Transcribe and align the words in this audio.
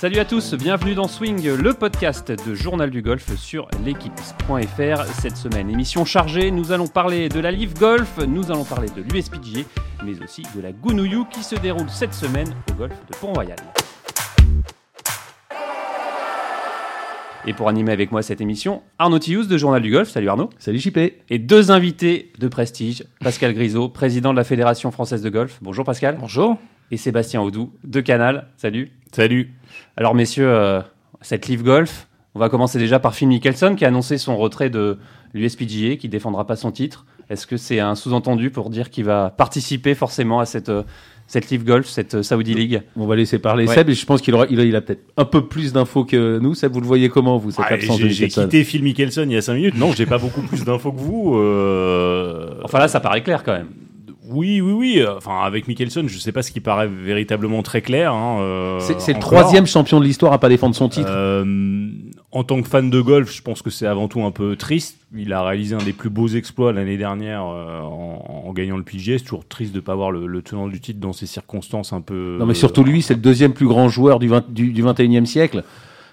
Salut 0.00 0.18
à 0.18 0.24
tous, 0.24 0.54
bienvenue 0.54 0.94
dans 0.94 1.08
Swing, 1.08 1.46
le 1.46 1.74
podcast 1.74 2.32
de 2.32 2.54
Journal 2.54 2.88
du 2.88 3.02
Golf 3.02 3.36
sur 3.36 3.68
l'équipe.fr. 3.84 5.04
Cette 5.20 5.36
semaine, 5.36 5.68
émission 5.68 6.06
chargée, 6.06 6.50
nous 6.50 6.72
allons 6.72 6.86
parler 6.86 7.28
de 7.28 7.38
la 7.38 7.50
Live 7.50 7.78
Golf, 7.78 8.16
nous 8.26 8.50
allons 8.50 8.64
parler 8.64 8.88
de 8.96 9.02
l'USPGA, 9.02 9.60
mais 10.02 10.18
aussi 10.22 10.40
de 10.56 10.62
la 10.62 10.72
Gounouillou 10.72 11.26
qui 11.26 11.42
se 11.42 11.54
déroule 11.54 11.90
cette 11.90 12.14
semaine 12.14 12.48
au 12.70 12.76
golf 12.76 12.94
de 13.10 13.14
Pont-Royal. 13.14 13.58
Et 17.46 17.52
pour 17.52 17.68
animer 17.68 17.92
avec 17.92 18.10
moi 18.10 18.22
cette 18.22 18.40
émission, 18.40 18.82
Arnaud 18.98 19.18
Tillous 19.18 19.44
de 19.44 19.58
Journal 19.58 19.82
du 19.82 19.90
Golf. 19.90 20.08
Salut 20.08 20.30
Arnaud. 20.30 20.48
Salut 20.58 20.78
JP. 20.78 20.96
Et 21.28 21.38
deux 21.38 21.70
invités 21.70 22.32
de 22.38 22.48
prestige, 22.48 23.04
Pascal 23.22 23.52
Grisot, 23.52 23.90
président 23.90 24.30
de 24.32 24.38
la 24.38 24.44
Fédération 24.44 24.90
française 24.92 25.20
de 25.20 25.28
golf. 25.28 25.58
Bonjour 25.60 25.84
Pascal. 25.84 26.16
Bonjour. 26.18 26.56
Et 26.90 26.96
Sébastien 26.96 27.40
Audou 27.42 27.72
de 27.84 28.00
Canal. 28.00 28.48
Salut. 28.56 28.90
Salut. 29.12 29.52
Alors 29.96 30.14
messieurs, 30.14 30.48
euh, 30.48 30.80
cette 31.20 31.46
Live 31.48 31.62
Golf, 31.62 32.08
on 32.34 32.38
va 32.38 32.48
commencer 32.48 32.78
déjà 32.78 32.98
par 32.98 33.14
Phil 33.14 33.28
Mickelson 33.28 33.74
qui 33.76 33.84
a 33.84 33.88
annoncé 33.88 34.18
son 34.18 34.36
retrait 34.36 34.70
de 34.70 34.98
l'USPGA, 35.34 35.96
qui 35.96 36.08
défendra 36.08 36.46
pas 36.46 36.56
son 36.56 36.72
titre. 36.72 37.06
Est-ce 37.28 37.46
que 37.46 37.56
c'est 37.56 37.78
un 37.78 37.94
sous-entendu 37.94 38.50
pour 38.50 38.70
dire 38.70 38.90
qu'il 38.90 39.04
va 39.04 39.30
participer 39.30 39.94
forcément 39.94 40.40
à 40.40 40.46
cette, 40.46 40.68
euh, 40.68 40.82
cette 41.28 41.48
Live 41.50 41.64
Golf, 41.64 41.86
cette 41.86 42.16
euh, 42.16 42.22
Saudi 42.24 42.54
League? 42.54 42.82
On 42.96 43.06
va 43.06 43.14
laisser 43.14 43.38
parler 43.38 43.68
Ouais. 43.68 43.74
Seb 43.74 43.88
et 43.88 43.94
je 43.94 44.04
pense 44.04 44.20
qu'il 44.20 44.34
aura, 44.34 44.46
il 44.50 44.58
a, 44.58 44.64
il 44.64 44.74
a 44.74 44.80
peut-être 44.80 45.04
un 45.16 45.24
peu 45.24 45.46
plus 45.46 45.72
d'infos 45.72 46.04
que 46.04 46.40
nous. 46.40 46.54
Seb, 46.54 46.72
vous 46.72 46.80
le 46.80 46.86
voyez 46.88 47.08
comment 47.08 47.38
vous 47.38 47.52
cette 47.52 47.64
Ah, 47.68 47.74
absence 47.74 48.00
de 48.00 48.08
j'ai 48.08 48.26
quitté 48.26 48.64
Phil 48.64 48.82
Mickelson 48.82 49.22
il 49.26 49.32
y 49.32 49.36
a 49.36 49.42
5 49.42 49.54
minutes. 49.54 49.76
Non, 49.76 49.92
j'ai 49.92 50.06
pas 50.06 50.18
beaucoup 50.18 50.42
plus 50.42 50.64
d'infos 50.64 50.90
que 50.90 50.98
vous. 50.98 51.36
euh, 51.36 52.60
Enfin 52.64 52.80
là, 52.80 52.88
ça 52.88 52.98
paraît 52.98 53.22
clair 53.22 53.44
quand 53.44 53.52
même. 53.52 53.68
Oui, 54.30 54.60
oui, 54.60 54.72
oui. 54.72 54.94
euh, 55.00 55.16
Enfin, 55.16 55.40
avec 55.42 55.66
Mickelson, 55.68 56.04
je 56.06 56.18
sais 56.18 56.32
pas 56.32 56.42
ce 56.42 56.50
qui 56.52 56.60
paraît 56.60 56.88
véritablement 56.88 57.62
très 57.62 57.82
clair. 57.82 58.12
hein, 58.12 58.38
euh, 58.40 58.80
C'est 58.80 59.12
le 59.12 59.18
troisième 59.20 59.66
champion 59.66 59.98
de 60.00 60.04
l'histoire 60.04 60.32
à 60.32 60.38
pas 60.38 60.48
défendre 60.48 60.74
son 60.74 60.88
titre. 60.88 61.08
Euh, 61.10 61.88
en 62.32 62.44
tant 62.44 62.62
que 62.62 62.68
fan 62.68 62.90
de 62.90 63.00
golf, 63.00 63.34
je 63.34 63.42
pense 63.42 63.60
que 63.62 63.70
c'est 63.70 63.86
avant 63.86 64.06
tout 64.08 64.22
un 64.22 64.30
peu 64.30 64.54
triste. 64.56 64.98
Il 65.16 65.32
a 65.32 65.42
réalisé 65.42 65.74
un 65.74 65.82
des 65.82 65.92
plus 65.92 66.10
beaux 66.10 66.28
exploits 66.28 66.72
l'année 66.72 66.96
dernière 66.96 67.44
euh, 67.44 67.80
en, 67.80 68.44
en 68.46 68.52
gagnant 68.52 68.76
le 68.76 68.84
PGA. 68.84 69.18
C'est 69.18 69.24
toujours 69.24 69.46
triste 69.48 69.74
de 69.74 69.80
pas 69.80 69.94
voir 69.96 70.12
le, 70.12 70.26
le 70.28 70.42
tenant 70.42 70.68
du 70.68 70.80
titre 70.80 71.00
dans 71.00 71.12
ces 71.12 71.26
circonstances 71.26 71.92
un 71.92 72.00
peu. 72.00 72.36
non 72.38 72.46
mais 72.46 72.54
surtout 72.54 72.84
lui, 72.84 73.02
c'est 73.02 73.14
le 73.14 73.20
deuxième 73.20 73.52
plus 73.52 73.66
grand 73.66 73.88
joueur 73.88 74.20
du, 74.20 74.28
20 74.28 74.50
du, 74.52 74.70
du 74.72 74.84
21e 74.84 75.24
siècle. 75.24 75.64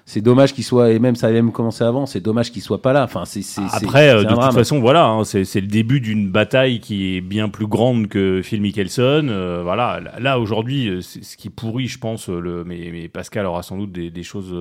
C'est 0.09 0.21
dommage 0.21 0.53
qu'il 0.53 0.63
soit 0.63 0.91
et 0.91 0.99
même 0.99 1.17
ça 1.17 1.27
avait 1.27 1.41
même 1.41 1.51
commencé 1.51 1.83
avant. 1.83 2.05
C'est 2.05 2.21
dommage 2.21 2.49
qu'il 2.49 2.61
soit 2.61 2.81
pas 2.81 2.93
là. 2.93 3.03
Enfin, 3.03 3.25
c'est 3.25 3.41
Après, 3.73 4.07
euh, 4.07 4.19
de 4.19 4.23
toute 4.23 4.37
drame. 4.37 4.53
façon, 4.53 4.79
voilà, 4.79 5.05
hein, 5.05 5.25
c'est 5.25 5.59
le 5.59 5.67
début 5.67 5.99
d'une 5.99 6.29
bataille 6.29 6.79
qui 6.79 7.17
est 7.17 7.21
bien 7.21 7.49
plus 7.49 7.67
grande 7.67 8.07
que 8.07 8.39
Phil 8.41 8.61
Mickelson. 8.61 9.27
Euh, 9.29 9.59
voilà, 9.63 9.99
là, 10.17 10.39
aujourd'hui, 10.39 10.87
euh, 10.87 11.01
ce 11.01 11.35
qui 11.35 11.49
pourrit, 11.49 11.87
je 11.87 11.99
pense, 11.99 12.29
euh, 12.29 12.39
le, 12.39 12.63
mais, 12.63 12.89
mais 12.93 13.09
Pascal 13.09 13.45
aura 13.45 13.63
sans 13.63 13.77
doute 13.77 13.91
des, 13.91 14.09
des 14.09 14.23
choses 14.23 14.55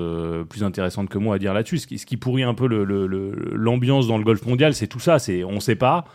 plus 0.49 0.65
intéressantes 0.65 1.09
que 1.09 1.19
moi 1.19 1.37
à 1.37 1.39
dire 1.39 1.55
là-dessus. 1.55 1.79
Ce 1.79 1.87
qui, 1.87 1.99
ce 1.99 2.07
qui 2.07 2.17
pourrit 2.17 2.43
un 2.43 2.55
peu 2.55 2.67
l'ambiance 2.67 2.89
le, 2.89 3.07
le, 3.07 3.53
l'ambiance 3.53 4.09
dans 4.09 4.19
le 4.19 4.25
golf 4.25 4.45
mondial, 4.47 4.75
c'est 4.75 4.89
tout 4.89 4.99
ça. 4.99 5.21
C'est 5.21 5.45
on 5.45 5.61
sait 5.61 5.77
pas. 5.77 6.07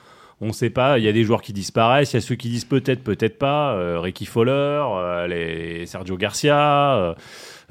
On 0.43 0.53
sait 0.53 0.71
pas, 0.71 0.97
il 0.97 1.05
y 1.05 1.07
a 1.07 1.11
des 1.11 1.23
joueurs 1.23 1.43
qui 1.43 1.53
disparaissent, 1.53 2.13
il 2.13 2.16
y 2.16 2.17
a 2.17 2.21
ceux 2.21 2.33
qui 2.33 2.49
disent 2.49 2.66
peut-être, 2.66 3.03
peut-être 3.03 3.38
pas, 3.38 3.73
euh, 3.75 3.99
Ricky 3.99 4.25
Fowler, 4.25 4.51
euh, 4.51 5.27
les 5.27 5.85
Sergio 5.85 6.17
Garcia, 6.17 6.95
euh, 6.95 7.13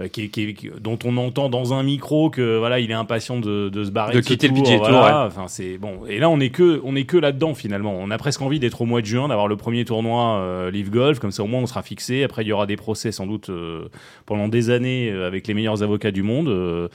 qui, 0.09 0.31
qui- 0.31 0.55
qui- 0.55 0.71
dont 0.81 0.99
on 1.05 1.17
entend 1.17 1.49
dans 1.49 1.75
un 1.75 1.83
micro 1.83 2.31
que 2.31 2.59
voilà, 2.59 2.79
il 2.81 2.91
est 2.91 2.95
impatient 2.95 3.39
de, 3.39 3.69
de 3.69 3.85
se 3.85 3.91
barrer 3.91 4.15
De 4.15 4.23
ce 4.23 4.27
quitter 4.27 4.49
le 4.49 4.55
tour, 4.55 4.63
PGA 4.65 4.79
Tour, 4.79 4.89
voilà. 4.89 5.27
Enfin, 5.27 5.45
c'est 5.49 5.77
bon. 5.79 6.01
Et 6.09 6.19
là, 6.19 6.31
on 6.31 6.41
est 6.41 6.51
que 6.51 6.81
on 6.85 6.97
est 6.97 7.05
que 7.05 7.17
là-dedans 7.17 7.55
finalement. 7.55 7.95
On 7.99 8.11
a 8.11 8.19
presque 8.19 8.41
envie 8.43 8.59
d'être 8.61 8.81
au 8.81 8.87
mois 8.87 9.01
de 9.01 9.07
juin, 9.07 9.29
d'avoir 9.29 9.49
le 9.49 9.57
premier 9.57 9.85
tournoi 9.85 10.37
euh, 10.39 10.71
Live 10.71 10.91
Golf, 10.91 11.19
comme 11.19 11.31
ça 11.33 11.43
au 11.43 11.47
moins 11.47 11.61
on 11.61 11.67
sera 11.67 11.83
fixé. 11.83 12.25
Après, 12.25 12.43
il 12.43 12.49
y 12.49 12.53
aura 12.53 12.67
des 12.67 12.77
procès 12.77 13.13
sans 13.13 13.27
doute 13.27 13.51
euh, 13.51 13.89
pendant 14.27 14.49
des 14.49 14.71
années 14.71 15.11
euh, 15.11 15.27
avec 15.27 15.47
les 15.47 15.55
meilleurs 15.55 15.83
avocats 15.83 16.11
du 16.13 16.23
monde. 16.23 16.49
euh, 16.49 16.89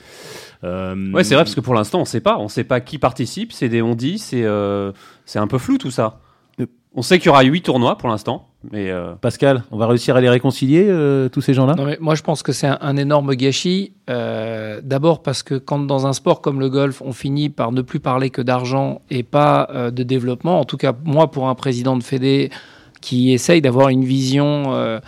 euh, 0.64 1.12
Ouais, 1.12 1.24
c'est 1.24 1.34
vrai 1.34 1.44
parce 1.44 1.54
que 1.54 1.60
pour 1.60 1.74
l'instant, 1.74 2.00
on 2.00 2.04
sait 2.04 2.20
pas. 2.20 2.38
On 2.38 2.48
sait 2.48 2.64
pas 2.64 2.80
qui 2.80 2.98
participe. 2.98 3.52
C'est 3.52 3.68
des 3.68 3.82
on 3.82 3.94
dit. 3.94 4.18
C'est 4.18 4.42
euh, 4.44 4.92
c'est 5.24 5.38
un 5.38 5.46
peu 5.46 5.58
flou 5.58 5.78
tout 5.78 5.90
ça. 5.90 6.20
Euh. 6.60 6.66
On 6.94 7.02
sait 7.02 7.18
qu'il 7.18 7.26
y 7.26 7.28
aura 7.28 7.42
huit 7.42 7.62
tournois 7.62 7.98
pour 7.98 8.08
l'instant, 8.08 8.48
mais 8.72 8.90
euh, 8.90 9.12
Pascal, 9.20 9.64
on 9.70 9.76
va 9.76 9.86
réussir 9.86 10.16
à 10.16 10.20
les 10.20 10.28
réconcilier 10.28 10.86
euh, 10.88 11.28
tous 11.28 11.40
ces 11.40 11.54
gens-là? 11.54 11.74
Non, 11.74 11.84
mais 11.84 11.98
moi, 12.00 12.14
je 12.14 12.22
pense 12.22 12.42
que 12.42 12.52
c'est 12.52 12.66
un, 12.66 12.78
un 12.80 12.96
énorme 12.96 13.34
gâchis. 13.34 13.92
Euh, 14.10 14.80
D'abord 14.82 15.22
parce 15.22 15.42
que 15.42 15.54
quand 15.54 15.78
dans 15.80 16.06
un 16.06 16.12
sport 16.12 16.40
comme 16.40 16.60
le 16.60 16.68
golf, 16.68 17.02
on 17.04 17.12
finit 17.12 17.48
par 17.48 17.72
ne 17.72 17.82
plus 17.82 18.00
parler 18.00 18.30
que 18.30 18.42
d'argent 18.42 19.00
et 19.10 19.22
pas 19.22 19.68
euh, 19.72 19.90
de 19.90 20.02
développement, 20.02 20.60
en 20.60 20.64
tout 20.64 20.76
cas, 20.76 20.92
moi, 21.04 21.30
pour 21.30 21.48
un 21.48 21.54
président 21.54 21.96
de 21.96 22.02
Fédé 22.02 22.50
qui 23.00 23.32
essaye 23.32 23.60
d'avoir 23.60 23.88
une 23.88 24.04
vision 24.04 24.74
euh, 24.74 25.00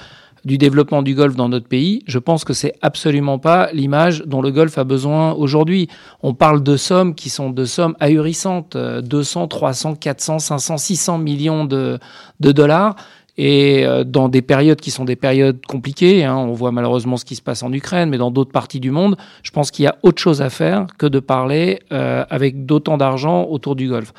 du 0.45 0.57
développement 0.57 1.03
du 1.03 1.15
golf 1.15 1.35
dans 1.37 1.49
notre 1.49 1.67
pays, 1.67 2.03
je 2.07 2.19
pense 2.19 2.45
que 2.45 2.53
c'est 2.53 2.75
absolument 2.81 3.39
pas 3.39 3.71
l'image 3.73 4.23
dont 4.25 4.41
le 4.41 4.51
golf 4.51 4.79
a 4.79 4.85
besoin 4.85 5.33
aujourd'hui. 5.33 5.89
On 6.23 6.33
parle 6.33 6.63
de 6.63 6.77
sommes 6.77 7.15
qui 7.15 7.29
sont 7.29 7.51
de 7.51 7.65
sommes 7.65 7.97
ahurissantes, 8.01 8.77
euh, 8.77 9.01
200, 9.01 9.49
300, 9.49 9.97
400, 9.97 10.39
500, 10.39 10.77
600 10.77 11.19
millions 11.19 11.65
de, 11.65 11.99
de 12.41 12.53
dollars. 12.53 12.97
Et 13.41 13.87
euh, 13.87 14.03
dans 14.03 14.28
des 14.28 14.43
périodes 14.43 14.81
qui 14.81 14.91
sont 14.91 15.04
des 15.04 15.15
périodes 15.15 15.65
compliquées, 15.65 16.25
hein, 16.25 16.37
on 16.37 16.53
voit 16.53 16.72
malheureusement 16.72 17.16
ce 17.16 17.25
qui 17.25 17.37
se 17.37 17.43
passe 17.43 17.62
en 17.62 17.72
Ukraine, 17.72 18.10
mais 18.10 18.19
dans 18.19 18.32
d'autres 18.32 18.50
parties 18.50 18.81
du 18.81 18.91
monde, 18.91 19.16
je 19.44 19.53
pense 19.53 19.71
qu'il 19.71 19.84
y 19.84 19.88
a 19.88 19.97
autre 20.03 20.21
chose 20.21 20.43
à 20.43 20.50
faire 20.50 20.87
que 20.99 21.06
de 21.06 21.21
parler 21.21 21.78
euh, 21.93 22.25
avec 22.31 22.66
d'autant 22.66 22.98
d'argent 22.98 23.44
autour 23.44 23.77
du 23.77 23.88
golf. 23.88 24.12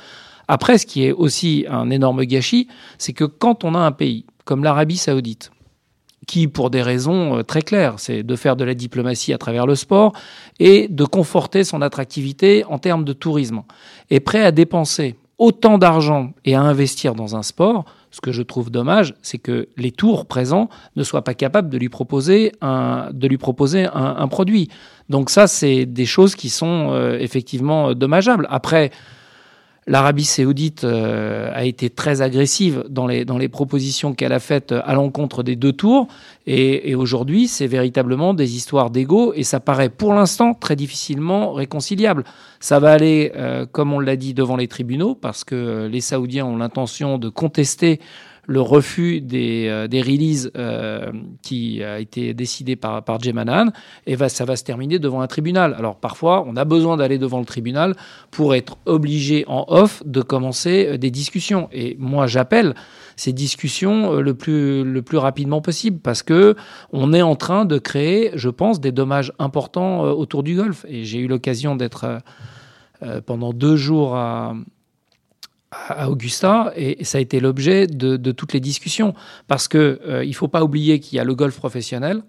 Après, 0.47 0.78
ce 0.78 0.85
qui 0.85 1.06
est 1.06 1.12
aussi 1.12 1.66
un 1.69 1.90
énorme 1.90 2.24
gâchis, 2.24 2.69
c'est 2.97 3.13
que 3.13 3.25
quand 3.25 3.66
on 3.66 3.75
a 3.75 3.79
un 3.79 3.91
pays 3.91 4.25
comme 4.46 4.63
l'Arabie 4.63 4.97
saoudite, 4.97 5.52
qui, 6.25 6.47
pour 6.47 6.69
des 6.69 6.81
raisons 6.81 7.40
euh, 7.40 7.44
très 7.44 7.62
claires, 7.62 7.96
c'est 7.97 8.24
de 8.24 8.35
faire 8.38 8.56
de 8.56 8.63
la 8.63 8.74
diplomatie 8.74 9.34
à 9.34 9.38
travers 9.38 9.66
le 9.66 9.75
sport 9.75 10.13
et 10.59 10.88
de 10.88 11.03
conforter 11.03 11.66
son 11.66 11.81
attractivité 11.81 12.63
en 12.66 12.78
termes 12.78 13.03
de 13.03 13.13
tourisme, 13.13 13.63
est 14.09 14.22
prêt 14.22 14.44
à 14.44 14.52
dépenser 14.52 15.18
autant 15.40 15.78
d'argent 15.78 16.34
et 16.46 16.54
à 16.54 16.62
investir 16.62 17.16
dans 17.16 17.36
un 17.36 17.44
sport, 17.44 17.86
ce 18.12 18.22
que 18.22 18.32
je 18.32 18.42
trouve 18.42 18.70
dommage, 18.70 19.16
c'est 19.22 19.38
que 19.38 19.70
les 19.78 19.92
tours 19.92 20.26
présents 20.26 20.70
ne 20.96 21.04
soient 21.04 21.24
pas 21.24 21.34
capables 21.34 21.70
de 21.70 21.78
lui 21.78 21.90
proposer 21.90 22.52
un, 22.62 23.10
de 23.14 23.28
lui 23.28 23.38
proposer 23.38 23.88
un, 23.94 24.28
produit. 24.28 24.70
Donc 25.10 25.30
ça, 25.30 25.48
c'est 25.48 25.86
des 25.86 26.06
choses 26.06 26.36
qui 26.36 26.50
sont 26.50 26.90
euh, 26.92 27.18
effectivement 27.20 27.94
dommageables. 27.94 28.48
Après, 28.50 28.92
L'Arabie 29.90 30.24
saoudite 30.24 30.84
euh, 30.84 31.50
a 31.52 31.66
été 31.66 31.90
très 31.90 32.22
agressive 32.22 32.84
dans 32.90 33.08
les, 33.08 33.26
dans 33.26 33.40
les 33.40 33.48
propositions 33.48 34.14
qu'elle 34.14 34.34
a 34.34 34.40
faites 34.40 34.72
à 34.72 34.94
l'encontre 34.94 35.42
des 35.42 35.56
deux 35.56 35.74
tours. 35.74 36.08
Et, 36.46 36.94
aujourd'hui, 36.94 37.48
c'est 37.48 37.66
véritablement 37.66 38.36
des 38.36 38.56
histoires 38.56 38.92
d'ego. 38.92 39.34
Et 39.34 39.42
ça 39.42 39.60
paraît 39.60 39.90
pour 39.90 40.14
l'instant 40.14 40.54
très 40.54 40.76
difficilement 40.76 41.54
réconciliable. 41.54 42.24
Ça 42.60 42.80
va 42.80 42.92
aller, 42.92 43.32
euh, 43.36 43.66
comme 43.66 43.92
on 43.92 44.00
l'a 44.00 44.16
dit, 44.16 44.36
devant 44.36 44.58
les 44.58 44.68
tribunaux, 44.68 45.16
parce 45.16 45.44
que 45.44 45.56
euh, 45.56 45.88
les 45.88 46.02
Saoudiens 46.02 46.46
ont 46.46 46.58
l'intention 46.58 47.18
de 47.18 47.30
contester 47.30 48.00
le 48.46 48.62
refus 48.62 49.22
des, 49.22 49.68
euh, 49.70 49.88
releases 49.92 50.52
euh, 50.56 51.12
qui 51.42 51.84
a 51.84 52.00
été 52.00 52.34
décidé 52.34 52.76
par, 52.76 53.04
par 53.04 53.20
et 54.08 54.16
va, 54.16 54.30
ça 54.30 54.46
va 54.46 54.56
se 54.56 54.64
terminer 54.64 55.00
devant 55.00 55.22
un 55.22 55.28
tribunal. 55.28 55.76
Alors 55.78 55.96
parfois, 55.96 56.44
on 56.48 56.56
a 56.56 56.66
besoin 56.66 56.98
d'aller 56.98 57.18
devant 57.18 57.40
le 57.40 57.46
tribunal 57.46 57.96
pour 58.32 58.56
être 58.56 58.78
obligé 58.86 59.46
en 59.48 59.66
off 59.68 60.02
de 60.06 60.22
commencer 60.22 60.88
euh, 60.88 60.98
des 60.98 61.12
discussions. 61.12 61.70
Et 61.72 61.96
moi, 62.00 62.28
j'appelle 62.28 62.76
ces 63.20 63.34
discussions 63.34 64.14
euh, 64.14 64.22
le 64.22 64.34
plus, 64.34 64.84
le 64.84 65.02
rapidement 65.18 65.62
possible, 65.62 66.00
parce 66.00 66.24
que 66.24 66.56
on 66.92 67.14
est 67.14 67.22
en 67.22 67.36
train 67.36 67.66
de 67.66 67.78
créer, 67.78 68.32
je 68.36 68.50
pense, 68.50 68.80
des 68.80 68.92
dommages 68.92 69.34
importants 69.40 70.06
euh, 70.06 70.12
autour 70.12 70.44
du 70.44 70.56
golf. 70.56 70.86
Et 70.88 71.04
j'ai 71.04 71.20
eu 71.20 71.28
l'occasion 71.28 71.76
d'être 71.76 72.06
euh, 72.06 72.20
euh, 73.04 73.22
pendant 73.22 73.54
deux 73.54 73.76
jours 73.76 74.16
à 74.16 74.54
à 75.72 76.09
Augusta 76.09 76.74
et 76.75 77.03
ça 77.03 77.18
a 77.18 77.22
été 77.22 77.40
l'objet 77.40 77.88
de, 77.88 78.18
de 78.18 78.31
toutes 78.31 78.53
les 78.53 78.59
discussions. 78.59 79.14
Parce 79.47 79.67
que 79.67 79.99
euh, 80.08 80.23
il 80.23 80.34
faut 80.34 80.47
pas 80.47 80.64
oublier 80.64 80.99
qu'il 80.99 81.17
y 81.17 81.20
a 81.20 81.23
le 81.23 81.35
golf 81.35 81.55
professionnel 81.58 82.23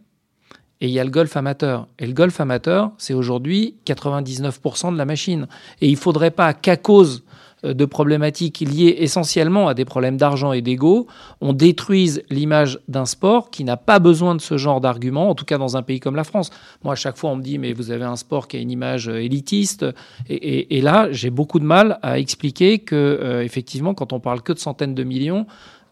et 0.80 0.86
il 0.86 0.92
y 0.92 1.00
a 1.00 1.04
le 1.04 1.10
golf 1.10 1.36
amateur. 1.36 1.88
Et 1.98 2.06
le 2.06 2.12
golf 2.12 2.40
amateur 2.40 2.92
c'est 2.98 3.14
aujourd'hui 3.14 3.76
99% 3.86 4.92
de 4.92 4.98
la 4.98 5.04
machine. 5.04 5.46
Et 5.80 5.88
il 5.88 5.96
faudrait 5.96 6.30
pas 6.30 6.52
qu'à 6.54 6.76
cause 6.76 7.24
de 7.62 7.84
problématiques 7.84 8.60
liées 8.60 8.96
essentiellement 8.98 9.68
à 9.68 9.74
des 9.74 9.84
problèmes 9.84 10.16
d'argent 10.16 10.52
et 10.52 10.62
d'ego, 10.62 11.06
on 11.40 11.52
détruise 11.52 12.22
l'image 12.30 12.78
d'un 12.88 13.04
sport 13.04 13.50
qui 13.50 13.64
n'a 13.64 13.76
pas 13.76 13.98
besoin 13.98 14.34
de 14.34 14.40
ce 14.40 14.56
genre 14.56 14.80
d'arguments, 14.80 15.30
en 15.30 15.34
tout 15.34 15.44
cas 15.44 15.58
dans 15.58 15.76
un 15.76 15.82
pays 15.82 16.00
comme 16.00 16.16
la 16.16 16.24
France. 16.24 16.50
Moi, 16.84 16.92
à 16.92 16.96
chaque 16.96 17.16
fois, 17.16 17.30
on 17.30 17.36
me 17.36 17.42
dit, 17.42 17.58
mais 17.58 17.72
vous 17.72 17.90
avez 17.90 18.04
un 18.04 18.16
sport 18.16 18.48
qui 18.48 18.56
a 18.56 18.60
une 18.60 18.70
image 18.70 19.08
euh, 19.08 19.22
élitiste. 19.22 19.84
Et, 20.28 20.80
là, 20.80 21.08
j'ai 21.10 21.30
beaucoup 21.30 21.58
de 21.58 21.64
mal 21.64 21.98
à 22.02 22.18
expliquer 22.18 22.78
que, 22.78 22.94
euh, 22.96 23.44
effectivement, 23.44 23.94
quand 23.94 24.12
on 24.12 24.20
parle 24.20 24.42
que 24.42 24.52
de 24.52 24.58
centaines 24.58 24.94
de 24.94 25.04
millions, 25.04 25.46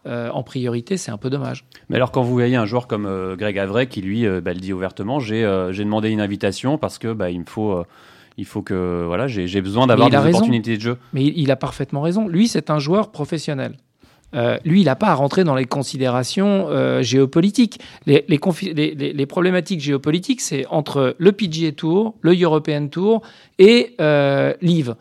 euh, 0.05 0.29
en 0.29 0.43
priorité, 0.43 0.97
c'est 0.97 1.11
un 1.11 1.17
peu 1.17 1.29
dommage. 1.29 1.65
Mais 1.89 1.97
alors, 1.97 2.11
quand 2.11 2.21
vous 2.21 2.31
voyez 2.31 2.55
un 2.55 2.65
joueur 2.65 2.87
comme 2.87 3.05
euh, 3.05 3.35
Greg 3.35 3.59
Avray 3.59 3.87
qui, 3.87 4.01
lui, 4.01 4.25
euh, 4.25 4.39
bah, 4.41 4.53
le 4.53 4.59
dit 4.59 4.71
ouvertement, 4.71 5.19
j'ai 5.19 5.43
euh, 5.43 5.73
demandé 5.73 6.09
une 6.09 6.21
invitation 6.21 6.77
parce 6.77 6.97
que 6.97 7.11
bah, 7.11 7.29
il 7.29 7.41
me 7.41 7.45
faut, 7.45 7.73
euh, 7.73 7.83
il 8.39 8.45
faut 8.45 8.61
que 8.61 9.03
voilà, 9.05 9.27
j'ai 9.27 9.61
besoin 9.61 9.85
d'avoir 9.85 10.09
des 10.09 10.17
opportunités 10.17 10.77
de 10.77 10.81
jeu. 10.81 10.97
Mais 11.13 11.25
il, 11.25 11.51
a 11.51 11.57
parfaitement 11.57 12.01
raison. 12.01 12.27
Lui, 12.27 12.47
c'est 12.47 12.69
un 12.69 12.79
joueur 12.79 13.11
professionnel. 13.11 13.75
euh, 14.33 14.57
lui, 14.63 14.81
il 14.81 14.85
n'a 14.85 14.95
pas 14.95 15.07
à 15.07 15.13
rentrer 15.15 15.43
dans 15.43 15.55
les 15.55 15.65
considérations 15.65 16.67
euh, 16.69 17.01
géopolitiques. 17.01 17.79
Les, 18.05 18.25
les, 18.27 18.39
les, 18.73 19.13
les, 19.13 19.25
problématiques 19.25 19.81
géopolitiques, 19.81 20.39
c'est 20.39 20.65
entre 20.67 21.15
le 21.17 21.31
PGA 21.31 21.71
Tour, 21.71 22.15
le 22.21 22.39
European 22.39 22.87
Tour 22.87 23.21
et 23.57 23.95
euh, 23.99 24.53
l'IVE 24.61 24.95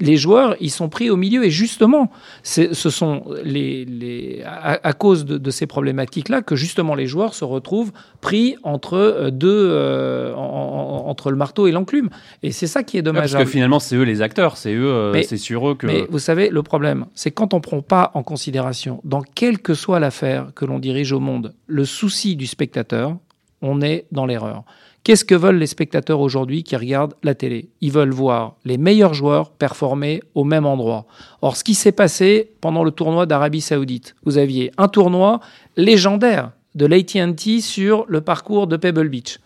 les 0.00 0.16
joueurs, 0.16 0.56
ils 0.60 0.70
sont 0.70 0.88
pris 0.88 1.10
au 1.10 1.16
milieu. 1.16 1.44
Et 1.44 1.50
justement, 1.50 2.10
ce 2.42 2.72
sont 2.74 3.24
les, 3.44 3.84
les 3.84 4.42
à, 4.44 4.92
cause 4.92 5.24
de, 5.24 5.50
ces 5.50 5.66
problématiques-là 5.66 6.42
que 6.42 6.56
justement 6.56 6.94
les 6.94 7.06
joueurs 7.06 7.34
se 7.34 7.44
retrouvent 7.44 7.92
pris 8.20 8.56
entre 8.62 8.94
euh, 8.94 9.30
deux, 9.30 9.68
euh, 9.70 10.34
entre 10.34 11.30
le 11.30 11.36
marteau 11.36 11.66
et 11.66 11.72
l'enclume. 11.72 12.10
Et 12.42 12.52
c'est 12.52 12.66
ça 12.66 12.82
qui 12.82 12.98
est 12.98 13.02
dommage. 13.02 13.32
parce 13.32 13.44
que 13.44 13.50
finalement, 13.50 13.78
c'est 13.78 13.96
eux 13.96 14.02
les 14.02 14.22
acteurs, 14.22 14.56
c'est 14.56 14.74
eux, 14.74 14.86
euh, 14.86 15.22
c'est 15.22 15.36
sur 15.36 15.68
eux 15.68 15.74
que. 15.74 15.86
Mais 15.86 16.06
vous 16.10 16.18
savez, 16.18 16.48
le 16.48 16.62
problème, 16.62 17.06
c'est 17.14 17.30
quand 17.30 17.54
on 17.54 17.60
prend 17.60 17.82
pas 17.82 18.10
en 18.14 18.22
considération, 18.22 19.00
dans 19.04 19.22
quelle 19.22 19.58
que 19.58 19.74
soit 19.74 20.00
l'affaire 20.00 20.48
que 20.54 20.64
l'on 20.64 20.78
dirige 20.78 21.12
au 21.12 21.20
monde, 21.20 21.54
le 21.66 21.84
souci 21.84 22.36
du 22.36 22.46
spectateur, 22.46 23.16
on 23.62 23.80
est 23.80 24.06
dans 24.12 24.26
l'erreur. 24.26 24.64
Qu'est-ce 25.06 25.24
que 25.24 25.36
veulent 25.36 25.58
les 25.58 25.68
spectateurs 25.68 26.18
aujourd'hui 26.18 26.64
qui 26.64 26.74
regardent 26.74 27.14
la 27.22 27.36
télé? 27.36 27.70
Ils 27.80 27.92
veulent 27.92 28.10
voir 28.10 28.56
les 28.64 28.76
meilleurs 28.76 29.14
joueurs 29.14 29.52
performer 29.52 30.20
au 30.34 30.42
même 30.42 30.66
endroit. 30.66 31.06
Or, 31.42 31.56
ce 31.56 31.62
qui 31.62 31.74
s'est 31.74 31.92
passé 31.92 32.50
pendant 32.60 32.82
le 32.82 32.90
tournoi 32.90 33.24
d'Arabie 33.24 33.60
Saoudite, 33.60 34.16
vous 34.24 34.36
aviez 34.36 34.72
un 34.78 34.88
tournoi 34.88 35.38
légendaire 35.76 36.50
de 36.74 36.86
l'AT&T 36.86 37.60
sur 37.60 38.04
le 38.08 38.20
parcours 38.20 38.66
de 38.66 38.76
Pebble 38.76 39.08
Beach 39.08 39.38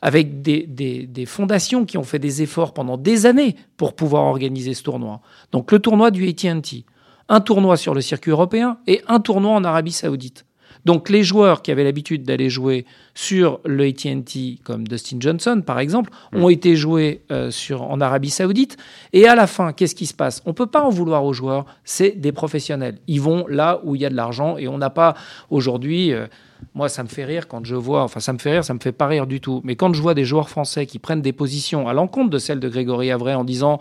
avec 0.00 0.42
des, 0.42 1.26
fondations 1.26 1.86
qui 1.86 1.98
ont 1.98 2.04
fait 2.04 2.20
des 2.20 2.42
efforts 2.42 2.72
pendant 2.72 2.96
des 2.96 3.26
années 3.26 3.56
pour 3.76 3.96
pouvoir 3.96 4.26
organiser 4.26 4.74
ce 4.74 4.84
tournoi. 4.84 5.22
Donc 5.50 5.72
le 5.72 5.80
tournoi 5.80 6.12
du 6.12 6.28
AT&T, 6.28 6.84
un 7.28 7.40
tournoi 7.40 7.76
sur 7.76 7.94
le 7.94 8.00
circuit 8.00 8.30
européen 8.30 8.78
et 8.86 9.02
un 9.08 9.18
tournoi 9.18 9.56
en 9.56 9.64
Arabie 9.64 9.90
saoudite. 9.90 10.46
Donc 10.84 11.08
les 11.08 11.22
joueurs 11.22 11.62
qui 11.62 11.70
avaient 11.70 11.84
l'habitude 11.84 12.22
d'aller 12.22 12.50
jouer 12.50 12.86
sur 13.14 13.60
le 13.64 13.84
AT&T, 13.84 14.58
comme 14.64 14.86
Dustin 14.86 15.16
Johnson 15.20 15.62
par 15.64 15.78
exemple, 15.78 16.10
mm. 16.32 16.42
ont 16.42 16.48
été 16.48 16.76
joués 16.76 17.22
euh, 17.30 17.50
sur, 17.50 17.82
en 17.82 18.00
Arabie 18.00 18.30
Saoudite. 18.30 18.76
Et 19.12 19.26
à 19.26 19.34
la 19.34 19.46
fin, 19.46 19.72
qu'est-ce 19.72 19.94
qui 19.94 20.06
se 20.06 20.14
passe? 20.14 20.42
On 20.46 20.54
peut 20.54 20.66
pas 20.66 20.82
en 20.82 20.90
vouloir 20.90 21.24
aux 21.24 21.32
joueurs. 21.32 21.66
C'est 21.84 22.10
des 22.10 22.32
professionnels. 22.32 22.98
Ils 23.06 23.20
vont 23.20 23.46
là 23.48 23.80
où 23.84 23.94
il 23.94 24.02
y 24.02 24.06
a 24.06 24.10
de 24.10 24.16
l'argent 24.16 24.56
et 24.56 24.68
on 24.68 24.78
n'a 24.78 24.90
pas 24.90 25.14
aujourd'hui. 25.50 26.12
Euh, 26.12 26.26
moi, 26.74 26.88
ça 26.88 27.02
me 27.02 27.08
fait 27.08 27.24
rire 27.24 27.48
quand 27.48 27.64
je 27.64 27.74
vois, 27.74 28.02
enfin, 28.02 28.20
ça 28.20 28.32
me 28.32 28.38
fait 28.38 28.52
rire, 28.52 28.64
ça 28.64 28.74
me 28.74 28.80
fait 28.80 28.92
pas 28.92 29.06
rire 29.06 29.26
du 29.26 29.40
tout. 29.40 29.62
Mais 29.64 29.76
quand 29.76 29.94
je 29.94 30.02
vois 30.02 30.14
des 30.14 30.24
joueurs 30.24 30.50
français 30.50 30.86
qui 30.86 30.98
prennent 30.98 31.22
des 31.22 31.32
positions 31.32 31.88
à 31.88 31.94
l'encontre 31.94 32.30
de 32.30 32.38
celles 32.38 32.60
de 32.60 32.68
Grégory 32.68 33.10
Avray 33.10 33.34
en 33.34 33.44
disant 33.44 33.80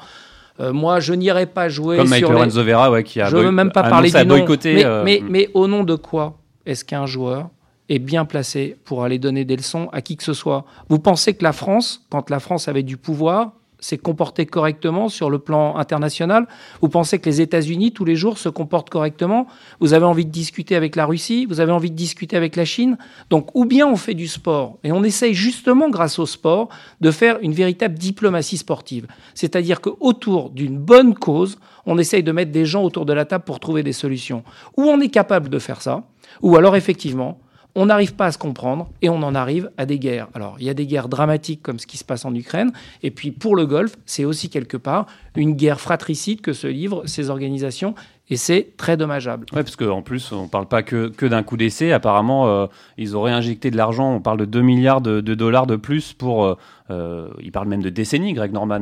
euh, 0.60 0.74
moi, 0.74 1.00
je 1.00 1.14
n'irai 1.14 1.46
pas 1.46 1.70
jouer 1.70 1.98
Comme 1.98 2.08
sur 2.08 2.32
Lorenzo 2.32 2.64
Vera, 2.64 2.92
ouais, 2.92 3.04
qui 3.04 3.22
a 3.22 3.30
je 3.30 3.38
veux 3.38 3.52
même 3.52 3.72
pas 3.72 3.84
parler 3.84 4.12
du 4.12 4.26
nom. 4.26 4.46
Mais, 4.64 4.84
mais, 5.04 5.24
mais, 5.28 5.50
au 5.54 5.68
nom 5.68 5.84
de 5.84 5.96
quoi? 5.96 6.39
Est-ce 6.66 6.86
qu'un 6.86 7.06
joueur 7.06 7.50
est 7.90 8.00
bien 8.00 8.26
placé 8.26 8.78
pour 8.86 9.04
aller 9.04 9.20
donner 9.20 9.46
des 9.46 9.56
leçons 9.56 9.90
à 9.92 10.02
qui 10.02 10.16
que 10.18 10.24
ce 10.24 10.34
soit? 10.34 10.66
Vous 10.90 11.00
pensez 11.00 11.34
que 11.34 11.44
la 11.44 11.54
France, 11.54 12.06
quand 12.10 12.30
la 12.30 12.40
France 12.40 12.68
avait 12.68 12.84
du 12.84 12.98
pouvoir, 12.98 13.54
s'est 13.80 13.98
comportée 13.98 14.46
correctement 14.46 15.10
sur 15.10 15.30
le 15.30 15.40
plan 15.40 15.78
international? 15.78 16.48
Vous 16.82 16.90
pensez 16.90 17.20
que 17.20 17.30
les 17.30 17.42
États-Unis, 17.42 17.92
tous 17.92 18.06
les 18.06 18.16
jours, 18.16 18.38
se 18.38 18.50
comportent 18.50 18.90
correctement? 18.90 19.48
Vous 19.80 19.94
avez 19.94 20.06
envie 20.06 20.26
de 20.26 20.32
discuter 20.32 20.76
avec 20.76 20.96
la 20.96 21.06
Russie 21.06 21.46
Vous 21.46 21.60
avez 21.60 21.72
envie 21.72 21.92
de 21.92 21.96
discuter 21.96 22.36
avec 22.36 22.56
la 22.56 22.66
Chine? 22.66 22.98
Donc, 23.30 23.56
ou 23.56 23.66
bien 23.66 23.88
on 23.88 23.96
fait 23.96 24.14
du 24.14 24.28
sport, 24.28 24.78
et 24.84 24.92
on 24.92 25.04
essaye 25.04 25.34
justement, 25.34 25.90
grâce 25.90 26.20
au 26.20 26.26
sport, 26.26 26.70
de 27.02 27.12
faire 27.12 27.40
une 27.42 27.54
véritable 27.54 27.98
diplomatie 27.98 28.58
sportive. 28.58 29.08
C'est-à-dire 29.34 29.82
qu'autour 29.82 30.50
d'une 30.50 30.78
bonne 30.78 31.16
cause, 31.16 31.58
on 31.86 31.98
essaye 31.98 32.24
de 32.24 32.32
mettre 32.32 32.52
des 32.52 32.66
gens 32.66 32.84
autour 32.84 33.06
de 33.06 33.14
la 33.14 33.26
table 33.26 33.46
pour 33.46 33.60
trouver 33.60 33.84
des 33.84 33.94
solutions. 33.94 34.44
Ou 34.78 34.84
on 34.84 35.00
est 35.00 35.10
capable 35.10 35.50
de 35.50 35.60
faire 35.60 35.82
ça, 35.82 36.04
ou 36.42 36.56
alors 36.56 36.76
effectivement, 36.76 37.40
on 37.76 37.86
n'arrive 37.86 38.16
pas 38.16 38.26
à 38.26 38.32
se 38.32 38.38
comprendre 38.38 38.90
et 39.02 39.10
on 39.10 39.22
en 39.22 39.36
arrive 39.36 39.72
à 39.78 39.86
des 39.86 40.00
guerres. 40.00 40.28
Alors, 40.34 40.56
il 40.60 40.66
y 40.66 40.70
a 40.70 40.74
des 40.74 40.88
guerres 40.88 41.08
dramatiques 41.08 41.62
comme 41.62 41.80
ce 41.80 41.88
qui 41.88 41.98
se 41.98 42.04
passe 42.04 42.26
en 42.26 42.34
Ukraine, 42.34 42.72
et 43.04 43.12
puis 43.12 43.32
pour 43.32 43.56
le 43.56 43.66
Golfe, 43.66 43.96
c'est 44.06 44.26
aussi 44.26 44.50
quelque 44.50 44.78
part 44.78 45.06
une 45.36 45.54
guerre 45.54 45.80
fratricide 45.80 46.42
que 46.42 46.54
se 46.54 46.68
livrent 46.68 47.04
ces 47.06 47.30
organisations, 47.30 47.94
et 48.30 48.38
c'est 48.38 48.74
très 48.78 48.98
dommageable. 48.98 49.46
Oui, 49.54 49.64
parce 49.64 49.76
qu'en 49.76 50.02
plus, 50.02 50.32
on 50.32 50.44
ne 50.44 50.48
parle 50.48 50.68
pas 50.68 50.84
que, 50.84 51.08
que 51.08 51.26
d'un 51.26 51.42
coup 51.42 51.58
d'essai. 51.58 51.92
Apparemment, 51.92 52.48
euh, 52.48 52.68
ils 52.98 53.16
auraient 53.16 53.32
injecté 53.32 53.72
de 53.72 53.78
l'argent, 53.78 54.14
on 54.14 54.22
parle 54.22 54.40
de 54.40 54.46
2 54.46 54.62
milliards 54.62 55.02
de, 55.02 55.22
dollars 55.22 55.68
de 55.68 55.76
plus 55.76 56.14
pour... 56.14 56.46
Euh, 56.46 56.56
euh, 56.90 57.30
il 57.42 57.52
parle 57.52 57.68
même 57.68 57.82
de 57.82 57.90
décennies, 57.90 58.34
Greg 58.34 58.52
Norman, 58.52 58.82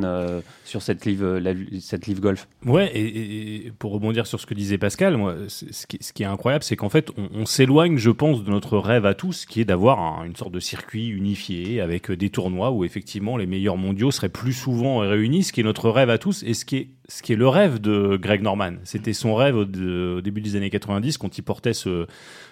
sur 0.66 0.82
cette 0.82 1.06
livre, 1.06 1.40
cette 1.80 2.08
livre 2.08 2.22
golf. 2.22 2.48
Ouais, 2.66 2.92
et, 2.96 3.72
pour 3.80 3.92
rebondir 3.92 4.28
sur 4.28 4.40
ce 4.40 4.46
que 4.46 4.54
disait 4.54 4.78
Pascal, 4.78 5.18
moi, 5.18 5.36
ce 5.48 5.86
qui, 5.88 6.24
est 6.24 6.26
incroyable, 6.26 6.64
c'est 6.64 6.76
qu'en 6.76 6.90
fait, 6.90 7.12
on, 7.34 7.46
s'éloigne, 7.46 7.98
je 7.98 8.12
pense, 8.12 8.44
de 8.44 8.50
notre 8.50 8.78
rêve 8.78 9.06
à 9.06 9.14
tous, 9.14 9.46
qui 9.46 9.62
est 9.62 9.66
d'avoir 9.66 10.24
une 10.24 10.36
sorte 10.36 10.52
de 10.52 10.60
circuit 10.60 11.08
unifié 11.08 11.82
avec 11.82 12.12
des 12.12 12.30
tournois 12.30 12.72
où 12.72 12.84
effectivement 12.84 13.38
les 13.38 13.46
meilleurs 13.46 13.78
mondiaux 13.78 14.12
seraient 14.12 14.30
plus 14.30 14.54
souvent 14.54 15.00
réunis, 15.00 15.44
ce 15.44 15.54
qui 15.54 15.62
est 15.62 15.64
notre 15.64 15.90
rêve 15.90 16.10
à 16.10 16.18
tous 16.18 16.44
et 16.44 16.54
ce 16.54 16.66
qui 16.66 16.78
est 16.78 16.88
ce 17.10 17.22
qui 17.22 17.34
est 17.34 17.38
le 17.38 17.48
rêve 17.48 17.80
de 17.80 18.18
Greg 18.22 18.42
Norman. 18.42 18.74
C'était 18.84 19.14
son 19.14 19.34
rêve 19.34 19.56
au, 19.56 19.66
début 19.66 20.42
des 20.42 20.56
années 20.58 20.70
90 20.70 21.18
quand 21.18 21.38
il 21.38 21.42
portait 21.42 21.74
ce, 21.74 22.06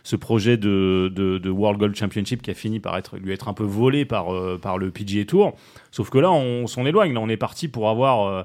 ce 0.04 0.16
projet 0.16 0.56
de, 0.56 1.12
de, 1.13 1.50
World 1.50 1.80
Golf 1.80 1.98
Championship 1.98 2.42
qui 2.42 2.51
a 2.51 2.54
fini 2.54 2.80
par 2.80 2.98
lui 3.22 3.34
être 3.34 3.50
un 3.50 3.54
peu 3.54 3.66
volé 3.66 4.06
par, 4.06 4.34
euh, 4.34 4.58
par 4.58 4.78
le 4.78 4.92
PGA 4.92 5.25
Tour. 5.25 5.44
Sauf 5.92 6.09
que 6.09 6.18
là, 6.18 6.31
on 6.31 6.68
s'en 6.68 6.86
éloigne. 6.86 7.13
Là, 7.13 7.19
on 7.19 7.30
est 7.30 7.38
parti 7.38 7.68
pour 7.68 7.89
avoir 7.89 8.27
euh, 8.27 8.44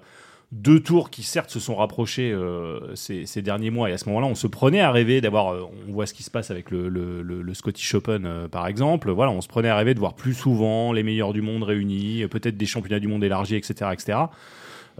deux 0.53 0.81
tours 0.81 1.11
qui, 1.11 1.23
certes, 1.23 1.51
se 1.51 1.61
sont 1.61 1.77
rapprochés 1.77 2.33
euh, 2.33 2.95
ces, 2.95 3.43
derniers 3.43 3.71
mois. 3.71 3.91
Et 3.91 3.93
à 3.93 3.99
ce 3.99 4.09
moment-là, 4.09 4.27
on 4.27 4.35
se 4.35 4.47
prenait 4.47 4.81
à 4.81 4.91
rêver 4.91 5.21
d'avoir. 5.21 5.55
on 5.89 5.93
voit 5.93 6.07
ce 6.07 6.15
qui 6.15 6.23
se 6.23 6.31
passe 6.31 6.51
avec 6.51 6.71
le, 6.71 7.55
Scottish 7.55 7.95
Open, 7.95 8.49
par 8.51 8.67
exemple. 8.67 9.11
Voilà, 9.11 9.33
on 9.33 9.41
se 9.41 9.49
prenait 9.49 9.69
à 9.69 9.77
rêver 9.77 9.95
de 9.95 10.01
voir 10.01 10.15
plus 10.15 10.35
souvent 10.35 10.93
les 10.93 11.03
meilleurs 11.03 11.33
du 11.33 11.43
monde 11.43 11.63
réunis, 11.63 12.27
peut-être 12.29 12.57
des 12.57 12.67
championnats 12.67 13.01
du 13.01 13.09
monde 13.09 13.25
élargis, 13.25 13.57
etc., 13.57 13.91
etc. 13.93 14.19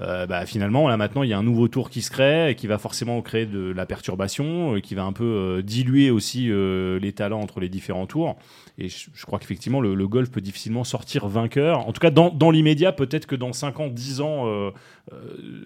Euh, 0.01 0.27
bah, 0.27 0.47
finalement, 0.47 0.89
là 0.89 0.97
maintenant, 0.97 1.23
il 1.23 1.31
y 1.31 1.33
a 1.33 1.39
un 1.39 1.43
nouveau 1.43 1.69
tour 1.69 1.91
qui 1.91 2.03
se 2.03 2.11
crée 2.11 2.51
et 2.51 2.55
qui 2.55 2.67
va 2.67 2.79
forcément 2.79 3.21
créer 3.23 3.47
de 3.47 3.73
la 3.73 3.87
perturbation, 3.87 4.77
euh, 4.77 4.81
qui 4.81 4.95
va 4.95 5.05
un 5.05 5.13
peu 5.13 5.25
euh, 5.25 5.63
diluer 5.63 6.11
aussi 6.11 6.51
les 6.51 7.13
talents 7.13 7.41
entre 7.41 7.61
les 7.61 7.69
différents 7.69 8.07
tours. 8.07 8.37
Et 8.81 8.89
je, 8.89 9.27
crois 9.27 9.39
qu'effectivement, 9.39 9.81
le, 9.81 10.09
golf 10.09 10.31
peut 10.31 10.41
difficilement 10.41 10.85
sortir 10.85 11.29
vainqueur. 11.29 11.87
En 11.87 11.93
tout 11.93 12.01
cas, 12.01 12.11
dans, 12.11 12.31
dans 12.31 12.51
l'immédiat, 12.51 12.93
peut-être 12.93 13.27
que 13.27 13.37
dans 13.37 13.53
5 13.53 13.79
ans, 13.79 13.89
10 13.89 14.21
ans, 14.23 14.47
euh, 14.47 14.71
euh, 15.13 15.17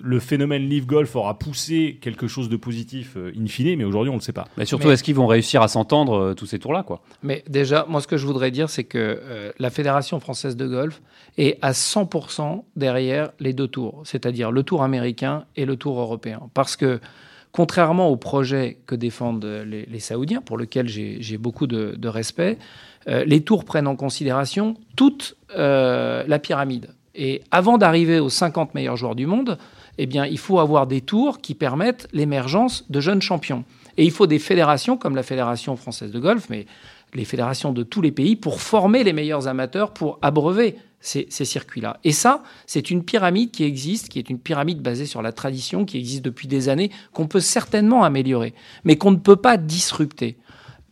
le 0.03 0.19
phénomène 0.19 0.69
Live 0.69 0.85
Golf 0.85 1.15
aura 1.15 1.39
poussé 1.39 1.99
quelque 2.01 2.27
chose 2.27 2.49
de 2.49 2.57
positif 2.57 3.13
euh, 3.17 3.33
in 3.39 3.47
fine, 3.47 3.77
mais 3.77 3.85
aujourd'hui, 3.85 4.11
on 4.11 4.15
ne 4.15 4.19
le 4.19 4.25
sait 4.25 4.33
pas. 4.33 4.49
Mais 4.57 4.65
surtout, 4.65 4.91
est-ce 4.91 5.05
qu'ils 5.05 5.15
vont 5.15 5.29
réussir 5.29 5.63
à 5.63 5.69
s'entendre 5.69 6.35
tous 6.35 6.47
ces 6.47 6.59
tours-là 6.59 6.83
quoi? 6.83 7.03
Mais 7.23 7.45
déjà, 7.49 7.87
moi, 7.89 8.01
ce 8.01 8.09
que 8.09 8.17
je 8.17 8.27
voudrais 8.27 8.51
dire, 8.51 8.69
c'est 8.69 8.85
que 8.85 9.53
la 9.59 9.71
Fédération 9.71 10.19
française 10.19 10.57
de 10.57 10.67
golf 10.67 11.01
est 11.39 11.59
à 11.63 11.71
100% 11.71 12.65
derrière 12.75 13.31
les 13.39 13.53
deux 13.53 13.69
tours, 13.69 14.03
c'est-à-dire 14.25 14.51
le 14.51 14.63
tour 14.63 14.83
américain 14.83 15.45
et 15.55 15.67
le 15.67 15.77
tour 15.77 16.01
européen. 16.01 16.41
Parce 16.55 16.77
que 16.77 16.99
contrairement 17.53 18.09
au 18.09 18.17
projet 18.17 18.79
que 18.87 18.95
défendent 18.95 19.45
les, 19.45 20.01
Saoudiens, 20.01 20.41
pour 20.41 20.57
lequel 20.57 20.89
j'ai 20.89 21.37
beaucoup 21.37 21.67
de, 21.67 22.09
respect, 22.09 22.57
euh, 23.07 23.23
les 23.27 23.43
tours 23.43 23.67
prennent 23.67 23.87
en 23.87 23.97
considération 23.97 24.77
toute 24.97 25.37
euh, 25.59 26.25
la 26.27 26.39
pyramide. 26.39 26.89
Et 27.15 27.43
avant 27.51 27.77
d'arriver 27.77 28.19
aux 28.19 28.31
50 28.31 28.75
meilleurs 28.75 28.97
joueurs 28.97 29.15
du 29.15 29.27
monde, 29.27 29.59
eh 29.99 30.07
bien, 30.07 30.25
il 30.25 30.39
faut 30.39 30.59
avoir 30.59 30.87
des 30.87 31.03
tours 31.03 31.39
qui 31.43 31.55
permettent 31.55 32.09
l'émergence 32.15 32.91
de 32.91 33.01
jeunes 33.01 33.21
champions. 33.21 33.65
Et 33.99 34.05
il 34.05 34.11
faut 34.11 34.27
des 34.27 34.39
fédérations 34.39 34.97
comme 34.97 35.17
la 35.17 35.23
Fédération 35.23 35.77
française 35.77 36.11
de 36.11 36.19
golf, 36.19 36.47
mais 36.49 36.65
les 37.15 37.25
fédérations 37.25 37.73
de 37.73 37.83
tous 37.83 38.03
les 38.03 38.13
pays, 38.13 38.37
pour 38.37 38.61
former 38.61 39.05
les 39.05 39.13
meilleurs 39.13 39.49
amateurs, 39.49 39.93
pour 39.93 40.19
abreuver 40.23 40.77
ces, 41.01 41.29
circuits-là. 41.29 41.99
Et 42.03 42.13
ça, 42.13 42.43
c'est 42.67 42.91
une 42.91 43.05
pyramide 43.05 43.51
qui 43.51 43.65
existe, 43.65 44.09
qui 44.09 44.19
est 44.19 44.31
une 44.31 44.39
pyramide 44.39 44.81
basée 44.81 45.07
sur 45.07 45.23
la 45.23 45.33
tradition, 45.33 45.85
qui 45.85 45.99
existe 45.99 46.25
depuis 46.25 46.49
des 46.49 46.69
années, 46.69 46.91
qu'on 47.13 47.27
peut 47.27 47.41
certainement 47.41 48.05
améliorer, 48.05 48.55
mais 48.85 48.97
qu'on 48.97 49.11
ne 49.11 49.17
peut 49.17 49.37
pas 49.37 49.57
disrupter. 49.57 50.39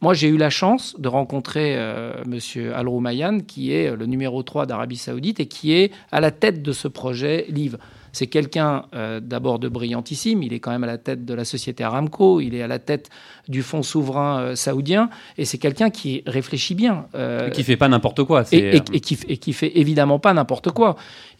Moi, 0.02 0.14
j'ai 0.14 0.28
eu 0.28 0.36
la 0.36 0.50
chance 0.50 0.96
de 0.98 1.08
rencontrer 1.08 1.76
euh, 1.76 2.24
M. 2.24 2.72
Al 2.74 2.88
Roumayan, 2.88 3.38
qui 3.38 3.72
est 3.72 3.94
le 3.94 4.06
numéro 4.06 4.42
3 4.42 4.66
d'Arabie 4.66 4.96
Saoudite 4.96 5.40
et 5.40 5.46
qui 5.46 5.72
est 5.72 5.92
à 6.10 6.20
la 6.20 6.30
tête 6.30 6.60
de 6.62 6.72
ce 6.72 6.88
projet 6.88 7.46
LIVE. 7.48 7.78
C'est 8.12 8.26
quelqu'un 8.26 8.84
euh, 8.94 9.20
d'abord 9.20 9.58
de 9.58 9.68
brillantissime, 9.68 10.42
il 10.42 10.52
est 10.52 10.60
quand 10.60 10.70
même 10.70 10.84
à 10.84 10.86
la 10.86 10.98
tête 10.98 11.24
de 11.24 11.34
la 11.34 11.44
société 11.44 11.82
Aramco, 11.82 12.40
il 12.40 12.54
est 12.54 12.62
à 12.62 12.66
la 12.66 12.78
tête 12.78 13.10
du 13.48 13.62
fonds 13.62 13.82
souverain 13.82 14.40
euh, 14.40 14.54
saoudien, 14.54 15.10
et 15.38 15.44
c'est 15.44 15.58
quelqu'un 15.58 15.90
qui 15.90 16.22
réfléchit 16.26 16.74
bien. 16.74 17.06
et 17.14 17.50
qui 17.50 17.62
fait 17.62 17.76
pas 17.76 17.88
n'importe 17.88 18.22
quoi. 18.24 18.44
Et, 18.52 18.76
et, 18.76 19.00
qui, 19.00 19.18
et 19.28 19.36
qui 19.38 19.52
fait 19.52 19.78
évidemment 19.78 20.18
pas 20.18 20.34
n'importe 20.34 20.70
quoi. 20.70 20.96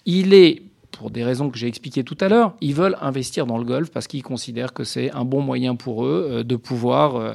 Il 0.06 0.34
est 0.34 0.62
pour 0.90 1.10
des 1.10 1.24
raisons 1.24 1.48
que 1.50 1.58
j'ai 1.58 1.68
expliquées 1.68 2.04
tout 2.04 2.18
à 2.20 2.28
l'heure, 2.28 2.54
ils 2.60 2.74
veulent 2.74 2.96
investir 3.00 3.46
dans 3.46 3.56
le 3.56 3.64
golf 3.64 3.90
parce 3.90 4.06
qu'ils 4.06 4.22
considèrent 4.22 4.74
que 4.74 4.84
c'est 4.84 5.10
un 5.12 5.24
bon 5.24 5.40
moyen 5.40 5.74
pour 5.74 6.04
eux 6.04 6.44
de 6.44 6.56
pouvoir 6.56 7.34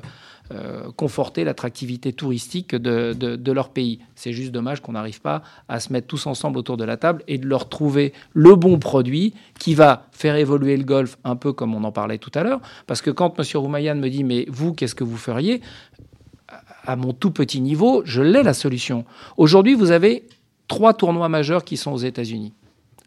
euh, 0.54 0.92
conforter 0.96 1.44
l'attractivité 1.44 2.14
touristique 2.14 2.74
de, 2.74 3.12
de, 3.14 3.52
leur 3.52 3.70
pays. 3.70 4.00
C'est 4.16 4.32
juste 4.32 4.52
dommage 4.52 4.82
qu'on 4.82 4.94
n'arrive 4.94 5.20
pas 5.20 5.42
à 5.68 5.82
se 5.82 5.92
mettre 5.92 6.08
tous 6.08 6.26
ensemble 6.26 6.58
autour 6.58 6.78
de 6.78 6.86
la 6.86 6.96
table 6.96 7.22
et 7.28 7.38
de 7.38 7.46
leur 7.46 7.68
trouver 7.68 8.14
le 8.34 8.56
bon 8.56 8.80
produit 8.80 9.34
qui 9.60 9.76
va 9.76 10.08
faire 10.12 10.38
évoluer 10.38 10.78
le 10.78 10.86
golf 10.86 11.18
un 11.26 11.36
peu 11.36 11.52
comme 11.52 11.76
on 11.76 11.84
en 11.84 11.92
parlait 11.92 12.18
tout 12.18 12.32
à 12.34 12.44
l'heure. 12.44 12.62
Parce 12.86 13.02
que 13.02 13.10
quand 13.10 13.38
M. 13.38 13.46
Roumayan 13.56 13.96
me 13.96 14.10
dit 14.10 14.24
mais 14.24 14.46
vous, 14.48 14.74
qu'est-ce 14.74 14.96
que 14.96 15.04
vous 15.04 15.18
feriez? 15.18 15.62
À 16.86 16.96
mon 16.96 17.12
tout 17.12 17.32
petit 17.32 17.60
niveau, 17.60 18.02
je 18.06 18.22
l'ai 18.22 18.42
la 18.42 18.54
solution. 18.54 19.04
Aujourd'hui, 19.36 19.74
vous 19.74 19.92
avez 19.92 20.28
trois 20.70 20.94
tournois 20.94 21.28
majeurs 21.28 21.66
qui 21.66 21.76
sont 21.76 21.92
aux 21.92 21.98
États-Unis. 21.98 22.54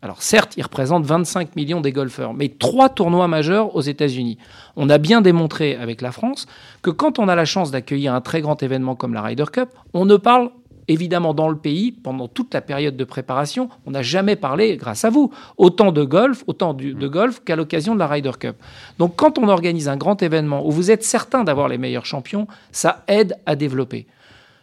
Alors 0.02 0.22
certes, 0.22 0.56
ils 0.56 0.62
représentent 0.62 1.04
25 1.04 1.56
millions 1.56 1.82
des 1.82 1.92
golfeurs, 1.92 2.32
mais 2.32 2.48
trois 2.48 2.88
tournois 2.88 3.28
majeurs 3.28 3.76
aux 3.76 3.82
États-Unis. 3.82 4.38
On 4.76 4.88
a 4.88 4.96
bien 4.96 5.20
démontré 5.20 5.76
avec 5.76 6.00
la 6.00 6.10
France 6.10 6.46
que 6.80 6.90
quand 6.90 7.18
on 7.18 7.28
a 7.28 7.34
la 7.34 7.44
chance 7.44 7.70
d'accueillir 7.70 8.14
un 8.14 8.22
très 8.22 8.40
grand 8.40 8.62
événement 8.62 8.94
comme 8.94 9.12
la 9.12 9.20
Ryder 9.20 9.44
Cup, 9.52 9.68
on 9.92 10.06
ne 10.06 10.16
parle 10.16 10.50
évidemment 10.88 11.34
dans 11.34 11.48
le 11.48 11.56
pays 11.56 11.92
pendant 11.92 12.28
toute 12.28 12.52
la 12.54 12.62
période 12.62 12.96
de 12.96 13.04
préparation, 13.04 13.68
on 13.86 13.92
n'a 13.92 14.02
jamais 14.02 14.36
parlé, 14.36 14.76
grâce 14.76 15.04
à 15.04 15.10
vous, 15.10 15.30
autant 15.56 15.92
de 15.92 16.02
golf, 16.02 16.42
autant 16.46 16.74
de 16.74 17.08
golf 17.08 17.44
qu'à 17.44 17.54
l'occasion 17.54 17.94
de 17.94 18.00
la 18.00 18.08
Ryder 18.08 18.32
Cup. 18.40 18.56
Donc 18.98 19.14
quand 19.16 19.38
on 19.38 19.48
organise 19.48 19.88
un 19.88 19.96
grand 19.96 20.22
événement 20.22 20.66
où 20.66 20.70
vous 20.70 20.90
êtes 20.90 21.04
certain 21.04 21.44
d'avoir 21.44 21.68
les 21.68 21.78
meilleurs 21.78 22.06
champions, 22.06 22.48
ça 22.72 23.04
aide 23.06 23.36
à 23.46 23.54
développer. 23.54 24.06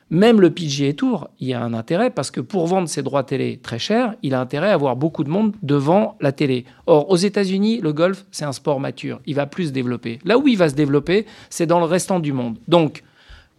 Même 0.10 0.40
le 0.40 0.52
PGA 0.52 0.94
Tour, 0.94 1.30
il 1.40 1.50
y 1.50 1.54
a 1.54 1.62
un 1.62 1.74
intérêt 1.74 2.10
parce 2.10 2.32
que 2.32 2.40
pour 2.40 2.66
vendre 2.66 2.88
ses 2.88 3.04
droits 3.04 3.24
télé 3.24 3.60
très 3.62 3.78
cher, 3.78 4.16
il 4.24 4.34
a 4.34 4.40
intérêt 4.40 4.70
à 4.70 4.74
avoir 4.74 4.96
beaucoup 4.96 5.26
de 5.26 5.30
monde 5.30 5.54
devant 5.64 6.16
la 6.22 6.32
télé. 6.32 6.64
Or, 6.86 7.10
aux 7.10 7.18
États-Unis, 7.18 7.82
le 7.82 7.92
golf, 7.92 8.26
c'est 8.32 8.46
un 8.46 8.54
sport 8.54 8.80
mature. 8.80 9.20
Il 9.26 9.36
va 9.36 9.48
plus 9.48 9.68
se 9.68 9.72
développer. 9.72 10.20
Là 10.24 10.38
où 10.38 10.48
il 10.48 10.58
va 10.58 10.70
se 10.70 10.76
développer, 10.76 11.26
c'est 11.50 11.66
dans 11.66 11.80
le 11.80 11.86
restant 11.86 12.22
du 12.22 12.32
monde. 12.32 12.58
Donc, 12.70 13.04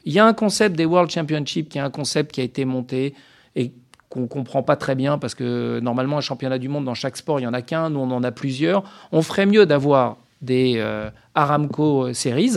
il 0.07 0.13
y 0.15 0.19
a 0.19 0.25
un 0.25 0.33
concept 0.33 0.75
des 0.75 0.87
World 0.87 1.11
Championships 1.11 1.69
qui 1.69 1.77
est 1.77 1.83
un 1.83 1.91
concept 1.91 2.33
qui 2.33 2.41
a 2.41 2.45
été 2.45 2.65
monté 2.65 3.15
et 3.55 3.73
qu'on 4.09 4.21
ne 4.21 4.27
comprend 4.27 4.63
pas 4.63 4.77
très 4.77 4.95
bien 4.95 5.19
parce 5.19 5.35
que 5.35 5.81
normalement, 5.81 6.17
un 6.17 6.23
championnat 6.23 6.59
du 6.59 6.71
monde 6.71 6.87
dans 6.87 6.95
chaque 6.95 7.19
sport, 7.19 7.41
il 7.41 7.43
n'y 7.43 7.47
en 7.47 7.53
a 7.53 7.61
qu'un. 7.61 7.91
Nous, 7.91 8.01
on 8.01 8.11
en 8.11 8.25
a 8.25 8.33
plusieurs. 8.33 8.85
On 9.13 9.21
ferait 9.21 9.45
mieux 9.45 9.67
d'avoir 9.67 10.17
des 10.41 10.77
euh, 10.79 11.11
Aramco 11.35 12.15
Series 12.15 12.57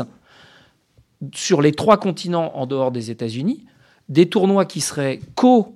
sur 1.35 1.61
les 1.61 1.73
trois 1.73 1.97
continents 1.97 2.55
en 2.55 2.65
dehors 2.65 2.91
des 2.91 3.11
États-Unis 3.11 3.65
des 4.11 4.27
tournois 4.29 4.65
qui 4.65 4.81
seraient 4.81 5.19
co- 5.33 5.75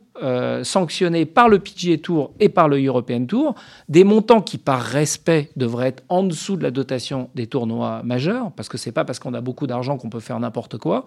sanctionnés 0.63 1.25
par 1.25 1.49
le 1.49 1.59
PGA 1.59 1.97
Tour 1.97 2.31
et 2.39 2.47
par 2.47 2.69
le 2.69 2.81
European 2.81 3.25
Tour, 3.25 3.53
des 3.89 4.05
montants 4.05 4.39
qui, 4.41 4.57
par 4.57 4.81
respect, 4.81 5.49
devraient 5.57 5.89
être 5.89 6.03
en 6.07 6.23
dessous 6.23 6.55
de 6.55 6.63
la 6.63 6.71
dotation 6.71 7.29
des 7.35 7.47
tournois 7.47 8.01
majeurs, 8.03 8.51
parce 8.55 8.69
que 8.69 8.77
c'est 8.77 8.93
pas 8.93 9.03
parce 9.03 9.19
qu'on 9.19 9.33
a 9.33 9.41
beaucoup 9.41 9.67
d'argent 9.67 9.97
qu'on 9.97 10.09
peut 10.09 10.21
faire 10.21 10.39
n'importe 10.39 10.77
quoi. 10.77 11.05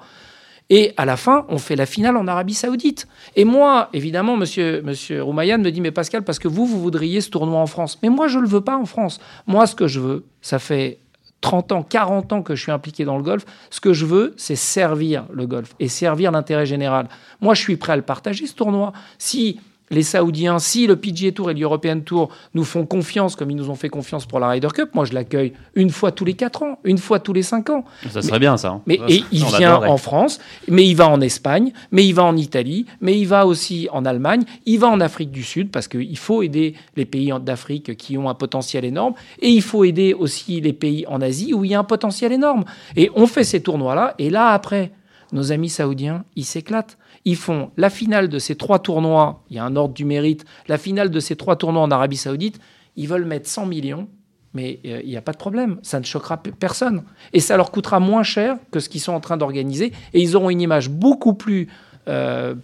Et 0.69 0.93
à 0.99 1.07
la 1.07 1.17
fin, 1.17 1.47
on 1.49 1.57
fait 1.57 1.77
la 1.77 1.87
finale 1.87 2.19
en 2.19 2.29
Arabie 2.29 2.53
Saoudite. 2.53 3.09
Et 3.35 3.47
moi, 3.47 3.89
évidemment, 3.95 4.37
monsieur, 4.37 4.83
monsieur 4.83 5.23
Roumayan 5.23 5.57
me 5.57 5.71
dit 5.71 5.81
Mais 5.81 5.91
Pascal, 5.93 6.23
parce 6.25 6.39
que 6.39 6.47
vous, 6.49 6.67
vous 6.67 6.79
voudriez 6.79 7.23
ce 7.23 7.31
tournoi 7.31 7.59
en 7.59 7.67
France. 7.67 7.99
Mais 8.03 8.11
moi, 8.11 8.29
je 8.29 8.37
ne 8.37 8.43
le 8.43 8.49
veux 8.49 8.61
pas 8.61 8.77
en 8.77 8.85
France. 8.85 9.19
Moi, 9.47 9.67
ce 9.67 9.75
que 9.75 9.87
je 9.87 10.01
veux, 10.01 10.27
ça 10.43 10.59
fait 10.59 10.99
30 11.41 11.73
ans, 11.73 11.83
40 11.83 12.33
ans 12.33 12.43
que 12.43 12.55
je 12.55 12.63
suis 12.63 12.73
impliqué 12.73 13.05
dans 13.05 13.17
le 13.17 13.23
golf, 13.23 13.45
ce 13.71 13.81
que 13.81 13.93
je 13.93 14.05
veux, 14.05 14.35
c'est 14.37 14.57
servir 14.57 15.25
le 15.33 15.47
golf 15.47 15.75
et 15.79 15.89
servir 15.89 16.33
l'intérêt 16.33 16.67
général. 16.67 17.09
Moi, 17.41 17.55
je 17.55 17.61
suis 17.61 17.77
prêt 17.77 17.93
à 17.93 17.97
le 17.97 18.03
partager, 18.03 18.47
ce 18.47 18.55
tournoi. 18.55 18.93
Si 19.19 19.61
les 19.91 20.03
Saoudiens, 20.03 20.59
si 20.59 20.87
le 20.87 20.97
PGA 20.97 21.33
Tour 21.33 21.51
et 21.51 21.55
l'European 21.55 22.01
Tour 22.01 22.29
nous 22.55 22.65
font 22.65 22.87
confiance, 22.87 23.37
comme 23.37 23.51
ils 23.51 23.57
nous 23.57 23.71
ont 23.71 23.75
fait 23.75 23.89
confiance 23.89 24.27
pour 24.27 24.41
la 24.41 24.49
Ryder 24.49 24.69
Cup, 24.75 24.91
moi 24.95 25.05
je 25.05 25.13
l'accueille 25.13 25.53
une 25.75 25.91
fois 25.91 26.13
tous 26.13 26.25
les 26.25 26.35
4 26.35 26.63
ans, 26.63 26.79
une 26.85 26.99
fois 26.99 27.21
tous 27.21 27.33
les 27.33 27.43
5 27.43 27.71
ans. 27.71 27.85
Ça 28.11 28.23
serait 28.23 28.39
bien 28.39 28.57
ça. 28.57 28.71
Hein. 28.71 28.83
Mais 28.87 28.99
et 29.09 29.25
il 29.33 29.45
vient 29.45 29.77
en 29.77 29.97
France, 29.97 30.41
mais 30.69 30.87
il 30.87 30.95
va 30.95 31.09
en 31.09 31.21
Espagne, 31.21 31.73
mais 31.91 32.07
il 32.07 32.13
va 32.13 32.25
en 32.25 32.37
Italie, 32.37 32.87
mais 33.01 33.19
il 33.19 33.27
va 33.27 33.47
aussi 33.47 33.89
en 33.93 34.05
Allemagne, 34.05 34.45
il 34.67 34.79
va 34.79 34.89
en 34.89 35.01
Afrique 35.01 35.31
du 35.31 35.43
Sud, 35.43 35.71
parce 35.71 35.89
qu'il 35.89 36.19
faut 36.19 36.43
aider 36.43 36.75
les 36.97 37.05
pays 37.05 37.33
d'Afrique 37.43 37.97
qui 37.97 38.19
ont 38.19 38.29
un 38.29 38.35
potentiel 38.35 38.85
énorme, 38.85 39.15
et 39.41 39.49
il 39.49 39.63
faut 39.63 39.85
aider 39.85 40.15
aussi 40.15 40.61
les 40.61 40.73
pays 40.73 41.07
en 41.07 41.21
Asie 41.21 41.55
où 41.55 41.65
il 41.65 41.71
y 41.71 41.75
a 41.75 41.79
un 41.79 41.85
potentiel 41.85 42.33
énorme. 42.33 42.65
Et 42.97 43.11
on 43.15 43.27
fait 43.27 43.45
ces 43.45 43.63
tournois-là, 43.63 44.15
et 44.19 44.31
là 44.31 44.49
après, 44.49 44.93
nos 45.33 45.53
amis 45.53 45.69
saoudiens, 45.69 46.25
ils 46.37 46.45
s'éclatent 46.45 46.97
ils 47.29 47.37
font 47.37 47.71
la 47.77 47.91
finale 47.91 48.29
de 48.29 48.39
ces 48.39 48.55
trois 48.55 48.79
tournois, 48.79 49.43
il 49.51 49.57
y 49.57 49.59
a 49.59 49.65
un 49.65 49.77
ordre 49.77 49.93
du 49.93 50.07
mérite, 50.07 50.47
la 50.67 50.79
finale 50.79 51.11
de 51.11 51.21
ces 51.21 51.37
trois 51.37 51.57
tournois 51.57 51.83
en 51.83 51.91
Arabie 51.91 52.17
Saoudite, 52.17 52.59
ils 52.97 53.07
veulent 53.07 53.27
mettre 53.27 53.47
100 53.47 53.67
millions, 53.67 54.09
mais 54.55 54.81
euh, 54.87 55.03
il 55.05 55.11
n'y 55.11 55.17
a 55.19 55.21
pas 55.21 55.33
de 55.33 55.37
problème, 55.37 55.79
ça 55.83 56.01
ne 56.01 56.07
choquera 56.07 56.39
personne. 56.39 57.05
Et 57.35 57.41
ça 57.41 57.59
leur 57.59 57.71
coûtera 57.71 58.01
moins 58.01 58.23
cher 58.23 58.57
que 58.71 58.81
ce 58.81 58.89
qu'ils 58.89 59.03
sont 59.03 59.13
en 59.13 59.21
train 59.21 59.37
d'organiser, 59.37 59.93
et 60.15 60.23
ils 60.23 60.37
auront 60.37 60.49
une 60.49 60.63
image 60.63 60.89
beaucoup 60.89 61.35
plus 61.35 61.69
euh, 62.09 62.55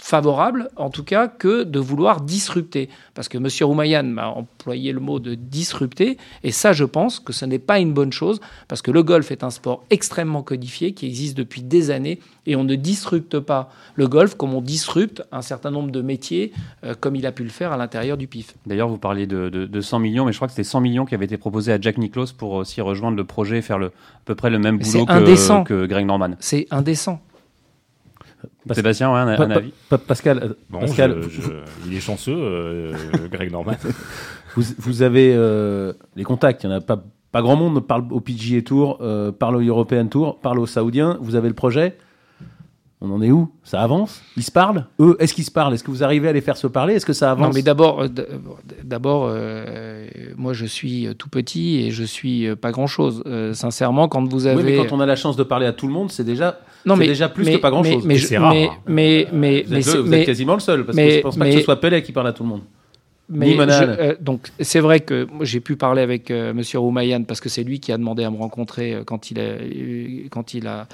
favorable, 0.00 0.70
en 0.76 0.90
tout 0.90 1.04
cas, 1.04 1.28
que 1.28 1.62
de 1.62 1.78
vouloir 1.78 2.22
disrupter. 2.22 2.88
Parce 3.14 3.28
que 3.28 3.36
M. 3.36 3.46
Roumayan 3.62 4.02
m'a 4.04 4.28
employé 4.28 4.92
le 4.92 5.00
mot 5.00 5.18
de 5.18 5.34
disrupter, 5.34 6.16
et 6.42 6.52
ça, 6.52 6.72
je 6.72 6.84
pense 6.84 7.20
que 7.20 7.32
ce 7.32 7.44
n'est 7.44 7.58
pas 7.58 7.78
une 7.78 7.92
bonne 7.92 8.12
chose, 8.12 8.40
parce 8.66 8.80
que 8.82 8.90
le 8.90 9.02
golf 9.02 9.30
est 9.30 9.44
un 9.44 9.50
sport 9.50 9.84
extrêmement 9.90 10.42
codifié, 10.42 10.92
qui 10.92 11.06
existe 11.06 11.36
depuis 11.36 11.62
des 11.62 11.90
années, 11.90 12.18
et 12.46 12.56
on 12.56 12.64
ne 12.64 12.74
disrupte 12.74 13.38
pas 13.38 13.70
le 13.94 14.08
golf 14.08 14.34
comme 14.34 14.54
on 14.54 14.62
disrupte 14.62 15.22
un 15.32 15.42
certain 15.42 15.70
nombre 15.70 15.90
de 15.90 16.00
métiers, 16.00 16.52
euh, 16.84 16.94
comme 16.98 17.14
il 17.14 17.26
a 17.26 17.32
pu 17.32 17.44
le 17.44 17.50
faire 17.50 17.72
à 17.72 17.76
l'intérieur 17.76 18.16
du 18.16 18.26
PIF. 18.26 18.54
D'ailleurs, 18.66 18.88
vous 18.88 18.98
parliez 18.98 19.26
de, 19.26 19.80
100 19.80 19.98
millions, 19.98 20.24
mais 20.24 20.32
je 20.32 20.38
crois 20.38 20.48
que 20.48 20.52
c'était 20.52 20.64
100 20.64 20.80
millions 20.80 21.04
qui 21.04 21.14
avaient 21.14 21.26
été 21.26 21.36
proposés 21.36 21.72
à 21.72 21.80
Jack 21.80 21.98
Nicklaus 21.98 22.32
pour 22.32 22.52
aussi 22.52 22.80
rejoindre 22.80 23.16
le 23.16 23.24
projet 23.24 23.58
et 23.58 23.62
faire 23.62 23.78
le, 23.78 23.86
à 23.86 23.90
peu 24.24 24.34
près 24.34 24.50
le 24.50 24.58
même 24.58 24.78
boulot 24.78 25.04
que, 25.04 25.64
que 25.64 25.86
Greg 25.86 26.06
Norman. 26.06 26.30
C'est 26.40 26.66
indécent. 26.70 27.20
Sébastien, 28.70 29.12
ouais, 29.12 29.20
un, 29.20 29.50
avis 29.50 29.72
Pascal, 30.06 30.56
euh, 30.72 30.78
Pascal 30.80 31.16
il 31.86 31.94
est 31.94 32.00
chanceux, 32.00 32.36
euh, 32.36 32.92
Greg 33.30 33.50
Norman. 33.50 33.74
vous, 34.56 35.02
avez 35.02 35.32
euh, 35.34 35.92
les 36.16 36.24
contacts, 36.24 36.62
il 36.62 36.68
n'y 36.68 36.74
en 36.74 36.76
a 36.76 36.80
pas, 36.80 37.02
pas 37.32 37.42
grand 37.42 37.56
monde 37.56 37.86
parle 37.86 38.04
au 38.10 38.20
PGA 38.20 38.62
Tour, 38.62 39.00
parle 39.38 39.56
au 39.56 39.60
European 39.60 40.06
Tour, 40.06 40.38
parle 40.40 40.58
aux 40.58 40.66
Saoudiens. 40.66 41.18
Vous 41.20 41.34
avez 41.34 41.48
le 41.48 41.54
projet? 41.54 41.96
On 43.02 43.10
en 43.10 43.22
est 43.22 43.30
où? 43.30 43.50
Ça 43.64 43.80
avance? 43.80 44.20
Ils 44.36 44.42
se 44.42 44.52
parlent? 44.52 44.84
Eux, 45.00 45.16
est-ce 45.20 45.32
qu'ils 45.32 45.44
se 45.44 45.50
parlent? 45.50 45.72
Est-ce 45.72 45.82
que 45.82 45.90
vous 45.90 46.04
arrivez 46.04 46.28
à 46.28 46.32
les 46.32 46.42
faire 46.42 46.58
se 46.58 46.66
parler? 46.66 46.94
Est-ce 46.94 47.06
que 47.06 47.14
ça 47.14 47.30
avance? 47.30 47.46
Non, 47.46 47.52
mais 47.54 47.62
d'abord, 47.62 48.04
d'abord, 48.84 49.34
moi 50.36 50.52
je 50.52 50.66
suis 50.66 51.08
tout 51.16 51.30
petit 51.30 51.80
et 51.80 51.90
je 51.92 52.04
suis 52.04 52.54
pas 52.56 52.72
grand-chose. 52.72 53.24
sincèrement, 53.54 54.08
quand 54.08 54.28
vous 54.28 54.46
avez. 54.46 54.56
Oui, 54.56 54.64
mais 54.64 54.76
quand 54.76 54.94
on 54.94 55.00
a 55.00 55.06
la 55.06 55.16
chance 55.16 55.36
de 55.36 55.44
parler 55.44 55.64
à 55.64 55.72
tout 55.72 55.86
le 55.86 55.94
monde, 55.94 56.12
c'est 56.12 56.24
déjà 56.24 56.60
non, 56.84 56.96
mais 56.96 57.06
déjà 57.06 57.28
plus 57.28 57.44
que 57.44 57.56
pas 57.56 57.70
grand 57.70 57.82
chose. 57.82 58.04
Mais, 58.04 58.18
c'est 58.18 58.38
rare. 58.38 58.52
Mais, 58.52 58.70
mais, 58.86 59.64
mais, 59.68 59.80
vous, 59.80 60.14
êtes, 60.14 60.26
quasiment 60.26 60.54
le 60.54 60.60
seul 60.60 60.84
parce 60.84 60.96
que 60.96 61.10
je 61.10 61.20
pense 61.20 61.36
pas 61.36 61.46
que 61.46 61.52
ce 61.52 61.60
soit 61.60 61.80
Pelé 61.80 62.02
qui 62.02 62.12
parle 62.12 62.28
à 62.28 62.32
tout 62.32 62.42
le 62.42 62.48
monde. 62.48 62.62
Mais 63.32 63.56
euh, 63.56 64.16
donc 64.20 64.48
c'est 64.58 64.80
vrai 64.80 65.00
que 65.00 65.28
j'ai 65.42 65.60
pu 65.60 65.76
parler 65.76 66.02
avec 66.02 66.30
M. 66.32 66.36
Euh, 66.36 66.52
Monsieur 66.52 66.80
Roumayan 66.80 67.22
parce 67.22 67.40
que 67.40 67.48
c'est 67.48 67.62
lui 67.62 67.78
qui 67.78 67.92
a 67.92 67.96
demandé 67.96 68.24
à 68.24 68.30
me 68.30 68.36
rencontrer 68.36 68.92
euh, 68.92 69.04
quand 69.04 69.30
il 69.30 69.38
a 69.38 69.54
quand 70.30 70.52
il 70.52 70.66
a 70.66 70.88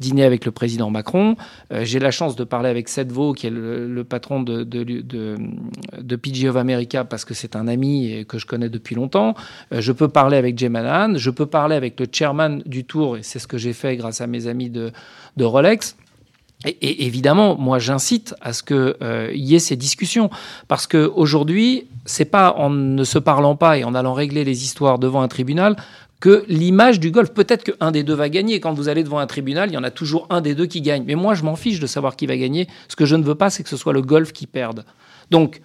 dîner 0.00 0.24
avec 0.24 0.44
le 0.44 0.50
président 0.50 0.90
Macron. 0.90 1.36
Euh, 1.72 1.84
j'ai 1.84 1.98
la 1.98 2.10
chance 2.10 2.34
de 2.34 2.44
parler 2.44 2.68
avec 2.68 2.88
Seth 2.88 3.12
Vaux, 3.12 3.32
qui 3.32 3.46
est 3.46 3.50
le, 3.50 4.02
patron 4.02 4.42
de, 4.42 4.64
de, 4.64 6.16
PG 6.16 6.48
of 6.48 6.56
America, 6.56 7.04
parce 7.04 7.24
que 7.24 7.34
c'est 7.34 7.54
un 7.54 7.68
ami 7.68 8.24
que 8.26 8.38
je 8.38 8.46
connais 8.46 8.68
depuis 8.68 8.94
longtemps. 8.94 9.34
Euh, 9.72 9.80
je 9.80 9.92
peux 9.92 10.08
parler 10.08 10.36
avec 10.36 10.58
Jay 10.58 10.68
Manan, 10.68 11.16
je 11.16 11.30
peux 11.30 11.46
parler 11.46 11.76
avec 11.76 12.00
le 12.00 12.06
chairman 12.10 12.62
du 12.66 12.84
Tour, 12.84 13.18
et 13.18 13.22
c'est 13.22 13.38
ce 13.38 13.46
que 13.46 13.58
j'ai 13.58 13.74
fait 13.74 13.96
grâce 13.96 14.20
à 14.20 14.26
mes 14.26 14.46
amis 14.46 14.70
de, 14.70 14.90
de 15.36 15.44
Rolex. 15.44 15.96
Et, 16.66 17.06
évidemment, 17.06 17.56
moi, 17.56 17.78
j'incite 17.78 18.34
à 18.42 18.52
ce 18.52 18.62
qu'il 18.62 18.94
euh, 19.02 19.30
y 19.34 19.54
ait 19.54 19.60
ces 19.60 19.76
discussions, 19.76 20.28
parce 20.68 20.86
qu'aujourd'hui, 20.86 21.86
c'est 22.04 22.26
pas 22.26 22.54
en 22.56 22.68
ne 22.68 23.04
se 23.04 23.18
parlant 23.18 23.56
pas 23.56 23.78
et 23.78 23.84
en 23.84 23.94
allant 23.94 24.12
régler 24.12 24.44
les 24.44 24.62
histoires 24.64 24.98
devant 24.98 25.22
un 25.22 25.28
tribunal 25.28 25.76
que 26.20 26.44
l'image 26.48 27.00
du 27.00 27.10
golf. 27.10 27.30
Peut-être 27.30 27.64
qu'un 27.64 27.90
des 27.90 28.02
deux 28.02 28.14
va 28.14 28.28
gagner. 28.28 28.60
Quand 28.60 28.74
vous 28.74 28.88
allez 28.88 29.02
devant 29.02 29.18
un 29.18 29.26
tribunal, 29.26 29.70
il 29.70 29.74
y 29.74 29.78
en 29.78 29.84
a 29.84 29.90
toujours 29.90 30.26
un 30.30 30.40
des 30.40 30.54
deux 30.54 30.66
qui 30.66 30.82
gagne. 30.82 31.04
Mais 31.06 31.14
moi, 31.14 31.34
je 31.34 31.42
m'en 31.42 31.56
fiche 31.56 31.80
de 31.80 31.86
savoir 31.86 32.14
qui 32.14 32.26
va 32.26 32.36
gagner. 32.36 32.68
Ce 32.88 32.96
que 32.96 33.06
je 33.06 33.16
ne 33.16 33.24
veux 33.24 33.34
pas, 33.34 33.50
c'est 33.50 33.62
que 33.62 33.68
ce 33.68 33.76
soit 33.76 33.94
le 33.94 34.02
golf 34.02 34.32
qui 34.32 34.46
perde. 34.46 34.84
Donc, 35.30 35.62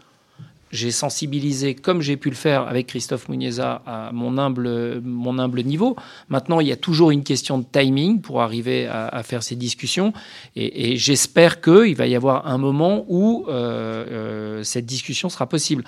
j'ai 0.71 0.91
sensibilisé, 0.91 1.75
comme 1.75 2.01
j'ai 2.01 2.17
pu 2.17 2.29
le 2.29 2.35
faire 2.35 2.67
avec 2.67 2.87
Christophe 2.87 3.29
Muniesa, 3.29 3.81
à 3.85 4.11
mon 4.11 4.37
humble, 4.37 5.01
mon 5.03 5.39
humble 5.39 5.63
niveau. 5.63 5.95
Maintenant, 6.27 6.59
il 6.59 6.67
y 6.67 6.71
a 6.71 6.75
toujours 6.75 7.11
une 7.11 7.23
question 7.23 7.59
de 7.59 7.65
timing 7.71 8.19
pour 8.21 8.41
arriver 8.41 8.87
à, 8.87 9.23
faire 9.23 9.43
ces 9.43 9.55
discussions. 9.55 10.11
Et, 10.55 10.97
j'espère 10.97 11.61
qu'il 11.61 11.95
va 11.95 12.07
y 12.07 12.15
avoir 12.15 12.47
un 12.47 12.57
moment 12.57 13.05
où 13.07 13.45
euh, 13.47 14.05
euh, 14.09 14.63
cette 14.63 14.85
discussion 14.85 15.29
sera 15.29 15.47
possible 15.47 15.83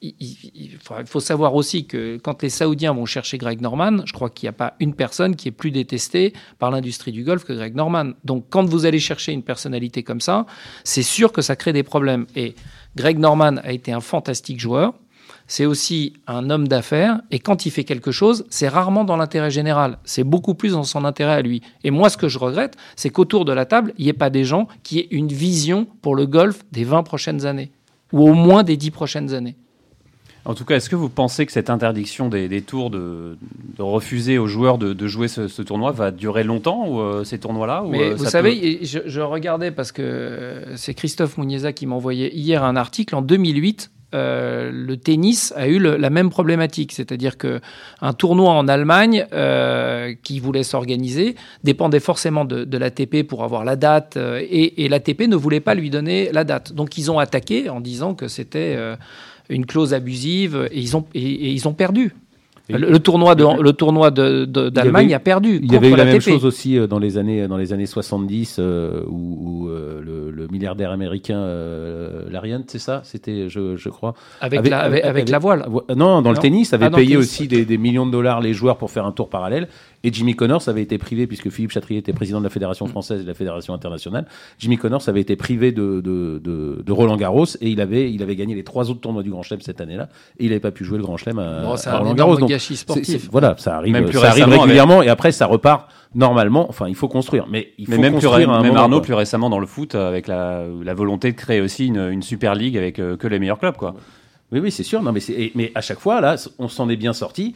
il, 0.00 0.78
faut 1.06 1.20
savoir 1.20 1.54
aussi 1.54 1.86
que 1.86 2.18
quand 2.22 2.42
les 2.42 2.50
Saoudiens 2.50 2.92
vont 2.92 3.06
chercher 3.06 3.38
Greg 3.38 3.60
Norman, 3.60 4.04
je 4.04 4.12
crois 4.12 4.30
qu'il 4.30 4.46
n'y 4.46 4.50
a 4.50 4.52
pas 4.52 4.74
une 4.80 4.94
personne 4.94 5.34
qui 5.34 5.48
est 5.48 5.52
plus 5.52 5.70
détestée 5.70 6.32
par 6.58 6.70
l'industrie 6.70 7.12
du 7.12 7.24
golf 7.24 7.44
que 7.44 7.52
Greg 7.52 7.74
Norman. 7.74 8.12
Donc 8.24 8.46
quand 8.50 8.64
vous 8.64 8.86
allez 8.86 9.00
chercher 9.00 9.32
une 9.32 9.42
personnalité 9.42 10.02
comme 10.02 10.20
ça, 10.20 10.46
c'est 10.84 11.02
sûr 11.02 11.32
que 11.32 11.42
ça 11.42 11.56
crée 11.56 11.72
des 11.72 11.82
problèmes. 11.82 12.26
Et 12.36 12.54
Greg 12.96 13.18
Norman 13.18 13.56
a 13.62 13.72
été 13.72 13.92
un 13.92 14.00
fantastique 14.00 14.60
joueur. 14.60 14.94
c'est 15.50 15.66
aussi 15.66 16.14
un 16.26 16.50
homme 16.50 16.68
d'affaires. 16.68 17.20
Et 17.30 17.38
quand 17.38 17.66
il 17.66 17.70
fait 17.70 17.84
quelque 17.84 18.12
chose, 18.12 18.44
c'est 18.50 18.68
rarement 18.68 19.04
dans 19.04 19.16
l'intérêt 19.16 19.50
général. 19.50 19.98
C'est 20.04 20.24
beaucoup 20.24 20.54
plus 20.54 20.72
dans 20.72 20.84
son 20.84 21.04
intérêt 21.04 21.32
à 21.32 21.42
lui. 21.42 21.62
Et 21.84 21.90
moi, 21.90 22.10
ce 22.10 22.16
que 22.16 22.28
je 22.28 22.38
regrette, 22.38 22.76
c'est 22.96 23.10
qu'autour 23.10 23.44
de 23.44 23.52
la 23.52 23.64
table, 23.64 23.94
il 23.98 24.04
n'y 24.04 24.10
ait 24.10 24.14
pas 24.14 24.30
des 24.30 24.44
gens 24.44 24.68
qui 24.82 25.00
aient 25.00 25.08
une 25.10 25.28
vision 25.28 25.86
pour 26.02 26.14
le 26.14 26.26
golf 26.26 26.60
des 26.70 26.84
20 26.84 27.02
prochaines 27.02 27.46
années, 27.46 27.72
ou 28.12 28.28
au 28.28 28.34
moins 28.34 28.62
des 28.62 28.76
10 28.76 28.90
prochaines 28.90 29.32
années. 29.32 29.56
En 30.48 30.54
tout 30.54 30.64
cas, 30.64 30.76
est-ce 30.76 30.88
que 30.88 30.96
vous 30.96 31.10
pensez 31.10 31.44
que 31.44 31.52
cette 31.52 31.68
interdiction 31.68 32.30
des, 32.30 32.62
tours 32.62 32.88
de, 32.88 33.36
refuser 33.78 34.38
aux 34.38 34.46
joueurs 34.46 34.78
de, 34.78 35.06
jouer 35.06 35.28
ce, 35.28 35.60
tournoi 35.60 35.92
va 35.92 36.10
durer 36.10 36.42
longtemps 36.42 36.88
ou 36.88 37.00
euh, 37.00 37.22
ces 37.22 37.38
tournois-là 37.38 37.84
Mais 37.86 38.12
Vous 38.14 38.24
savez, 38.24 38.80
je, 38.82 39.20
regardais 39.20 39.70
parce 39.70 39.92
que 39.92 40.00
euh, 40.00 40.76
c'est 40.76 40.94
Christophe 40.94 41.36
Mounieza 41.36 41.74
qui 41.74 41.84
m'a 41.84 41.96
envoyé 41.96 42.34
hier 42.34 42.64
un 42.64 42.76
article 42.76 43.14
en 43.14 43.20
2008. 43.20 43.90
Euh, 44.14 44.70
le 44.72 44.96
tennis 44.96 45.52
a 45.54 45.68
eu 45.68 45.78
la 45.78 46.08
même 46.08 46.30
problématique, 46.30 46.92
c'est-à-dire 46.92 47.36
que 47.36 47.60
un 48.00 48.14
tournoi 48.14 48.50
en 48.52 48.68
Allemagne 48.68 49.26
qui 50.22 50.40
voulait 50.40 50.62
s'organiser 50.62 51.34
dépendait 51.62 52.00
forcément 52.00 52.46
de, 52.46 52.78
l'ATP 52.78 53.22
pour 53.22 53.44
avoir 53.44 53.66
la 53.66 53.76
date 53.76 54.16
et, 54.16 54.82
et 54.82 54.88
l'ATP 54.88 55.28
ne 55.28 55.36
voulait 55.36 55.60
pas 55.60 55.74
lui 55.74 55.90
donner 55.90 56.30
la 56.32 56.44
date. 56.44 56.72
Donc 56.72 56.96
ils 56.96 57.10
ont 57.10 57.18
attaqué 57.18 57.68
en 57.68 57.82
disant 57.82 58.14
que 58.14 58.28
c'était 58.28 58.78
une 59.48 59.66
clause 59.66 59.94
abusive 59.94 60.68
et 60.70 60.80
ils 60.80 60.96
ont, 60.96 61.04
et, 61.14 61.52
ils 61.52 61.68
ont 61.68 61.74
perdu. 61.74 62.14
Le, 62.70 62.98
tournoi 62.98 63.34
de, 63.34 63.62
le 63.62 63.72
tournoi 63.72 64.10
d'Allemagne 64.10 65.14
a 65.14 65.18
perdu. 65.18 65.58
Il 65.62 65.72
y 65.72 65.76
avait 65.76 65.88
eu 65.88 65.96
la, 65.96 66.04
même 66.04 66.20
chose 66.20 66.44
aussi 66.44 66.76
euh, 66.76 66.86
dans 66.86 66.98
les 66.98 67.16
années 67.16 67.48
dans 67.48 67.56
les 67.56 67.72
années 67.72 67.86
70 67.86 68.56
euh, 68.58 69.04
où, 69.08 69.68
euh, 69.68 70.02
le, 70.04 70.46
milliardaire 70.48 70.90
américain 70.90 71.46
Larian, 72.30 72.62
c'est 72.66 72.78
ça, 72.78 73.00
c'était 73.04 73.48
je, 73.48 73.76
je, 73.76 73.88
crois 73.88 74.14
avec, 74.40 74.68
la, 74.68 74.80
avec, 74.80 75.28
la 75.30 75.38
voile. 75.38 75.66
Non, 75.96 76.20
dans 76.20 76.30
le 76.30 76.36
tennis, 76.36 76.74
avait 76.74 76.86
ah, 76.86 76.90
payé 76.90 77.16
aussi 77.16 77.48
des, 77.48 77.64
des, 77.64 77.78
millions 77.78 78.06
de 78.06 78.12
dollars 78.12 78.40
les 78.40 78.52
joueurs 78.52 78.76
pour 78.76 78.90
faire 78.90 79.06
un 79.06 79.12
tour 79.12 79.30
parallèle. 79.30 79.68
Et 80.04 80.12
Jimmy 80.12 80.34
Connors 80.34 80.68
avait 80.68 80.82
été 80.82 80.98
privé, 80.98 81.26
puisque 81.26 81.50
Philippe 81.50 81.72
Chatrier 81.72 81.98
était 81.98 82.12
président 82.12 82.38
de 82.38 82.44
la 82.44 82.50
Fédération 82.50 82.86
mm. 82.86 82.90
française 82.90 83.20
et 83.20 83.22
de 83.24 83.28
la 83.28 83.34
Fédération 83.34 83.74
internationale. 83.74 84.26
Jimmy 84.58 84.76
Connors 84.76 85.08
avait 85.08 85.20
été 85.20 85.36
privé 85.36 85.72
de, 85.72 86.00
de, 86.00 86.40
de, 86.84 86.92
Roland 86.92 87.16
Garros 87.16 87.46
et 87.60 87.68
il 87.68 87.80
avait, 87.80 88.12
il 88.12 88.22
avait 88.22 88.36
gagné 88.36 88.54
les 88.54 88.64
trois 88.64 88.90
autres 88.90 89.00
tournois 89.00 89.22
du 89.22 89.30
Grand 89.30 89.42
Chelem 89.42 89.60
cette 89.60 89.80
année-là. 89.80 90.08
Et 90.38 90.44
il 90.44 90.48
n'avait 90.48 90.60
pas 90.60 90.70
pu 90.70 90.84
jouer 90.84 90.98
le 90.98 91.04
Grand 91.04 91.16
Chelem 91.16 91.38
à, 91.38 91.62
Roland 91.62 92.14
Garros. 92.14 92.36
Donc, 92.36 92.52
sportif. 92.52 93.28
voilà, 93.30 93.56
ça 93.58 93.76
arrive, 93.76 94.12
ça 94.12 94.30
arrive 94.30 94.48
régulièrement 94.48 95.02
et 95.02 95.08
après 95.08 95.32
ça 95.32 95.46
repart 95.46 95.88
normalement. 96.14 96.66
Enfin, 96.68 96.88
il 96.88 96.94
faut 96.94 97.08
construire. 97.08 97.46
Mais 97.48 97.72
il 97.78 97.86
faut 97.86 98.00
même 98.00 98.14
construire 98.14 98.60
même 98.62 98.76
Arnaud, 98.76 99.00
plus 99.00 99.14
récemment 99.14 99.50
dans 99.50 99.60
le 99.60 99.66
foot, 99.66 99.94
avec 99.94 100.26
la, 100.26 100.64
la 100.82 100.94
volonté 100.94 101.32
de 101.32 101.36
créer 101.36 101.60
aussi 101.60 101.86
une, 101.86 102.08
une 102.10 102.22
Super 102.22 102.54
League 102.54 102.76
avec 102.76 102.98
euh, 102.98 103.16
que 103.16 103.26
les 103.26 103.38
meilleurs 103.38 103.58
clubs, 103.58 103.76
quoi. 103.76 103.94
Oui, 104.50 104.60
oui, 104.60 104.70
c'est 104.70 104.82
sûr. 104.82 105.02
Non, 105.02 105.12
mais, 105.12 105.20
mais 105.54 105.72
à 105.74 105.82
chaque 105.82 106.00
fois, 106.00 106.20
là, 106.20 106.36
on 106.58 106.68
s'en 106.68 106.88
est 106.88 106.96
bien 106.96 107.12
sorti. 107.12 107.54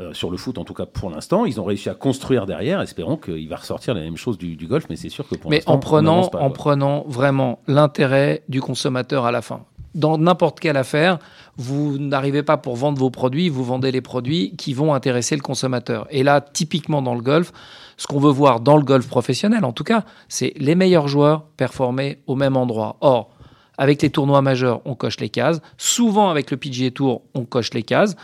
Euh, 0.00 0.12
sur 0.12 0.30
le 0.30 0.36
foot, 0.36 0.58
en 0.58 0.64
tout 0.64 0.74
cas 0.74 0.86
pour 0.86 1.10
l'instant. 1.10 1.44
Ils 1.44 1.60
ont 1.60 1.64
réussi 1.64 1.88
à 1.88 1.94
construire 1.94 2.46
derrière. 2.46 2.80
Espérons 2.80 3.16
qu'il 3.16 3.48
va 3.48 3.56
ressortir 3.56 3.94
la 3.94 4.00
même 4.00 4.16
chose 4.16 4.38
du, 4.38 4.54
golf, 4.68 4.84
mais 4.88 4.94
c'est 4.94 5.08
sûr 5.08 5.26
que 5.26 5.34
pour 5.34 5.50
l'instant. 5.50 5.72
Mais 5.72 5.74
en 5.74 5.80
prenant, 5.80 6.30
en 6.34 6.50
prenant 6.50 7.04
vraiment 7.08 7.58
l'intérêt 7.66 8.44
du 8.48 8.60
consommateur 8.60 9.26
à 9.26 9.32
la 9.32 9.42
fin. 9.42 9.64
Dans 9.96 10.16
n'importe 10.16 10.60
quelle 10.60 10.76
affaire, 10.76 11.18
vous 11.56 11.98
n'arrivez 11.98 12.44
pas 12.44 12.58
pour 12.58 12.76
vendre 12.76 12.96
vos 12.96 13.10
produits, 13.10 13.48
vous 13.48 13.64
vendez 13.64 13.90
les 13.90 14.00
produits 14.00 14.54
qui 14.56 14.72
vont 14.72 14.94
intéresser 14.94 15.34
le 15.34 15.42
consommateur. 15.42 16.06
Et 16.10 16.22
là, 16.22 16.40
typiquement 16.40 17.02
dans 17.02 17.16
le 17.16 17.22
golf, 17.22 17.52
ce 17.96 18.06
qu'on 18.06 18.20
veut 18.20 18.30
voir 18.30 18.60
dans 18.60 18.76
le 18.76 18.84
golf 18.84 19.08
professionnel, 19.08 19.64
en 19.64 19.72
tout 19.72 19.82
cas, 19.82 20.04
c'est 20.28 20.52
les 20.58 20.76
meilleurs 20.76 21.08
joueurs 21.08 21.42
performer 21.56 22.18
au 22.28 22.36
même 22.36 22.56
endroit. 22.56 22.98
Or, 23.00 23.30
avec 23.78 24.00
les 24.02 24.10
tournois 24.10 24.42
majeurs, 24.42 24.80
on 24.84 24.94
coche 24.94 25.18
les 25.18 25.28
cases. 25.28 25.60
Souvent, 25.76 26.30
avec 26.30 26.52
le 26.52 26.56
PGA 26.56 26.92
Tour, 26.92 27.22
on 27.34 27.44
coche 27.44 27.74
les 27.74 27.82
cases. 27.82 28.14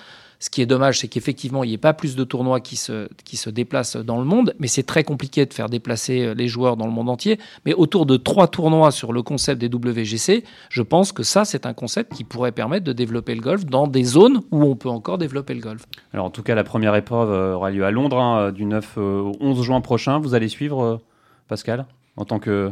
Ce 0.45 0.51
qui 0.51 0.61
est 0.61 0.67
dommage, 0.67 0.99
c'est 0.99 1.09
qu'effectivement, 1.09 1.65
il 1.65 1.69
n'y 1.69 1.73
ait 1.73 1.79
pas 1.79 1.95
plus 1.95 2.17
de 2.17 2.23
tournois 2.23 2.61
qui 2.61 2.77
se, 2.77 3.49
déplacent 3.49 3.97
dans 3.97 4.19
le 4.19 4.27
monde, 4.27 4.55
mais 4.59 4.67
c'est 4.67 4.83
très 4.83 5.03
compliqué 5.03 5.47
de 5.47 5.55
faire 5.55 5.71
déplacer 5.71 6.21
euh, 6.21 6.35
les 6.35 6.49
joueurs 6.49 6.77
dans 6.77 6.85
le 6.85 6.93
monde 6.93 7.09
entier. 7.09 7.39
Mais 7.65 7.73
autour 7.73 8.05
de 8.05 8.19
trois 8.19 8.47
tournois 8.47 8.91
sur 8.91 9.15
le 9.15 9.23
concept 9.23 9.59
des 9.59 9.75
WGC, 9.75 10.45
je 10.69 10.83
pense 10.83 11.13
que 11.13 11.23
ça, 11.23 11.47
c'est 11.47 11.65
un 11.65 11.73
concept 11.73 12.13
qui 12.13 12.25
pourrait 12.25 12.53
permettre 12.53 12.85
de 12.85 12.93
développer 12.93 13.35
le 13.35 13.41
golf 13.41 13.65
dans 13.65 13.87
des 13.87 14.05
zones 14.05 14.43
où 14.51 14.65
on 14.65 14.77
peut 14.77 14.91
encore 14.91 15.17
développer 15.17 15.55
le 15.55 15.63
golf. 15.63 15.87
Alors 16.13 16.27
en 16.27 16.31
tout 16.31 16.43
cas, 16.43 16.55
la 16.55 16.63
première 16.63 16.95
épreuve 16.95 17.31
euh, 17.31 17.55
aura 17.55 17.71
lieu 17.71 17.87
à 17.87 17.91
Londres 17.91 18.21
hein, 18.21 18.53
du 18.53 18.67
9 18.67 18.99
au 18.99 19.33
11 19.41 19.63
juin 19.63 19.81
prochain. 19.81 20.19
Vous 20.19 20.35
allez 20.35 20.49
suivre, 20.49 20.85
euh, 20.85 20.97
Pascal, 21.49 21.87
en 22.19 22.27
tant 22.27 22.39
que 22.39 22.71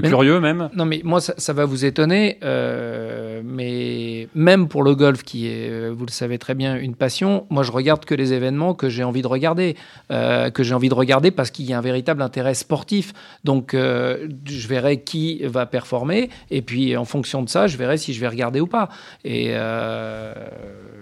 curieux 0.00 0.40
même 0.40 0.70
Non, 0.74 0.84
mais 0.84 1.00
moi, 1.04 1.20
ça, 1.20 1.52
va 1.52 1.64
vous 1.64 1.84
étonner, 1.84 2.38
euh, 2.42 3.40
mais 3.44 4.28
même 4.34 4.68
pour 4.68 4.82
le 4.82 4.94
golf, 4.94 5.22
qui 5.22 5.48
est, 5.48 5.70
euh, 5.70 5.94
vous 5.96 6.06
le 6.06 6.10
savez 6.10 6.38
très 6.38 6.54
bien, 6.54 6.76
une 6.76 6.94
passion, 6.94 7.46
moi, 7.50 7.62
je 7.62 7.72
regarde 7.72 8.04
que 8.04 8.14
les 8.14 8.32
événements 8.32 8.74
que 8.74 8.88
j'ai 8.88 9.04
envie 9.04 9.22
de 9.22 9.26
regarder, 9.26 9.76
euh, 10.10 10.50
que 10.50 10.62
j'ai 10.62 10.74
envie 10.74 10.88
de 10.88 10.94
regarder 10.94 11.30
parce 11.30 11.50
qu'il 11.50 11.66
y 11.66 11.72
a 11.72 11.78
un 11.78 11.82
véritable 11.82 12.22
intérêt 12.22 12.54
sportif. 12.54 13.12
Donc, 13.44 13.74
je 13.74 14.68
verrai 14.68 15.00
qui 15.00 15.42
va 15.44 15.66
performer, 15.66 16.30
et 16.50 16.62
puis 16.62 16.96
en 16.96 17.04
fonction 17.04 17.42
de 17.42 17.48
ça, 17.48 17.66
je 17.66 17.76
verrai 17.76 17.96
si 17.98 18.14
je 18.14 18.20
vais 18.20 18.28
regarder 18.28 18.60
ou 18.60 18.66
pas. 18.66 18.88
Et 19.24 19.54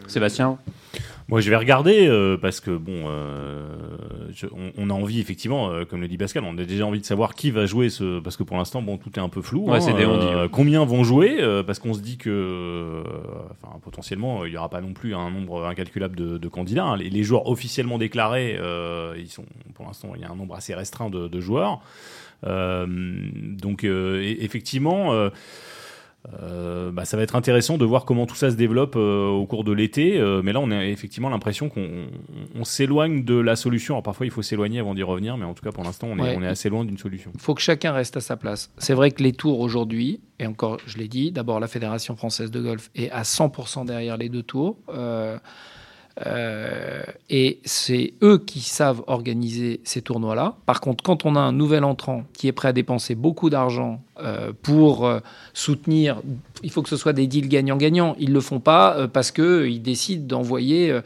Sébastien? 0.07 0.59
Moi, 1.33 1.41
je 1.41 1.49
vais 1.49 1.57
regarder 1.57 2.09
euh, 2.09 2.37
parce 2.37 2.61
que 2.61 2.71
bon, 2.71 3.05
euh, 3.07 3.65
on, 4.77 4.91
a 4.91 4.93
envie 4.93 5.19
effectivement, 5.19 5.71
euh, 5.71 5.87
comme 5.87 6.03
le 6.03 6.07
dit 6.07 6.19
Pascal, 6.19 6.45
on 6.45 6.59
a 6.59 6.65
déjà 6.65 6.85
envie 6.85 7.01
de 7.01 7.07
savoir 7.07 7.35
qui 7.35 7.51
va 7.51 7.65
jouer 7.65 7.89
ce, 7.89 8.21
parce 8.21 8.37
que 8.37 8.43
pour 8.43 8.59
l'instant, 8.59 8.83
bon, 8.83 8.99
tout 8.99 9.09
est 9.17 9.19
un 9.19 9.31
peu 9.31 9.41
flou. 9.41 9.71
Ouais, 9.71 9.81
c'est 9.81 9.93
hein, 9.93 10.49
combien 10.53 10.85
vont 10.85 11.05
jouer 11.05 11.39
Parce 11.67 11.79
qu'on 11.79 11.95
se 11.95 12.01
dit 12.01 12.19
que, 12.19 13.03
enfin, 13.51 13.79
potentiellement, 13.81 14.45
il 14.45 14.51
n'y 14.51 14.59
aura 14.59 14.69
pas 14.69 14.83
non 14.83 14.93
plus 14.93 15.15
un 15.15 15.31
nombre 15.31 15.65
incalculable 15.65 16.17
de, 16.17 16.49
candidats. 16.49 16.85
Hein. 16.85 16.97
Les, 16.99 17.23
joueurs 17.23 17.49
officiellement 17.49 17.97
déclarés, 17.97 18.61
ils 19.17 19.31
sont, 19.31 19.47
pour 19.73 19.87
l'instant, 19.87 20.13
il 20.15 20.21
y 20.21 20.25
a 20.25 20.31
un 20.31 20.37
nombre 20.37 20.55
assez 20.55 20.75
restreint 20.75 21.09
de, 21.09 21.29
de 21.29 21.41
joueurs. 21.41 21.81
donc, 22.45 23.85
effectivement. 23.85 25.31
Euh, 26.41 26.93
bah, 26.93 27.05
ça 27.05 27.17
va 27.17 27.25
être 27.25 27.35
intéressant 27.35 27.79
de 27.79 27.85
voir 27.85 28.05
comment 28.05 28.27
tout 28.27 28.37
ça 28.37 28.51
se 28.51 28.57
développe 28.57 28.95
euh, 28.97 29.27
au 29.27 29.47
cours 29.47 29.65
de 29.65 29.73
l'été. 29.73 30.19
Euh, 30.19 30.41
mais 30.43 30.53
là, 30.53 30.61
on 30.61 30.71
a 30.71 30.85
effectivement 30.85 31.29
l'impression 31.29 31.69
qu'on 31.69 32.65
s'éloigne 32.65 33.25
de 33.25 33.35
la 33.35 33.57
solution. 33.57 33.95
Alors 33.95 34.03
parfois, 34.03 34.27
il 34.27 34.33
faut 34.33 34.43
s'éloigner 34.43 34.79
avant 34.79 34.95
d'y 34.95 35.03
revenir, 35.03 35.37
mais 35.37 35.45
en 35.45 35.55
tout 35.55 35.65
cas, 35.65 35.73
pour 35.73 35.85
l'instant, 35.85 36.09
on, 36.11 36.19
est, 36.19 36.47
assez 36.47 36.69
loin 36.69 36.85
d'une 36.85 36.99
solution. 36.99 37.33
Il 37.35 37.41
faut 37.41 37.55
que 37.55 37.61
chacun 37.61 37.93
reste 37.93 38.17
à 38.17 38.21
sa 38.21 38.37
place. 38.37 38.71
C'est 38.79 38.95
vrai 38.95 39.11
que 39.11 39.23
les 39.23 39.33
tours 39.33 39.61
aujourd'hui, 39.61 40.21
et 40.39 40.47
encore, 40.47 40.79
je 40.87 40.99
l'ai 40.99 41.09
dit, 41.09 41.33
d'abord, 41.33 41.61
la 41.61 41.69
Fédération 41.69 42.17
française 42.17 42.51
de 42.51 42.61
golf 42.61 42.91
est 42.95 43.11
à 43.11 43.23
100% 43.23 43.87
derrière 43.87 44.17
les 44.17 44.29
deux 44.29 44.43
tours. 44.43 44.77
Euh, 46.27 47.03
et 47.31 47.61
c'est 47.65 48.15
eux 48.23 48.39
qui 48.39 48.61
savent 48.61 49.03
organiser 49.07 49.81
ces 49.85 50.03
tournois-là. 50.03 50.57
Par 50.67 50.81
contre, 50.81 51.03
quand 51.03 51.25
on 51.25 51.37
a 51.37 51.41
un 51.41 51.53
nouvel 51.53 51.85
entrant 51.85 52.25
qui 52.35 52.49
est 52.49 52.53
prêt 52.53 52.69
à 52.69 52.73
dépenser 52.73 53.15
beaucoup 53.15 53.51
d'argent 53.51 54.03
euh, 54.21 54.53
pour 54.63 55.07
euh, 55.07 55.21
soutenir, 55.55 56.21
il 56.63 56.71
faut 56.71 56.83
que 56.83 56.89
ce 56.89 56.97
soit 56.97 57.13
des 57.13 57.27
deals 57.27 57.49
gagnant-gagnant. 57.49 58.15
Ils 58.19 58.29
ne 58.29 58.35
le 58.35 58.41
font 58.41 58.61
pas 58.61 59.09
parce 59.09 59.31
qu'ils 59.31 59.83
décident 59.83 60.27
d'envoyer 60.27 61.01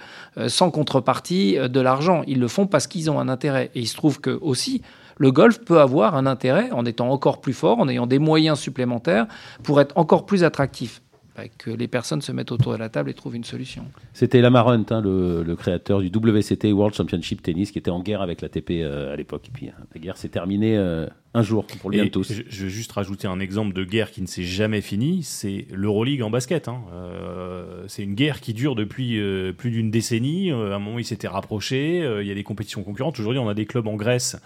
sans 0.49 0.71
contrepartie 0.71 1.57
de 1.57 1.81
l'argent. 1.81 2.23
Ils 2.27 2.41
le 2.41 2.49
font 2.49 2.67
parce 2.67 2.87
qu'ils 2.87 3.11
ont 3.11 3.19
un 3.19 3.29
intérêt. 3.29 3.71
Et 3.75 3.81
il 3.81 3.87
se 3.87 3.97
trouve 3.97 4.21
que 4.21 4.39
aussi, 4.43 4.83
le 5.17 5.33
golf 5.33 5.61
peut 5.61 5.81
avoir 5.81 6.15
un 6.15 6.27
intérêt 6.27 6.71
en 6.73 6.85
étant 6.85 7.11
encore 7.11 7.41
plus 7.41 7.55
fort, 7.55 7.79
en 7.79 7.89
ayant 7.89 8.07
des 8.07 8.19
moyens 8.19 8.59
supplémentaires 8.59 9.27
pour 9.63 9.81
être 9.81 9.97
encore 9.97 10.27
plus 10.27 10.45
attractif. 10.45 11.01
Bah, 11.37 11.43
que 11.59 11.71
les 11.71 11.87
personnes 11.87 12.23
se 12.23 12.33
mettent 12.33 12.51
autour 12.51 12.73
de 12.73 12.79
la 12.79 12.89
table 12.89 13.11
et 13.11 13.15
trouvent 13.15 13.37
une 13.37 13.45
solution. 13.45 13.85
C'était 14.15 14.41
Lamar 14.41 14.69
Hunt, 14.69 14.87
hein, 14.89 15.03
le, 15.03 15.55
créateur 15.55 16.01
du 16.01 16.09
WCT 16.09 16.73
World 16.73 16.95
Championship 16.95 17.43
Tennis, 17.43 17.73
qui 17.73 17.79
était 17.79 17.91
en 17.91 18.01
guerre 18.01 18.23
avec 18.23 18.41
l'ATP 18.41 18.71
euh, 18.71 19.13
à 19.13 19.17
l'époque. 19.17 19.49
Et 19.49 19.51
puis 19.53 19.69
hein, 19.69 19.75
la 19.95 20.01
guerre 20.01 20.17
s'est 20.17 20.31
terminée 20.31 20.79
euh, 20.79 21.07
un 21.35 21.43
jour 21.43 21.67
pour 21.67 21.91
le 21.91 21.97
bien 21.97 22.05
de 22.07 22.11
tous. 22.11 22.33
Je, 22.49 22.63
veux 22.65 22.71
juste 22.71 22.91
rajouter 22.93 23.29
un 23.29 23.39
exemple 23.39 23.75
de 23.75 23.85
guerre 23.85 24.13
qui 24.13 24.23
ne 24.23 24.27
s'est 24.27 24.45
jamais 24.45 24.81
finie, 24.81 25.23
c'est 25.25 25.67
l'Euroleague 25.71 26.23
en 26.23 26.31
basket. 26.31 26.69
Hein. 26.69 26.81
Euh, 26.95 27.85
c'est 27.87 28.03
une 28.03 28.15
guerre 28.15 28.41
qui 28.41 28.55
dure 28.55 28.75
depuis 28.75 29.21
plus 29.59 29.71
d'une 29.71 29.91
décennie. 29.91 30.53
à 30.53 30.55
un 30.55 30.79
moment, 30.79 30.99
ils 30.99 31.05
s'étaient 31.05 31.29
rapprochés. 31.29 31.99
il 31.99 32.27
y 32.27 32.31
a 32.31 32.35
des 32.35 32.45
compétitions 32.45 32.83
concurrentes. 32.83 33.21
Aujourd'hui, 33.21 33.41
on 33.41 33.49
a 33.49 33.55
des 33.55 33.67
clubs 33.67 33.87
en 33.87 33.97
Grèce 33.97 34.39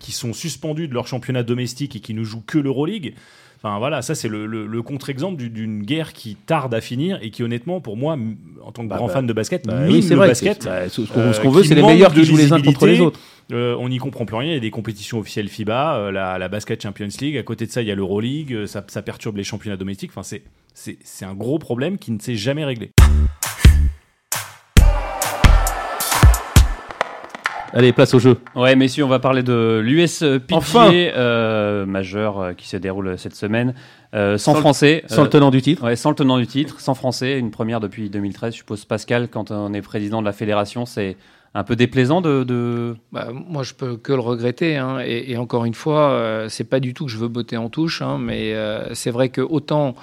qui 0.00 0.10
sont 0.10 0.32
suspendus 0.32 0.88
de 0.88 0.94
leur 0.94 1.06
championnat 1.06 1.44
domestique 1.44 1.94
et 1.94 2.00
qui 2.00 2.14
ne 2.14 2.24
jouent 2.24 2.42
que 2.44 2.58
l'Euroleague. 2.58 3.14
Enfin 3.62 3.78
voilà, 3.78 4.02
ça 4.02 4.14
c'est 4.16 4.28
le, 4.28 4.82
contre-exemple 4.82 5.36
d'une 5.36 5.82
guerre 5.82 6.12
qui 6.12 6.34
tarde 6.34 6.74
à 6.74 6.80
finir 6.80 7.18
et 7.22 7.30
qui 7.30 7.44
honnêtement 7.44 7.80
pour 7.80 7.96
moi, 7.96 8.16
en 8.64 8.72
tant 8.72 8.82
que 8.82 8.88
bah, 8.88 8.96
grand 8.96 9.06
bah, 9.06 9.12
fan 9.12 9.26
de 9.26 9.32
basket, 9.32 9.66
bah, 9.66 9.82
oui, 9.88 10.02
c'est 10.02 10.16
vrai, 10.16 10.28
basket. 10.28 10.64
ce 10.88 11.40
qu'on 11.40 11.50
veut, 11.50 11.62
c'est 11.62 11.74
les 11.74 11.82
meilleurs 11.82 12.12
qui 12.12 12.24
jouent 12.24 12.36
les 12.36 12.52
uns 12.52 12.60
contre 12.60 12.86
les 12.86 13.00
autres. 13.00 13.20
Euh, 13.52 13.76
on 13.78 13.88
n'y 13.88 13.98
comprend 13.98 14.24
plus 14.24 14.36
rien. 14.36 14.50
Il 14.50 14.54
y 14.54 14.56
a 14.56 14.60
des 14.60 14.70
compétitions 14.70 15.18
officielles 15.18 15.48
FIBA, 15.48 15.96
euh, 15.96 16.10
la, 16.10 16.48
Basket 16.48 16.82
Champions 16.82 17.08
League. 17.20 17.36
À 17.36 17.42
côté 17.42 17.66
de 17.66 17.70
ça, 17.70 17.82
il 17.82 17.88
y 17.88 17.90
a 17.90 17.94
l'Euroleague. 17.94 18.54
Euh, 18.54 18.66
ça, 18.66 18.84
ça 18.88 19.02
perturbe 19.02 19.36
les 19.36 19.44
championnats 19.44 19.76
domestiques. 19.76 20.12
Enfin, 20.16 20.36
c'est 20.74 21.24
un 21.24 21.34
gros 21.34 21.58
problème 21.58 21.98
qui 21.98 22.12
ne 22.12 22.18
s'est 22.18 22.36
jamais 22.36 22.64
réglé. 22.64 22.90
Allez, 27.74 27.92
place 27.94 28.12
au 28.12 28.18
jeu. 28.18 28.36
Ouais, 28.54 28.76
messieurs, 28.76 29.04
on 29.04 29.08
va 29.08 29.18
parler 29.18 29.42
de 29.42 29.80
l'US 29.82 30.18
PGA 30.20 30.56
Enfin 30.56 30.92
euh, 30.92 31.86
majeur 31.86 32.38
euh, 32.38 32.52
qui 32.52 32.68
se 32.68 32.76
déroule 32.76 33.16
cette 33.16 33.34
semaine. 33.34 33.74
Euh, 34.14 34.36
sans, 34.36 34.52
Sans 34.52 34.54
le- 34.58 34.60
français. 34.60 35.04
Sans 35.06 35.22
euh, 35.22 35.24
le 35.24 35.30
tenant 35.30 35.50
du 35.50 35.62
titre. 35.62 35.82
Ouais, 35.84 35.96
sans 35.96 36.10
le 36.10 36.14
tenant 36.16 36.36
du 36.38 36.46
titre, 36.46 36.80
sans 36.80 36.94
français, 36.94 37.38
une 37.38 37.50
première 37.50 37.80
depuis 37.80 38.10
2013. 38.10 38.52
Je 38.52 38.58
suppose 38.58 38.84
Pascal, 38.84 39.28
quand 39.28 39.50
on 39.50 39.72
est 39.72 39.80
président 39.80 40.20
de 40.20 40.26
la 40.26 40.32
fédération, 40.32 40.84
c'est 40.84 41.16
un 41.54 41.64
peu 41.64 41.74
déplaisant 41.74 42.20
de. 42.20 42.44
de- 42.44 42.94
Bah, 43.10 43.28
moi, 43.32 43.62
je 43.62 43.72
peux 43.72 43.96
que 43.96 44.12
le 44.12 44.20
regretter. 44.20 44.76
hein. 44.76 44.98
Et, 45.02 45.30
et 45.32 45.36
encore 45.38 45.64
une 45.64 45.72
fois, 45.74 46.10
euh, 46.10 46.48
c'est 46.50 46.64
pas 46.68 46.78
du 46.80 46.92
tout 46.92 47.06
que 47.06 47.10
je 47.10 47.16
veux 47.16 47.28
botter 47.28 47.56
en 47.56 47.70
touche, 47.70 48.02
hein, 48.02 48.18
mais 48.20 48.52
euh, 48.52 48.92
c'est 48.92 49.10
vrai 49.10 49.30
que 49.30 49.40
autant 49.40 49.94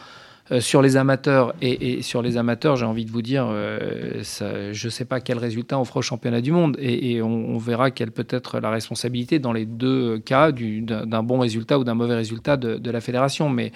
euh, 0.52 0.60
sur 0.62 0.82
les 0.82 0.98
amateurs 0.98 1.54
et, 1.62 2.02
sur 2.02 2.22
les 2.22 2.38
amateurs, 2.38 2.76
j'ai 2.76 2.86
envie 2.86 3.06
de 3.06 3.12
vous 3.12 3.22
dire, 3.22 3.48
euh, 3.50 4.24
je 4.72 4.90
sais 4.90 5.06
pas 5.06 5.20
quel 5.22 5.38
résultat 5.38 5.78
on 5.80 5.86
fera 5.86 6.00
au 6.00 6.04
championnat 6.04 6.42
du 6.42 6.52
monde, 6.52 6.76
et, 6.80 7.22
on, 7.22 7.58
verra 7.58 7.92
quelle 7.92 8.12
peut 8.12 8.28
être 8.30 8.60
la 8.60 8.70
responsabilité 8.70 9.40
dans 9.40 9.54
les 9.54 9.66
deux 9.66 10.20
cas 10.20 10.52
du- 10.52 10.82
d'un 10.82 11.06
d'un 11.06 11.24
bon 11.24 11.40
résultat 11.40 11.78
ou 11.78 11.84
d'un 11.84 11.94
mauvais 11.94 12.16
résultat 12.16 12.58
de, 12.58 12.78
de 12.78 12.92
la 12.92 13.02
fédération, 13.02 13.50
mais 13.50 13.72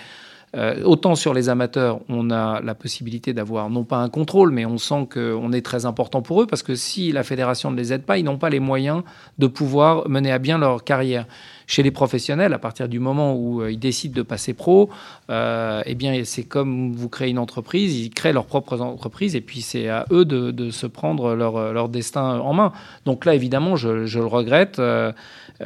euh, 0.55 0.83
autant 0.83 1.15
sur 1.15 1.33
les 1.33 1.49
amateurs, 1.49 2.01
on 2.09 2.29
a 2.29 2.61
la 2.61 2.75
possibilité 2.75 3.33
d'avoir 3.33 3.71
non 3.71 3.83
pas 3.83 3.97
un 3.97 4.09
contrôle, 4.09 4.51
mais 4.51 4.65
on 4.65 4.77
sent 4.77 5.07
qu'on 5.11 5.51
est 5.51 5.65
très 5.65 5.85
important 5.85 6.21
pour 6.21 6.43
eux 6.43 6.45
parce 6.45 6.61
que 6.61 6.75
si 6.75 7.11
la 7.11 7.23
fédération 7.23 7.71
ne 7.71 7.77
les 7.77 7.91
aide 7.91 8.03
pas, 8.03 8.19
ils 8.19 8.23
n'ont 8.23 8.37
pas 8.37 8.51
les 8.51 8.59
moyens 8.59 9.01
de 9.39 9.47
pouvoir 9.47 10.07
mener 10.07 10.31
à 10.31 10.37
bien 10.37 10.59
leur 10.59 10.83
carrière. 10.83 11.25
Chez 11.65 11.81
les 11.81 11.91
professionnels, 11.91 12.53
à 12.53 12.59
partir 12.59 12.87
du 12.87 12.99
moment 12.99 13.35
où 13.35 13.61
euh, 13.61 13.71
ils 13.71 13.79
décident 13.79 14.13
de 14.13 14.21
passer 14.21 14.53
pro, 14.53 14.89
euh, 15.29 15.81
eh 15.85 15.95
bien 15.95 16.21
c'est 16.23 16.43
comme 16.43 16.93
vous 16.93 17.09
créez 17.09 17.29
une 17.29 17.39
entreprise, 17.39 17.97
ils 17.97 18.11
créent 18.11 18.33
leurs 18.33 18.45
propres 18.45 18.81
entreprises 18.81 19.35
et 19.35 19.41
puis 19.41 19.61
c'est 19.61 19.87
à 19.87 20.05
eux 20.11 20.25
de, 20.25 20.69
se 20.69 20.85
prendre 20.85 21.33
leur, 21.33 21.89
destin 21.89 22.39
en 22.39 22.53
main. 22.53 22.73
Donc 23.05 23.25
là, 23.25 23.33
évidemment, 23.33 23.75
je, 23.75 23.89
le 23.89 24.25
regrette. 24.25 24.79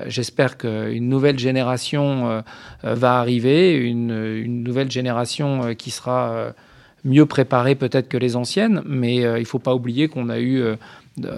J'espère 0.06 0.58
qu'une 0.58 1.08
nouvelle 1.10 1.40
génération 1.40 2.30
euh, 2.30 2.42
euh, 2.84 2.94
va 2.94 3.20
arriver, 3.20 3.76
une, 3.76 4.64
nouvelle 4.64 4.92
génération 4.92 5.64
euh, 5.64 5.74
qui 5.74 5.92
sera 5.92 6.32
euh, 6.32 6.52
mieux 7.04 7.26
préparée 7.26 7.76
peut-être 7.76 8.10
que 8.10 8.18
les 8.18 8.36
anciennes, 8.36 8.82
mais 8.86 9.26
euh, 9.26 9.38
il 9.38 9.44
ne 9.44 9.48
faut 9.48 9.60
pas 9.60 9.74
oublier 9.74 10.08
qu'on 10.08 10.30
a 10.30 10.40
eu, 10.40 10.60
euh, 10.60 10.76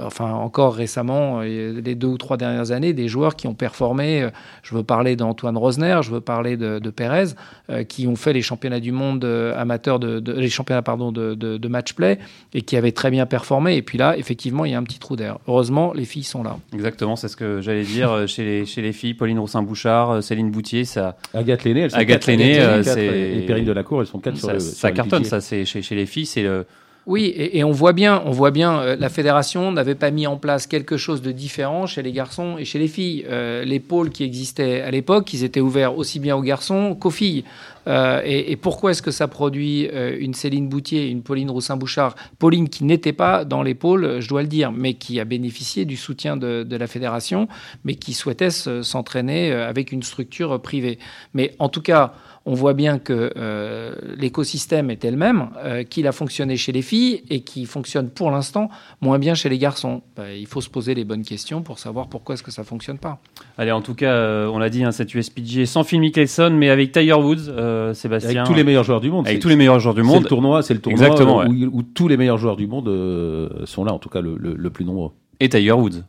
enfin 0.06 0.32
encore 0.34 0.76
récemment, 0.76 1.40
euh, 1.42 1.82
les 1.84 1.96
deux 1.96 2.08
ou 2.08 2.18
trois 2.18 2.38
dernières 2.38 2.72
années, 2.72 2.94
des 2.94 3.08
joueurs 3.08 3.36
qui 3.36 3.48
ont 3.48 3.54
performé. 3.54 4.24
euh, 4.24 4.30
Je 4.64 4.76
veux 4.76 4.84
parler 4.84 5.16
d'Antoine 5.16 5.58
Rosner, 5.58 6.00
je 6.04 6.12
veux 6.12 6.22
parler 6.22 6.58
de, 6.58 6.80
de 6.80 6.90
Pérez, 6.90 7.26
euh, 7.70 7.84
qui 7.84 8.08
ont 8.08 8.16
fait 8.16 8.34
les 8.34 8.42
championnats 8.42 8.80
du 8.80 8.92
monde 8.92 9.24
amateurs, 9.56 10.00
de, 10.00 10.20
de- 10.20 10.34
les 10.34 10.50
championnats 10.50 10.82
pardon 10.82 11.12
de, 11.12 11.34
de, 11.36 11.58
de 11.58 11.68
match 11.68 11.94
play 11.94 12.20
et 12.54 12.62
qui 12.62 12.76
avaient 12.78 12.92
très 12.92 13.12
bien 13.12 13.26
performé. 13.26 13.76
Et 13.76 13.82
puis 13.82 13.98
là, 13.98 14.18
effectivement, 14.18 14.66
il 14.66 14.72
y 14.72 14.76
a 14.76 14.78
un 14.78 14.84
petit 14.84 15.00
trou 15.00 15.16
d'air. 15.16 15.38
Heureusement, 15.48 15.94
les 15.94 16.06
filles 16.06 16.24
sont 16.24 16.44
là. 16.44 16.58
Exactement, 16.74 17.16
c'est 17.16 17.28
ce 17.28 17.36
que 17.38 17.62
j'allais 17.62 17.84
dire 17.84 18.28
chez 18.28 18.44
les, 18.44 18.66
chez 18.66 18.82
les 18.82 18.94
filles. 18.94 19.14
Pauline 19.14 19.40
Roussin-Bouchard, 19.40 20.22
Céline 20.24 20.52
Boutier, 20.52 20.86
ça, 20.86 21.16
Agathe 21.34 21.64
L'aînée, 21.64 21.82
elles 21.82 21.92
sont 21.92 21.98
Agathe 21.98 22.20
quatre. 22.20 22.28
L'aînée, 22.28 22.60
Agathe 22.60 22.68
euh, 22.68 22.72
L'aînée, 22.72 22.84
quatre, 22.84 22.94
c'est- 22.96 23.38
Et 23.38 23.46
Perrine 23.46 23.66
Delacour, 23.66 24.02
elles 24.02 24.08
sont 24.08 24.20
quatre 24.20 24.38
sur 24.38 24.48
ça, 24.48 24.54
le. 24.54 24.60
ça 24.60 24.76
sur 24.76 24.88
le 24.90 24.94
cartonne. 24.94 25.20
PGA. 25.24 25.30
Ça, 25.30 25.42
c'est 25.42 25.66
chez, 25.66 25.82
chez 25.82 25.96
les 25.96 26.06
filles, 26.06 26.26
c'est 26.26 26.44
le. 26.44 26.66
Oui, 27.10 27.34
et, 27.36 27.64
on 27.64 27.72
voit 27.72 27.94
bien, 27.94 28.22
on 28.28 28.30
voit 28.30 28.52
bien, 28.52 28.82
euh, 28.82 28.96
la 28.96 29.10
fédération 29.10 29.72
n'avait 29.72 29.96
pas 29.96 30.12
mis 30.12 30.28
en 30.28 30.38
place 30.38 30.68
quelque 30.68 30.96
chose 30.96 31.24
de 31.24 31.32
différent 31.32 31.88
chez 31.88 32.04
les 32.04 32.12
garçons 32.12 32.58
et 32.60 32.66
chez 32.66 32.78
les 32.78 32.88
filles. 32.88 33.26
Euh, 33.28 33.66
les 33.66 33.80
pôles 33.80 34.12
qui 34.12 34.24
existaient 34.24 34.82
à 34.82 34.92
l'époque, 34.92 35.34
ils 35.34 35.44
étaient 35.44 35.60
ouverts 35.60 35.98
aussi 35.98 36.20
bien 36.20 36.36
aux 36.36 36.44
garçons 36.44 36.94
qu'aux 36.94 37.10
filles. 37.10 37.46
Euh, 37.88 38.22
et, 38.24 38.56
pourquoi 38.58 38.92
est-ce 38.92 39.02
que 39.02 39.10
ça 39.10 39.28
produit 39.28 39.90
une 40.20 40.36
Céline 40.36 40.70
Boutier, 40.70 41.08
une 41.08 41.24
Pauline 41.24 41.50
Roussin-Bouchard? 41.50 42.16
Pauline 42.38 42.70
qui 42.70 42.84
n'était 42.84 43.12
pas 43.12 43.44
dans 43.44 43.64
les 43.64 43.74
pôles, 43.74 44.20
je 44.20 44.30
dois 44.30 44.44
le 44.44 44.48
dire, 44.48 44.72
mais 44.72 44.94
qui 44.94 45.20
a 45.20 45.26
bénéficié 45.26 45.86
du 45.86 45.98
soutien 45.98 46.38
de, 46.38 46.62
de 46.62 46.76
la 46.76 46.86
fédération, 46.86 47.48
mais 47.86 47.96
qui 47.96 48.14
souhaitait 48.14 48.52
se- 48.52 48.84
s'entraîner 48.84 49.52
avec 49.52 49.92
une 49.92 50.04
structure 50.04 50.62
privée. 50.62 51.00
Mais 51.34 51.56
en 51.58 51.70
tout 51.70 51.82
cas, 51.82 52.14
on 52.52 52.54
voit 52.56 52.74
bien 52.74 52.98
que 52.98 53.32
euh, 53.38 53.94
l'écosystème 54.18 54.90
est 54.90 55.06
elle-même, 55.06 55.50
euh, 55.64 55.84
qu'il 55.84 56.08
a 56.08 56.12
fonctionné 56.12 56.58
chez 56.58 56.72
les 56.72 56.82
filles 56.82 57.22
et 57.30 57.42
qui 57.42 57.66
fonctionne 57.66 58.10
pour 58.10 58.32
l'instant 58.32 58.70
moins 59.02 59.20
bien 59.20 59.36
chez 59.36 59.50
les 59.50 59.60
garçons. 59.60 60.02
Ben, 60.16 60.30
il 60.36 60.48
faut 60.48 60.60
se 60.62 60.70
poser 60.70 60.96
les 60.96 61.04
bonnes 61.06 61.22
questions 61.24 61.62
pour 61.62 61.78
savoir 61.78 62.08
pourquoi 62.08 62.34
est-ce 62.34 62.42
que 62.44 62.50
ça 62.50 62.64
fonctionne 62.64 62.98
pas. 62.98 63.20
Allez, 63.60 63.72
en 63.72 63.82
tout 63.82 63.94
cas, 63.94 64.12
euh, 64.14 64.48
on 64.48 64.58
l'a 64.58 64.70
dit, 64.72 64.84
hein, 64.84 64.92
cette 64.92 65.14
USPG 65.14 65.66
sans 65.68 65.84
Phil 65.84 66.00
Mickelson, 66.00 66.50
mais 66.58 66.70
avec 66.70 66.92
Tiger 66.92 67.14
Woods, 67.14 67.50
euh, 67.50 67.94
Sébastien. 67.94 68.42
Avec 68.42 68.52
tous 68.52 68.56
les 68.58 68.64
meilleurs 68.64 68.84
joueurs 68.84 69.02
du 69.02 69.12
monde. 69.12 69.28
avec 69.28 69.38
c'est- 69.38 69.42
tous 69.42 69.50
les 69.50 69.56
meilleurs 69.56 69.80
joueurs 69.80 69.94
du 69.94 70.02
C'est 70.02 70.08
monde. 70.08 70.24
le 70.24 70.30
tournoi, 70.30 70.64
c'est 70.64 70.74
le 70.74 70.82
tournoi 70.82 71.06
Exactement, 71.06 71.42
euh, 71.42 71.48
où, 71.48 71.80
où 71.80 71.84
tous 71.84 72.08
les 72.08 72.18
meilleurs 72.18 72.38
joueurs 72.40 72.56
du 72.58 72.66
monde 72.68 72.88
euh, 72.88 73.50
sont 73.66 73.84
là, 73.84 73.94
en 73.94 74.00
tout 74.00 74.10
cas 74.10 74.22
le, 74.22 74.36
le- 74.40 74.56
le 74.56 74.70
plus 74.72 74.86
nombreux. 74.86 75.12
Et 75.40 75.50
Tiger 75.50 75.74
Woods. 75.74 76.04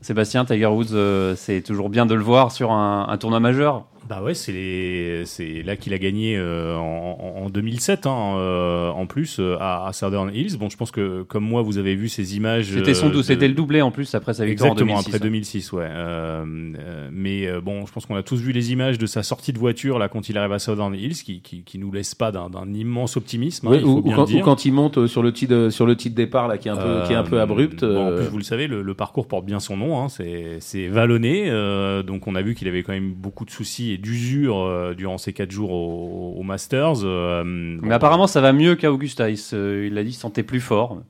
Sébastien, 0.00 0.44
Tiger 0.44 0.66
Woods, 0.66 0.92
euh, 0.94 1.34
c'est 1.36 1.60
toujours 1.62 1.88
bien 1.88 2.06
de 2.06 2.14
le 2.14 2.22
voir 2.22 2.50
sur 2.50 2.72
un, 2.72 3.06
un 3.08 3.16
tournoi 3.18 3.38
majeur. 3.40 3.86
Bah 4.08 4.20
ouais, 4.20 4.34
c'est 4.34 5.22
c'est 5.26 5.62
là 5.62 5.76
qu'il 5.76 5.94
a 5.94 5.98
gagné 5.98 6.36
euh, 6.36 6.76
en, 6.76 7.36
en- 7.38 7.44
en 7.44 7.50
2007, 7.50 8.06
hein, 8.06 8.34
euh, 8.36 8.90
en 8.90 9.06
plus 9.06 9.38
euh, 9.38 9.56
à, 9.60 9.86
à 9.86 9.92
Southern 9.92 10.28
Hills. 10.34 10.56
Bon, 10.58 10.68
je 10.68 10.76
pense 10.76 10.90
que 10.90 11.22
comme 11.22 11.44
moi, 11.44 11.62
vous 11.62 11.78
avez 11.78 11.94
vu 11.94 12.08
ces 12.08 12.36
images. 12.36 12.66
C'était 12.72 12.94
son 12.94 13.10
euh, 13.10 13.12
de- 13.12 13.22
c'était 13.22 13.46
le 13.46 13.54
doublé 13.54 13.80
en 13.80 13.92
plus 13.92 14.12
après 14.16 14.34
sa 14.34 14.44
victoire 14.44 14.72
Exactement, 14.72 14.94
en 14.98 15.02
2006. 15.02 15.14
après 15.14 15.20
2006, 15.20 15.72
ouais. 15.72 15.86
Euh, 15.88 16.44
euh, 16.78 17.08
mais 17.12 17.46
euh, 17.46 17.60
bon, 17.60 17.86
je 17.86 17.92
pense 17.92 18.04
qu'on 18.06 18.16
a 18.16 18.24
tous 18.24 18.40
vu 18.40 18.50
les 18.50 18.72
images 18.72 18.98
de 18.98 19.06
sa 19.06 19.22
sortie 19.22 19.52
de 19.52 19.58
voiture 19.58 20.00
là 20.00 20.08
quand 20.08 20.28
il 20.28 20.36
arrive 20.36 20.52
à 20.52 20.58
Southern 20.58 20.94
Hills, 20.96 21.14
qui, 21.22 21.40
qui, 21.40 21.62
qui 21.62 21.78
nous 21.78 21.92
laisse 21.92 22.16
pas 22.16 22.32
d'un 22.32 22.50
immense 22.74 23.16
optimisme. 23.16 23.68
hein, 23.68 23.76
il 23.78 23.84
ou, 23.84 23.88
faut 23.92 23.98
ou 23.98 24.02
bien 24.02 24.16
quand, 24.16 24.22
le 24.22 24.26
dire. 24.26 24.40
ou 24.40 24.44
quand 24.44 24.64
il 24.64 24.72
monte 24.72 24.98
euh, 24.98 25.06
sur 25.06 25.22
le 25.22 25.32
titre, 25.32 25.68
sur 25.70 25.86
le 25.86 25.94
titre 25.96 26.16
départ 26.16 26.48
là, 26.48 26.58
qui 26.58 26.66
est 26.66 26.72
un 26.72 26.76
peu, 26.76 27.06
qui 27.06 27.12
est 27.12 27.16
un 27.16 27.22
peu 27.22 27.36
Euh, 27.38 27.42
abrupt. 27.42 27.84
bon, 27.84 27.96
en 28.08 28.10
euh, 28.10 28.16
plus, 28.18 28.26
vous 28.26 28.38
le 28.38 28.44
savez, 28.44 28.66
le, 28.66 28.82
le 28.82 28.94
parcours 28.94 29.28
porte 29.28 29.46
bien 29.46 29.60
son 29.60 29.76
nom. 29.76 30.02
Hein, 30.02 30.08
c'est 30.08 30.56
c'est 30.58 30.88
vallonné. 30.88 31.44
euh, 31.48 32.02
donc, 32.02 32.26
on 32.26 32.34
a 32.34 32.42
vu 32.42 32.56
qu'il 32.56 32.66
avait 32.66 32.82
quand 32.82 32.92
même 32.92 33.12
beaucoup 33.12 33.44
de 33.44 33.50
soucis 33.50 33.91
et 33.92 33.98
d'usure 33.98 34.58
euh, 34.58 34.94
durant 34.94 35.18
ces 35.18 35.32
quatre 35.32 35.50
jours 35.50 35.70
au, 35.72 36.34
au 36.38 36.42
Masters. 36.42 37.04
euh, 37.04 37.42
Mais 37.44 37.80
bon, 37.88 37.90
apparemment, 37.90 38.26
ça 38.26 38.40
va 38.40 38.52
mieux 38.52 38.74
qu'à 38.74 38.92
Augusta. 38.92 39.30
Il, 39.30 39.38
se- 39.38 39.86
il 39.86 39.96
a 39.98 40.02
dit 40.02 40.08
qu'il 40.10 40.16
se 40.16 40.20
sentait 40.22 40.42
plus 40.42 40.60
fort. 40.60 41.02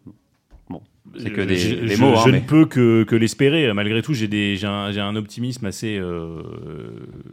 Bon, 0.70 0.80
c'est 1.18 1.30
que 1.30 1.40
des, 1.42 1.56
je, 1.56 1.74
des 1.76 1.96
je- 1.96 2.00
mots. 2.00 2.12
hein, 2.16 2.22
je 2.24 2.30
mais 2.30 2.40
ne 2.40 2.46
peux 2.46 2.64
que, 2.64 3.02
que 3.04 3.14
l'espérer. 3.16 3.72
Malgré 3.74 4.00
tout, 4.02 4.14
j'ai 4.14 4.28
des- 4.28 4.56
j'ai 4.56 4.66
un, 4.66 4.92
j'ai 4.92 5.00
un 5.00 5.16
optimisme 5.16 5.66
assez 5.66 5.98
euh, 5.98 6.40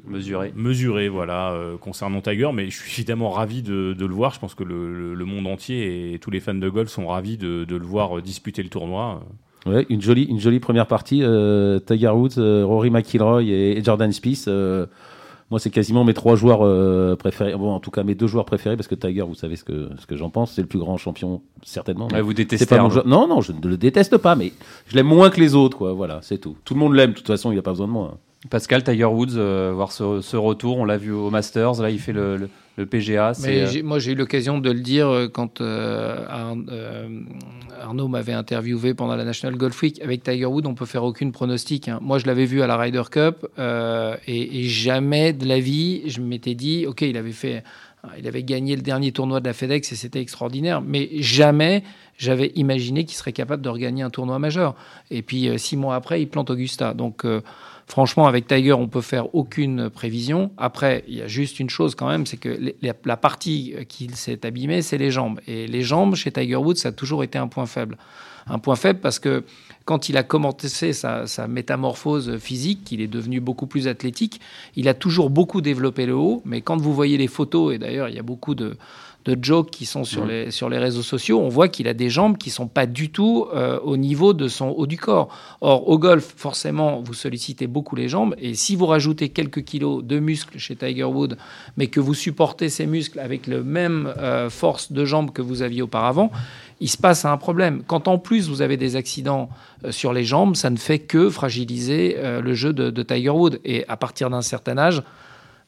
mesuré. 0.08 0.52
mesuré, 0.56 1.08
voilà, 1.10 1.52
euh, 1.52 1.78
concernant 1.78 2.22
Tiger. 2.22 2.50
Mais 2.54 2.70
je 2.70 2.78
suis 2.78 2.92
évidemment 3.02 3.30
ravi 3.30 3.62
de, 3.62 3.94
de 3.94 4.06
le 4.06 4.14
voir. 4.14 4.34
Je 4.34 4.40
pense 4.40 4.56
que 4.56 4.64
le, 4.64 4.94
le- 4.94 5.14
le 5.14 5.26
monde 5.26 5.48
entier 5.48 6.14
et 6.14 6.20
tous 6.20 6.32
les 6.32 6.40
fans 6.40 6.54
de 6.56 6.70
golf 6.70 6.90
sont 6.90 7.08
ravis 7.08 7.38
de, 7.38 7.64
de 7.64 7.76
le 7.76 7.86
voir 7.86 8.22
disputer 8.22 8.64
le 8.64 8.70
tournoi. 8.70 9.24
Ouais, 9.66 9.86
une 9.90 10.02
jolie, 10.02 10.24
une 10.24 10.40
jolie 10.40 10.60
première 10.62 10.88
partie. 10.88 11.20
euh, 11.22 11.80
Tiger 11.80 12.08
Woods, 12.10 12.38
euh, 12.38 12.64
Rory 12.66 12.90
McIlroy 12.90 13.44
et, 13.44 13.78
et 13.78 13.84
Jordan 13.84 14.12
Spieth. 14.12 14.48
Moi, 15.52 15.60
c'est 15.60 15.70
quasiment 15.72 16.04
mes 16.04 16.14
trois 16.14 16.36
joueurs 16.36 16.60
euh, 16.64 17.16
préférés. 17.16 17.56
Bon, 17.56 17.72
en 17.72 17.80
tout 17.80 17.90
cas, 17.92 18.04
mes 18.04 18.14
deux 18.16 18.28
joueurs 18.28 18.46
préférés 18.46 18.76
parce 18.78 18.88
que 18.88 18.96
Tiger, 18.96 19.24
vous 19.24 19.34
savez 19.36 19.56
ce 19.56 19.64
que 19.64 19.90
ce 20.00 20.06
que 20.06 20.16
j'en 20.16 20.30
pense. 20.30 20.52
C'est 20.54 20.62
le 20.62 20.68
plus 20.68 20.80
grand 20.80 20.98
champion, 20.98 21.42
certainement. 21.64 22.08
Ouais, 22.12 22.22
vous 22.22 22.34
détestez 22.34 22.66
pas 22.68 22.76
mon 22.78 22.82
Arnaud. 22.84 22.94
joueur. 22.94 23.08
Non, 23.08 23.28
non, 23.28 23.42
je 23.42 23.52
ne 23.52 23.68
le 23.68 23.78
déteste 23.78 24.18
pas, 24.18 24.36
mais 24.36 24.54
je 24.88 24.96
l'aime 24.96 25.08
moins 25.08 25.30
que 25.30 25.40
les 25.40 25.56
autres, 25.56 25.78
quoi. 25.78 25.94
Voilà, 25.94 26.20
c'est 26.22 26.38
tout. 26.38 26.56
Tout 26.66 26.76
le 26.76 26.80
monde 26.80 26.94
l'aime. 26.94 27.12
De 27.12 27.16
toute 27.16 27.28
façon, 27.28 27.52
il 27.52 27.56
n'a 27.56 27.62
pas 27.64 27.72
besoin 27.72 27.88
de 27.88 27.92
moi. 27.92 28.12
hein. 28.14 28.18
Pascal, 28.50 28.84
Tiger 28.84 29.06
Woods, 29.06 29.36
euh, 29.36 29.72
voir 29.76 29.92
ce, 29.92 30.22
ce 30.22 30.38
retour. 30.38 30.78
On 30.78 30.86
l'a 30.86 30.98
vu 30.98 31.12
au 31.12 31.30
Masters. 31.30 31.82
Là, 31.82 31.90
il 31.90 32.00
fait 32.00 32.14
le, 32.14 32.38
le- 32.38 32.50
le 32.78 32.86
PGA. 32.86 33.34
Mais 33.42 33.78
euh, 33.80 33.84
moi, 33.84 34.00
j'ai 34.00 34.14
eu 34.14 34.16
l'occasion 34.16 34.60
de 34.60 34.72
le 34.72 34.80
dire 34.80 35.10
euh, 35.10 35.28
quand 35.28 35.60
euh, 35.60 36.26
Arn- 36.30 36.66
Arnaud 37.82 38.08
m'avait 38.08 38.32
interviewé 38.32 38.94
pendant 38.94 39.18
la 39.18 39.26
National 39.26 39.58
Golf 39.58 39.82
Week. 39.82 40.02
Avec 40.02 40.24
Tiger 40.24 40.46
Woods, 40.46 40.66
on 40.66 40.76
peut 40.76 40.86
faire 40.86 41.04
aucune 41.04 41.34
pronostic. 41.34 41.90
hein. 41.90 42.00
Moi, 42.02 42.20
je 42.20 42.26
l'avais 42.28 42.46
vu 42.46 42.62
à 42.62 42.68
la 42.68 42.78
Ryder 42.78 43.04
Cup 43.12 43.46
et, 43.58 44.60
et 44.60 44.64
jamais 44.64 45.34
de 45.34 45.46
la 45.46 45.60
vie, 45.60 46.04
je 46.06 46.22
m'étais 46.22 46.56
dit, 46.56 46.86
ok, 46.88 47.02
il 47.02 47.18
avait 47.18 47.34
fait, 47.34 47.64
il 48.18 48.26
avait 48.28 48.44
gagné 48.44 48.78
le 48.78 48.82
dernier 48.82 49.12
tournoi 49.12 49.42
de 49.42 49.46
la 49.46 49.54
FedEx 49.54 49.92
et 49.92 49.96
c'était 49.96 50.22
extraordinaire, 50.22 50.82
mais 50.82 51.10
jamais 51.20 51.84
j'avais 52.18 52.54
imaginé 52.56 53.04
qu'il 53.04 53.18
serait 53.18 53.34
capable 53.34 53.62
de 53.62 53.70
regagner 53.70 54.04
un 54.04 54.10
tournoi 54.10 54.40
majeur. 54.40 54.76
Et 55.12 55.22
puis 55.22 55.50
six 55.58 55.76
mois 55.76 55.96
après, 55.96 56.22
il 56.22 56.28
plante 56.28 56.50
Augusta. 56.50 56.94
Donc 56.94 57.26
Franchement, 57.90 58.28
avec 58.28 58.46
Tiger, 58.46 58.74
on 58.74 58.88
peut 58.88 59.02
faire 59.02 59.34
aucune 59.34 59.90
prévision. 59.90 60.52
Après, 60.58 61.04
il 61.08 61.16
y 61.16 61.22
a 61.24 61.28
juste 61.28 61.60
une 61.60 61.72
chose 61.72 61.96
quand 61.96 62.08
même, 62.08 62.28
c'est 62.28 62.38
que 62.38 62.76
la, 62.84 63.18
partie 63.18 63.74
qu'il 63.90 64.16
s'est 64.16 64.46
abîmée, 64.46 64.84
c'est 64.84 65.00
les 65.00 65.10
jambes. 65.10 65.40
Et 65.48 65.66
les 65.66 65.82
jambes, 65.82 66.14
chez 66.14 66.32
Tiger 66.32 66.58
Woods, 66.58 66.76
ça 66.76 66.90
a 66.90 66.92
toujours 66.92 67.24
été 67.24 67.40
un 67.40 67.48
point 67.48 67.66
faible. 67.66 67.98
Un 68.46 68.60
point 68.60 68.76
faible 68.76 69.00
parce 69.00 69.18
que 69.18 69.44
quand 69.86 70.08
il 70.08 70.18
a 70.18 70.24
commencé 70.24 70.94
sa, 70.94 71.26
sa 71.26 71.48
métamorphose 71.48 72.38
physique, 72.38 72.84
qu'il 72.84 73.02
est 73.02 73.08
devenu 73.08 73.40
beaucoup 73.40 73.66
plus 73.66 73.88
athlétique, 73.88 74.40
il 74.76 74.88
a 74.88 74.94
toujours 74.94 75.32
beaucoup 75.32 75.62
développé 75.62 76.06
le 76.06 76.14
haut. 76.14 76.44
Mais 76.46 76.62
quand 76.62 76.78
vous 76.78 76.94
voyez 76.94 77.18
les 77.18 77.28
photos, 77.28 77.74
et 77.74 77.80
d'ailleurs, 77.80 78.08
il 78.08 78.16
y 78.16 78.20
a 78.20 78.24
beaucoup 78.24 78.54
de, 78.54 78.78
de 79.26 79.38
jokes 79.44 79.70
qui 79.70 79.86
sont 79.86 80.06
sur, 80.06 80.24
Mhm. 80.24 80.30
les, 80.30 80.52
sur 80.52 80.70
les 80.70 80.78
réseaux 80.78 81.02
sociaux, 81.04 81.40
on 81.42 81.50
voit 81.50 81.68
qu'il 81.68 81.88
a 81.88 81.94
des 81.94 82.10
jambes 82.10 82.38
qui 82.38 82.50
sont 82.50 82.68
pas 82.68 82.86
du 82.86 83.12
tout 83.12 83.48
euh, 83.54 83.78
au 83.82 83.98
niveau 83.98 84.34
de 84.34 84.48
son 84.48 84.70
haut 84.70 84.88
du 84.88 84.98
corps. 84.98 85.28
Or, 85.62 85.90
au 85.90 86.00
golf, 86.00 86.34
forcément, 86.38 87.02
vous 87.02 87.14
sollicitez 87.14 87.68
beaucoup 87.68 87.96
les 87.96 88.08
jambes, 88.08 88.34
et 88.40 88.54
si 88.54 88.76
vous 88.76 88.86
rajoutez 88.86 89.30
quelques 89.30 89.64
kilos 89.64 90.04
de 90.04 90.20
muscles 90.20 90.58
chez 90.58 90.76
Tiger 90.76 91.04
Woods, 91.04 91.36
mais 91.76 91.88
que 91.88 92.00
vous 92.00 92.14
supportez 92.14 92.70
ces 92.70 92.86
muscles 92.88 93.20
avec 93.20 93.46
le 93.46 93.62
même 93.64 94.12
euh, 94.18 94.50
force 94.50 94.92
de 94.92 95.04
jambes 95.06 95.32
que 95.32 95.42
vous 95.42 95.62
aviez 95.62 95.82
auparavant, 95.82 96.32
il 96.80 96.90
se 96.90 96.98
passe 96.98 97.26
un 97.26 97.36
problème. 97.38 97.84
Quand 97.86 98.08
en 98.08 98.18
plus 98.18 98.48
vous 98.48 98.62
avez 98.62 98.78
des 98.78 98.96
accidents 98.96 99.50
euh, 99.84 99.92
sur 99.92 100.14
les 100.14 100.24
jambes, 100.24 100.56
ça 100.56 100.70
ne 100.70 100.78
fait 100.78 101.00
que 101.00 101.30
fragiliser 101.30 102.16
le 102.42 102.54
jeu 102.54 102.72
de, 102.74 102.90
de 102.90 103.04
Tiger 103.04 103.30
Woods. 103.32 103.58
Et 103.66 103.86
à 103.90 103.98
partir 103.98 104.30
d'un 104.30 104.42
certain 104.42 104.78
âge, 104.78 105.04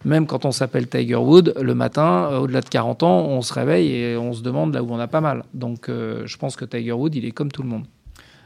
même 0.05 0.25
quand 0.27 0.45
on 0.45 0.51
s'appelle 0.51 0.87
Tiger 0.87 1.15
Woods, 1.15 1.53
le 1.61 1.75
matin, 1.75 2.27
euh, 2.31 2.39
au-delà 2.39 2.61
de 2.61 2.69
40 2.69 3.03
ans, 3.03 3.19
on 3.27 3.41
se 3.41 3.53
réveille 3.53 3.93
et 3.95 4.17
on 4.17 4.33
se 4.33 4.41
demande 4.41 4.73
là 4.73 4.81
où 4.83 4.87
on 4.91 4.99
a 4.99 5.07
pas 5.07 5.21
mal. 5.21 5.43
Donc 5.53 5.89
euh, 5.89 6.23
je 6.25 6.37
pense 6.37 6.55
que 6.55 6.65
Tiger 6.65 6.91
Woods, 6.93 7.11
il 7.13 7.25
est 7.25 7.31
comme 7.31 7.51
tout 7.51 7.61
le 7.63 7.69
monde. 7.69 7.85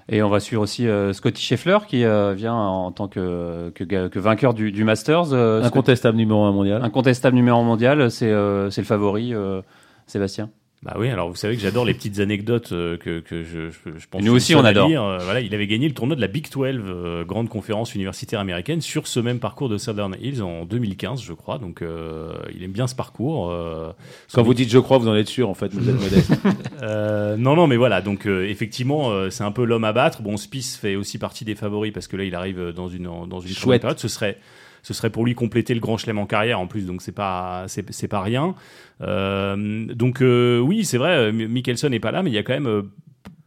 Et 0.08 0.22
on 0.22 0.30
va 0.30 0.40
suivre 0.40 0.62
aussi 0.62 0.88
euh, 0.88 1.14
Scotty 1.14 1.42
Scheffler 1.42 1.80
qui 1.88 2.04
euh, 2.06 2.34
vient 2.36 2.54
en 2.54 2.92
tant 2.92 3.08
que, 3.08 3.72
que, 3.72 4.20
vainqueur 4.20 4.54
du, 4.54 4.72
du 4.72 4.84
Masters. 4.84 5.34
Euh, 5.34 5.62
Scott- 5.62 5.68
Incontestable 5.74 6.18
numéro 6.18 6.44
1 6.44 6.52
mondial. 6.52 6.84
incontestable 6.84 7.36
numéro 7.36 7.60
un 7.60 7.64
mondial, 7.64 8.12
c'est 8.12 8.30
euh, 8.30 8.70
c'est 8.70 8.82
le 8.82 8.86
favori, 8.86 9.34
euh, 9.34 9.62
Sébastien? 10.06 10.50
Bah 10.86 10.96
oui, 11.00 11.10
alors 11.10 11.30
vous 11.30 11.36
savez 11.36 11.56
que 11.56 11.62
j'adore 11.64 11.84
les 11.84 11.96
petites 11.96 12.20
anecdotes 12.20 12.72
euh, 12.72 12.96
que, 12.96 13.20
que 13.20 13.44
je, 13.44 13.72
je, 13.72 13.98
je 13.98 14.06
pense. 14.08 14.22
Nous 14.22 14.32
aussi, 14.32 14.54
on 14.54 14.64
adore. 14.64 14.88
Euh, 14.92 15.18
voilà, 15.18 15.42
il 15.42 15.52
avait 15.56 15.66
gagné 15.66 15.88
le 15.88 15.96
tournoi 15.96 16.16
de 16.16 16.22
la 16.22 16.28
Big 16.28 16.48
12, 16.52 16.64
euh, 16.86 17.24
grande 17.26 17.50
conférence 17.50 17.96
universitaire 17.96 18.40
américaine, 18.40 18.82
sur 18.82 19.08
ce 19.08 19.20
même 19.20 19.40
parcours 19.40 19.68
de 19.68 19.80
Southern 19.80 20.16
Hills 20.22 20.44
en 20.44 20.64
2015, 20.66 21.24
je 21.24 21.34
crois. 21.34 21.58
Donc 21.58 21.82
euh, 21.82 22.34
il 22.56 22.64
aime 22.64 22.72
bien 22.72 22.86
ce 22.86 22.94
parcours. 22.94 23.50
euh, 23.50 23.92
Quand 24.32 24.44
vous 24.44 24.54
dites 24.54 24.70
je 24.70 24.78
crois, 24.78 25.00
vous 25.00 25.08
en 25.08 25.16
êtes 25.16 25.28
sûr 25.28 25.50
en 25.50 25.56
fait, 25.56 25.74
vous 25.74 25.90
êtes 25.90 26.00
modeste. 26.00 26.32
Euh, 26.84 27.36
non, 27.36 27.56
non, 27.56 27.66
mais 27.66 27.78
voilà. 27.78 28.02
Donc, 28.02 28.28
euh, 28.28 28.46
effectivement, 28.48 29.10
euh, 29.10 29.32
c'est 29.32 29.44
un 29.44 29.52
peu 29.52 29.64
l'homme 29.64 29.86
à 29.86 29.94
battre. 29.94 30.22
Bon, 30.22 30.38
Spice 30.38 30.78
fait 30.78 30.96
aussi 30.96 31.18
partie 31.18 31.46
des 31.46 31.56
favoris 31.56 31.92
parce 31.92 32.08
que 32.08 32.16
là, 32.16 32.26
il 32.26 32.36
arrive 32.36 32.74
dans 32.76 32.90
une 32.90 33.06
dans 33.28 33.40
une 33.40 33.54
Chouette. 33.56 33.82
période. 33.82 33.98
Ce 33.98 34.08
serait 34.08 34.38
ce 34.86 34.94
serait 34.94 35.10
pour 35.10 35.26
lui 35.26 35.34
compléter 35.34 35.74
le 35.74 35.80
grand 35.80 35.98
chelem 35.98 36.20
en 36.20 36.28
carrière 36.28 36.60
en 36.60 36.68
plus. 36.68 36.86
Donc, 36.86 37.02
c'est 37.02 37.12
pas 37.12 37.66
c'est 37.68 38.08
pas 38.08 38.22
rien. 38.22 38.54
Euh, 39.02 39.86
donc, 39.94 40.22
euh, 40.22 40.60
oui, 40.60 40.86
c'est 40.86 41.00
vrai. 41.00 41.10
euh, 41.10 41.32
Mickelson 41.32 41.90
n'est 41.90 42.00
pas 42.00 42.12
là, 42.12 42.22
mais 42.22 42.30
il 42.30 42.36
y 42.36 42.38
a 42.38 42.44
quand 42.44 42.54
même 42.54 42.68
euh, 42.68 42.84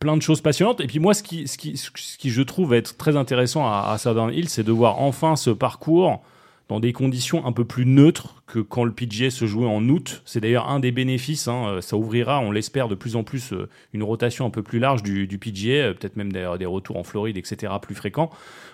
plein 0.01 0.16
de 0.16 0.22
choses 0.22 0.40
passionnantes. 0.40 0.81
Et 0.81 0.88
puis 0.88 0.98
moi, 0.98 1.14
ce 1.14 1.22
qui, 1.22 1.46
ce 1.46 1.57
qui, 1.57 1.77
ce 1.77 1.90
qui 2.18 2.31
je 2.31 2.42
trouve 2.42 2.74
être 2.74 2.96
très 2.96 3.16
intéressant 3.16 3.66
à, 3.66 3.88
à 3.92 3.98
Southern 3.98 4.33
Hills, 4.35 4.48
c'est 4.48 4.64
de 4.64 4.72
voir 4.72 5.01
enfin 5.01 5.37
ce 5.37 5.51
parcours 5.51 6.22
dans 6.68 6.81
des 6.81 6.92
conditions 6.92 7.46
un 7.46 7.52
peu 7.52 7.64
plus 7.64 7.87
neutres 7.87 8.42
que 8.46 8.59
quand 8.59 8.85
le 8.85 8.92
PGA 8.92 9.31
se 9.31 9.46
jouait 9.46 9.66
en 9.66 9.87
août. 9.88 10.22
C'est 10.26 10.40
d'ailleurs 10.40 10.68
un 10.68 10.81
des 10.81 10.90
bénéfices. 10.92 11.48
hein. 11.48 11.64
Euh, 11.68 11.81
Ça 11.81 11.96
ouvrira, 11.96 12.40
on 12.40 12.50
l'espère, 12.50 12.88
de 12.88 12.94
plus 12.94 13.16
en 13.16 13.24
plus 13.24 13.52
euh, 13.52 13.68
une 13.94 14.02
rotation 14.02 14.44
un 14.46 14.50
peu 14.50 14.62
plus 14.62 14.78
large 14.78 15.02
du, 15.02 15.26
du 15.26 15.38
PGA, 15.38 15.70
euh, 15.72 15.94
peut-être 15.94 16.16
même 16.16 16.31
d'ailleurs 16.33 16.59
des 16.59 16.66
retours 16.66 16.96
en 16.96 17.04
Floride, 17.04 17.37
etc., 17.38 17.72
plus 17.81 17.94
fréquents. 17.94 18.31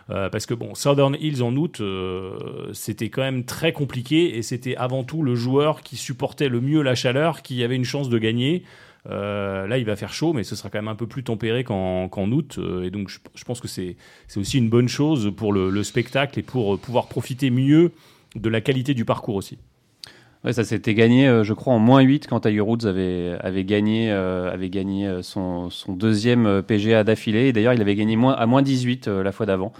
Parce 0.08 0.44
que 0.44 0.52
bon, 0.52 0.74
Southern 0.74 1.16
Hills 1.18 1.42
en 1.42 1.56
août, 1.56 1.78
euh, 1.80 2.36
c'était 2.74 3.08
quand 3.08 3.22
même 3.22 3.46
très 3.46 3.72
compliqué 3.72 4.36
et 4.36 4.42
c'était 4.42 4.76
avant 4.76 5.02
tout 5.02 5.22
le 5.22 5.34
joueur 5.34 5.80
qui 5.80 5.96
supportait 5.96 6.50
le 6.50 6.60
mieux 6.60 6.82
la 6.82 6.94
chaleur 6.94 7.40
qui 7.40 7.64
avait 7.64 7.76
une 7.76 7.86
chance 7.86 8.10
de 8.10 8.18
gagner. 8.18 8.64
Euh, 9.10 9.66
là, 9.66 9.78
il 9.78 9.84
va 9.84 9.96
faire 9.96 10.12
chaud, 10.12 10.32
mais 10.32 10.44
ce 10.44 10.56
sera 10.56 10.70
quand 10.70 10.78
même 10.78 10.88
un 10.88 10.94
peu 10.94 11.06
plus 11.06 11.24
tempéré 11.24 11.64
qu'en 11.64 12.30
août. 12.30 12.56
Euh, 12.58 12.84
et 12.84 12.90
donc, 12.90 13.10
je, 13.10 13.44
pense 13.44 13.60
que 13.60 13.68
c'est 13.68 13.96
aussi 14.36 14.58
une 14.58 14.70
bonne 14.70 14.88
chose 14.88 15.32
pour 15.36 15.52
le, 15.52 15.70
le 15.70 15.82
spectacle 15.82 16.38
et 16.38 16.42
pour 16.42 16.74
euh, 16.74 16.76
pouvoir 16.78 17.08
profiter 17.08 17.50
mieux 17.50 17.92
de 18.34 18.48
la 18.48 18.60
qualité 18.60 18.94
du 18.94 19.04
parcours 19.04 19.36
aussi. 19.36 19.58
Ouais, 20.44 20.52
ça 20.52 20.62
s'était 20.62 20.92
gagné, 20.92 21.26
euh, 21.26 21.42
je 21.42 21.54
crois, 21.54 21.72
en 21.72 21.78
moins 21.78 22.00
8 22.02 22.26
quand 22.28 22.40
Tiger 22.40 22.60
Woods 22.60 22.84
avait, 22.86 23.34
avait 23.40 23.64
gagné, 23.64 24.12
euh, 24.12 24.52
avait 24.52 24.68
gagné 24.68 25.06
euh, 25.06 25.22
son, 25.22 25.70
son 25.70 25.94
deuxième 25.94 26.44
euh, 26.46 26.60
PGA 26.60 27.02
d'affilée. 27.02 27.46
Et 27.48 27.52
d'ailleurs, 27.54 27.72
il 27.72 27.80
avait 27.80 27.94
gagné 27.94 28.14
moins, 28.16 28.34
à 28.34 28.44
moins 28.44 28.60
18 28.60 29.08
euh, 29.08 29.22
la 29.22 29.32
fois 29.32 29.46
d'avant. 29.46 29.72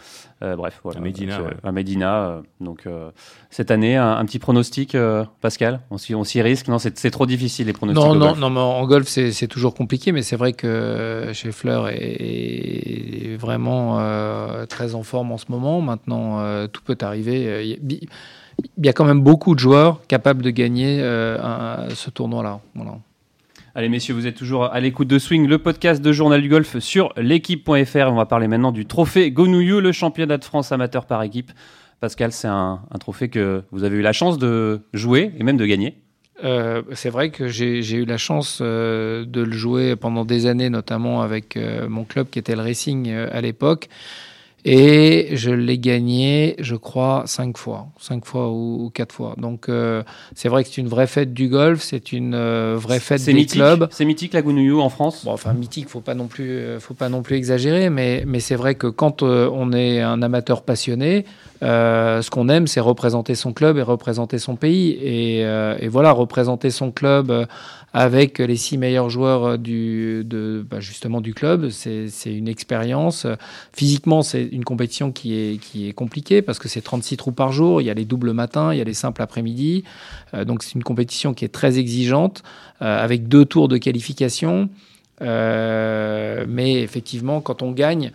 Euh, 0.42 0.56
bref, 0.56 0.80
voilà. 0.82 1.00
À 1.00 1.02
Medina, 1.02 1.36
Donc, 1.38 1.46
ouais. 1.48 1.52
À 1.64 1.72
Medina. 1.72 2.16
euh, 2.28 2.40
donc, 2.60 2.86
euh, 2.86 3.10
cette 3.50 3.70
année, 3.70 3.96
un, 3.96 4.12
un 4.16 4.24
petit 4.24 4.38
pronostic, 4.38 4.94
euh, 4.94 5.24
Pascal? 5.42 5.80
On 5.90 5.98
s'y 5.98 6.14
on 6.14 6.24
s'y 6.24 6.40
risque? 6.40 6.68
Non, 6.68 6.78
c'est 6.78 6.98
c'est 6.98 7.10
trop 7.10 7.26
difficile, 7.26 7.66
les 7.66 7.72
pronostics. 7.74 8.02
Non, 8.02 8.14
non, 8.14 8.26
golf. 8.28 8.38
non, 8.38 8.50
mais 8.50 8.60
en 8.60 8.86
golf, 8.86 9.06
c'est 9.06 9.32
c'est 9.32 9.48
toujours 9.48 9.74
compliqué, 9.74 10.12
mais 10.12 10.22
c'est 10.22 10.36
vrai 10.36 10.54
que 10.54 11.30
Scheffler 11.34 11.82
est, 11.90 13.32
est 13.32 13.36
vraiment 13.36 14.00
euh, 14.00 14.64
très 14.66 14.94
en 14.94 15.02
forme 15.02 15.30
en 15.32 15.38
ce 15.38 15.46
moment. 15.50 15.80
Maintenant, 15.82 16.40
euh, 16.40 16.66
tout 16.66 16.82
peut 16.84 16.96
arriver. 17.02 17.46
Euh, 17.48 17.62
y, 17.62 18.08
il 18.78 18.86
y 18.86 18.88
a 18.88 18.92
quand 18.92 19.04
même 19.04 19.20
beaucoup 19.20 19.54
de 19.54 19.60
joueurs 19.60 20.00
capables 20.06 20.42
de 20.42 20.50
gagner 20.50 20.98
euh, 21.00 21.38
un- 21.42 21.90
ce 21.94 22.10
tournoi-là. 22.10 22.60
Voilà. 22.74 22.98
Allez 23.76 23.88
messieurs, 23.88 24.14
vous 24.14 24.26
êtes 24.26 24.36
toujours 24.36 24.64
à 24.72 24.78
l'écoute 24.80 25.08
de 25.08 25.18
Swing, 25.18 25.48
le 25.48 25.58
podcast 25.58 26.00
de 26.00 26.12
Journal 26.12 26.40
du 26.40 26.48
Golf 26.48 26.78
sur 26.78 27.12
l'équipe.fr. 27.16 28.06
On 28.08 28.14
va 28.14 28.26
parler 28.26 28.46
maintenant 28.46 28.70
du 28.72 28.86
trophée 28.86 29.30
Gonouillou, 29.32 29.80
le 29.80 29.90
championnat 29.92 30.38
de 30.38 30.44
France 30.44 30.70
amateur 30.70 31.06
par 31.06 31.22
équipe. 31.24 31.50
Pascal, 32.00 32.30
c'est 32.32 32.46
un, 32.48 32.80
un 32.90 32.98
trophée 32.98 33.28
que 33.28 33.62
vous 33.72 33.82
avez 33.82 33.96
eu 33.96 34.02
la 34.02 34.12
chance 34.12 34.38
de 34.38 34.80
jouer 34.92 35.32
et 35.38 35.42
même 35.42 35.56
de 35.56 35.66
gagner. 35.66 35.96
Euh, 36.44 36.82
c'est 36.92 37.10
vrai 37.10 37.30
que 37.30 37.46
j'ai 37.48 37.78
eu 37.94 38.04
la 38.04 38.16
chance 38.18 38.58
euh, 38.60 39.24
de 39.24 39.40
le 39.40 39.52
jouer 39.52 39.96
pendant 39.96 40.24
des 40.24 40.46
années, 40.46 40.68
notamment 40.70 41.22
avec 41.22 41.56
euh, 41.56 41.88
mon 41.88 42.04
club 42.04 42.28
qui 42.30 42.38
était 42.38 42.54
le 42.56 42.62
Racing 42.62 43.08
euh, 43.08 43.28
à 43.32 43.40
l'époque. 43.40 43.88
Et 44.66 45.28
je 45.36 45.50
l'ai 45.50 45.76
gagné, 45.76 46.54
je 46.58 46.74
crois, 46.74 47.24
cinq 47.26 47.58
fois, 47.58 47.88
cinq 48.00 48.24
fois 48.24 48.48
ou, 48.48 48.84
ou 48.86 48.90
quatre 48.90 49.14
fois. 49.14 49.34
Donc 49.36 49.68
euh, 49.68 50.02
c'est 50.34 50.48
vrai 50.48 50.64
que 50.64 50.70
c'est 50.70 50.80
une 50.80 50.88
vraie 50.88 51.06
fête 51.06 51.34
du 51.34 51.48
golf, 51.48 51.82
c'est 51.82 52.12
une 52.12 52.34
euh, 52.34 52.74
vraie 52.78 52.98
fête 52.98 53.22
des 53.24 53.34
mythique, 53.34 53.60
clubs. 53.60 53.88
c'est 53.90 54.06
mythique 54.06 54.32
la 54.32 54.40
Gonouillou 54.40 54.80
en 54.80 54.88
France? 54.88 55.22
Bon, 55.26 55.32
enfin 55.32 55.52
mythique, 55.52 55.88
faut 55.90 56.00
pas 56.00 56.14
non 56.14 56.28
plus, 56.28 56.50
euh, 56.50 56.80
faut 56.80 56.94
pas 56.94 57.10
non 57.10 57.20
plus 57.20 57.36
exagérer, 57.36 57.90
mais 57.90 58.24
mais 58.26 58.40
c'est 58.40 58.54
vrai 58.54 58.74
que 58.74 58.86
quand 58.86 59.22
euh, 59.22 59.50
on 59.52 59.70
est 59.74 60.00
un 60.00 60.22
amateur 60.22 60.62
passionné, 60.62 61.26
euh, 61.62 62.22
ce 62.22 62.30
qu'on 62.30 62.48
aime, 62.48 62.66
c'est 62.66 62.80
représenter 62.80 63.34
son 63.34 63.52
club 63.52 63.76
et 63.76 63.82
représenter 63.82 64.38
son 64.38 64.56
pays, 64.56 64.92
et, 64.92 65.44
euh, 65.44 65.76
et 65.78 65.88
voilà, 65.88 66.12
représenter 66.12 66.70
son 66.70 66.90
club 66.90 67.30
euh, 67.30 67.44
avec 67.96 68.38
les 68.40 68.56
six 68.56 68.76
meilleurs 68.76 69.08
joueurs 69.08 69.44
euh, 69.44 69.56
du, 69.56 70.24
de, 70.24 70.66
bah, 70.68 70.80
justement 70.80 71.20
du 71.20 71.32
club, 71.32 71.70
c'est 71.70 72.10
une 72.26 72.48
expérience. 72.48 73.24
Physiquement, 73.72 74.22
c'est 74.22 74.42
une 74.42 74.64
compétition 74.64 75.12
qui 75.12 75.34
est 75.34 75.58
qui 75.58 75.88
est 75.88 75.92
compliquée 75.92 76.42
parce 76.42 76.58
que 76.58 76.68
c'est 76.68 76.80
36 76.80 77.16
trous 77.16 77.32
par 77.32 77.52
jour, 77.52 77.80
il 77.80 77.84
y 77.84 77.90
a 77.90 77.94
les 77.94 78.04
doubles 78.04 78.32
matins, 78.32 78.74
il 78.74 78.78
y 78.78 78.80
a 78.80 78.84
les 78.84 78.94
simples 78.94 79.22
après-midi, 79.22 79.84
Euh, 80.34 80.44
donc 80.44 80.64
c'est 80.64 80.74
une 80.74 80.82
compétition 80.82 81.32
qui 81.34 81.44
est 81.44 81.48
très 81.48 81.78
exigeante 81.78 82.42
euh, 82.82 83.04
avec 83.04 83.28
deux 83.28 83.44
tours 83.44 83.68
de 83.68 83.78
qualification. 83.78 84.68
Mais 85.20 86.82
effectivement, 86.82 87.40
quand 87.40 87.62
on 87.62 87.70
gagne, 87.70 88.10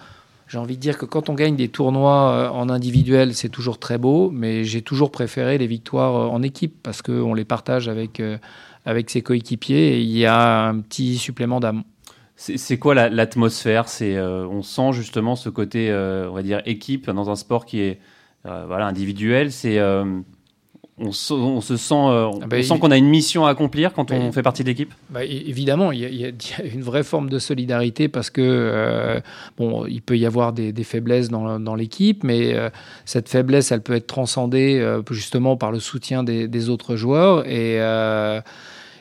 j'ai 0.50 0.58
envie 0.58 0.76
de 0.76 0.82
dire 0.82 0.98
que 0.98 1.06
quand 1.06 1.30
on 1.30 1.34
gagne 1.34 1.56
des 1.56 1.70
tournois 1.70 2.52
en 2.54 2.70
individuel, 2.70 3.34
c'est 3.34 3.50
toujours 3.50 3.80
très 3.80 3.98
beau, 3.98 4.30
mais 4.32 4.66
j'ai 4.66 4.82
toujours 4.82 5.10
préféré 5.10 5.58
les 5.58 5.68
victoires 5.68 6.32
en 6.32 6.44
équipe 6.44 6.76
parce 6.84 7.02
qu'on 7.02 7.34
les 7.34 7.46
partage 7.46 7.88
avec, 7.88 8.22
avec 8.86 9.10
ses 9.10 9.22
coéquipiers 9.22 10.00
il 10.00 10.18
y 10.18 10.26
a 10.26 10.68
un 10.68 10.80
petit 10.80 11.18
supplément 11.18 11.60
d'âme. 11.60 11.84
C'est 12.36 12.78
quoi 12.80 12.96
la- 12.96 13.10
l'atmosphère? 13.10 13.90
C'est 13.90 14.16
euh, 14.16 14.48
on 14.48 14.62
sent 14.62 14.94
justement 14.94 15.36
ce 15.36 15.50
côté, 15.50 15.92
euh, 15.92 16.30
on 16.30 16.34
va 16.34 16.42
dire 16.42 16.62
équipe 16.66 17.10
dans 17.10 17.30
un 17.30 17.36
sport 17.36 17.66
qui 17.66 17.82
est 17.82 18.00
euh, 18.46 18.64
voilà 18.66 18.88
individuel. 18.88 19.52
C'est 19.52 19.78
on, 21.00 21.12
se- 21.12 21.34
on 21.34 21.62
se 21.62 21.78
sent, 21.78 21.94
euh, 21.94 22.26
on 22.26 22.40
Ah 22.44 22.48
bah, 22.48 22.62
sent 22.62 22.78
qu'on 22.80 22.92
a 22.92 22.98
une 22.98 23.08
mission 23.10 23.46
à 23.46 23.50
accomplir 23.52 23.94
quand 23.94 24.12
on 24.12 24.32
fait 24.32 24.44
partie 24.44 24.64
de 24.64 24.70
l'équipe. 24.70 24.94
Bah, 25.10 25.24
évidemment, 25.24 25.92
il 25.92 26.00
y, 26.00 26.06
a, 26.06 26.10
y 26.10 26.32
y 26.32 26.74
une 26.74 26.82
vraie 26.82 27.04
forme 27.04 27.30
de 27.30 27.40
solidarité 27.40 28.08
parce 28.08 28.30
que 28.30 28.42
euh, 28.44 29.20
bon, 29.58 29.86
il 29.86 30.02
peut 30.02 30.18
y 30.18 30.26
avoir 30.26 30.54
des, 30.54 30.72
des 30.74 30.84
faiblesses 30.84 31.30
dans, 31.30 31.60
dans 31.60 31.76
l'équipe, 31.76 32.24
mais 32.24 32.54
euh, 32.54 32.70
cette 33.06 33.30
faiblesse, 33.30 33.72
elle 33.72 33.82
peut 33.82 33.96
être 33.96 34.08
transcendée 34.08 35.00
justement 35.12 35.58
par 35.58 35.72
le 35.72 35.80
soutien 35.80 36.24
des, 36.24 36.48
des 36.48 36.70
autres 36.70 36.96
joueurs 36.96 37.46
et 37.48 37.78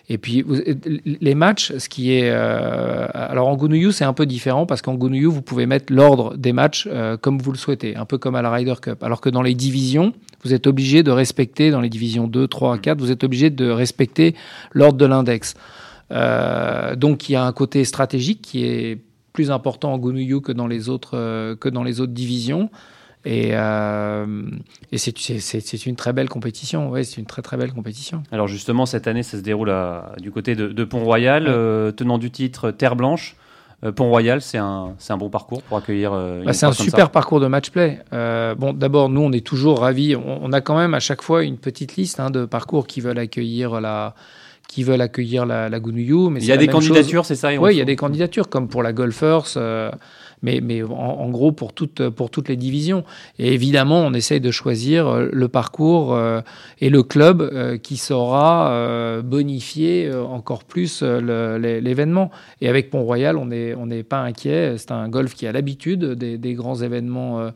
et 0.09 0.17
puis 0.19 0.43
vous- 0.43 0.57
les 1.05 1.35
matchs, 1.35 1.73
ce 1.77 1.89
qui 1.89 2.13
est 2.13 2.31
euh, 2.31 3.07
alors 3.13 3.49
en 3.49 3.57
Gounouillou, 3.57 3.93
c'est 3.93 4.05
un 4.05 4.13
peu 4.15 4.27
différent 4.27 4.65
parce 4.67 4.81
qu'en 4.81 4.95
Gounouillou, 4.95 5.31
vous 5.31 5.43
pouvez 5.43 5.67
mettre 5.67 5.93
l'ordre 5.93 6.37
des 6.37 6.53
matchs 6.53 6.89
euh, 6.91 7.17
comme 7.17 7.39
vous 7.39 7.53
le 7.53 7.59
souhaitez, 7.59 7.95
un 7.97 8.05
peu 8.07 8.17
comme 8.19 8.35
à 8.35 8.43
la 8.43 8.51
Ryder 8.51 8.75
Cup, 8.81 9.03
alors 9.03 9.21
que 9.21 9.29
dans 9.29 9.43
les 9.43 9.55
divisions, 9.55 10.13
vous 10.45 10.55
êtes 10.55 10.67
obligé 10.67 11.03
de 11.03 11.11
respecter 11.11 11.71
dans 11.71 11.81
les 11.81 11.91
divisions 11.91 12.27
2, 12.27 12.47
3, 12.49 12.79
4, 12.79 12.99
vous 13.01 13.11
êtes 13.11 13.25
obligé 13.25 13.51
de 13.51 13.69
respecter 13.71 14.35
l'ordre 14.73 14.99
de 14.99 15.07
l'index. 15.07 15.55
Euh, 16.11 16.97
donc 16.97 17.29
il 17.29 17.33
y 17.33 17.37
a 17.37 17.45
un 17.45 17.53
côté 17.53 17.85
stratégique 17.85 18.41
qui 18.41 18.65
est 18.65 18.99
plus 19.35 19.51
important 19.51 19.93
en 19.93 19.99
Gounouillou 19.99 20.41
que 20.41 20.53
dans 20.53 20.67
les 20.67 20.89
autres 20.89 21.13
euh, 21.19 21.55
que 21.55 21.69
dans 21.69 21.85
les 21.85 22.01
autres 22.01 22.15
divisions. 22.15 22.71
Et, 23.25 23.51
euh, 23.53 24.27
et 24.93 24.99
c'est- 24.99 25.87
une 25.87 25.97
très 25.97 26.13
belle 26.13 26.29
compétition. 26.29 26.89
Ouais, 26.91 27.05
c'est 27.05 27.19
une 27.21 27.27
très 27.27 27.43
très 27.43 27.57
belle 27.57 27.73
compétition. 27.73 28.23
Alors 28.33 28.49
justement 28.49 28.87
cette 28.87 29.07
année, 29.07 29.23
ça 29.23 29.37
se 29.39 29.43
déroule 29.43 29.71
à- 29.71 30.13
du 30.21 30.31
côté 30.31 30.55
de, 30.55 30.69
de 30.69 30.85
Pont-Royal, 30.85 31.45
Ouais. 31.45 31.49
euh, 31.51 31.91
tenant 31.93 32.19
du 32.19 32.31
titre 32.31 32.71
Terre 32.71 32.97
Blanche. 32.97 33.37
Euh, 33.85 33.93
Pont-Royal, 33.93 34.41
c'est 34.41 34.59
un, 34.59 34.95
c'est 34.99 35.13
un 35.13 35.17
bon 35.19 35.31
parcours 35.31 35.63
pour 35.63 35.79
accueillir. 35.79 36.13
euh, 36.13 36.43
Bah, 36.45 36.53
c'est 36.53 36.67
un 36.67 36.73
ça. 36.73 36.83
super 36.83 37.11
parcours 37.11 37.39
de 37.41 37.47
match 37.47 37.71
play. 37.71 38.01
Euh, 38.13 38.55
bon, 38.57 38.73
d'abord, 38.73 39.09
nous, 39.09 39.21
on 39.21 39.31
est 39.33 39.47
toujours 39.47 39.81
ravis. 39.81 40.17
On, 40.17 40.41
on 40.43 40.53
a 40.53 40.61
quand 40.61 40.77
même 40.77 40.95
à 40.95 41.01
chaque 41.01 41.23
fois 41.23 41.45
une 41.45 41.59
petite 41.59 41.95
liste 41.97 42.19
hein, 42.19 42.31
de 42.31 42.45
parcours 42.45 42.87
qui 42.89 43.01
veulent 43.01 43.19
accueillir 43.19 43.81
la 43.81 44.15
qui 44.69 44.83
veulent 44.83 45.01
accueillir 45.01 45.47
la, 45.47 45.71
la 45.71 45.81
Gounouillou. 45.81 46.29
Mais 46.29 46.41
Il 46.41 46.47
y 46.47 46.53
a 46.53 46.59
des 46.59 46.67
candidatures, 46.67 47.25
c'est 47.25 47.37
ça 47.37 47.49
Oui, 47.55 47.75
il 47.75 47.79
y 47.79 47.81
a 47.81 47.87
des 47.87 47.97
candidatures, 47.97 48.51
comme 48.51 48.69
pour 48.69 48.83
la 48.83 48.93
Golfers, 48.93 49.55
euh, 49.57 49.91
mais, 50.43 50.83
en, 50.83 51.29
gros 51.31 51.53
pour 51.53 51.73
toutes, 51.73 52.09
pour 52.11 52.31
toutes 52.31 52.49
les 52.49 52.57
divisions. 52.57 53.05
Et 53.39 53.53
évidemment, 53.53 54.01
on 54.01 54.13
essaye 54.15 54.41
de 54.41 54.51
choisir 54.51 55.09
euh, 55.09 55.29
le 55.33 55.49
parcours 55.49 56.15
euh, 56.15 56.41
et 56.81 56.91
le 56.91 57.03
club 57.03 57.41
euh, 57.41 57.79
qui 57.79 57.97
saura 57.97 59.19
bonifier 59.23 60.13
encore 60.13 60.65
plus 60.65 61.03
l'événement. 61.03 62.31
Et 62.61 62.69
avec 62.69 62.91
Pont-Royal, 62.91 63.37
on 63.37 63.47
n'est 63.47 63.75
on 63.75 63.89
pas 64.03 64.21
inquiet. 64.21 64.75
C'est 64.79 64.93
un 64.93 65.09
golf 65.09 65.35
qui 65.35 65.47
a 65.47 65.53
l'habitude 65.53 66.05
des 66.05 66.55
grands 66.55 66.77
événements. 66.77 67.51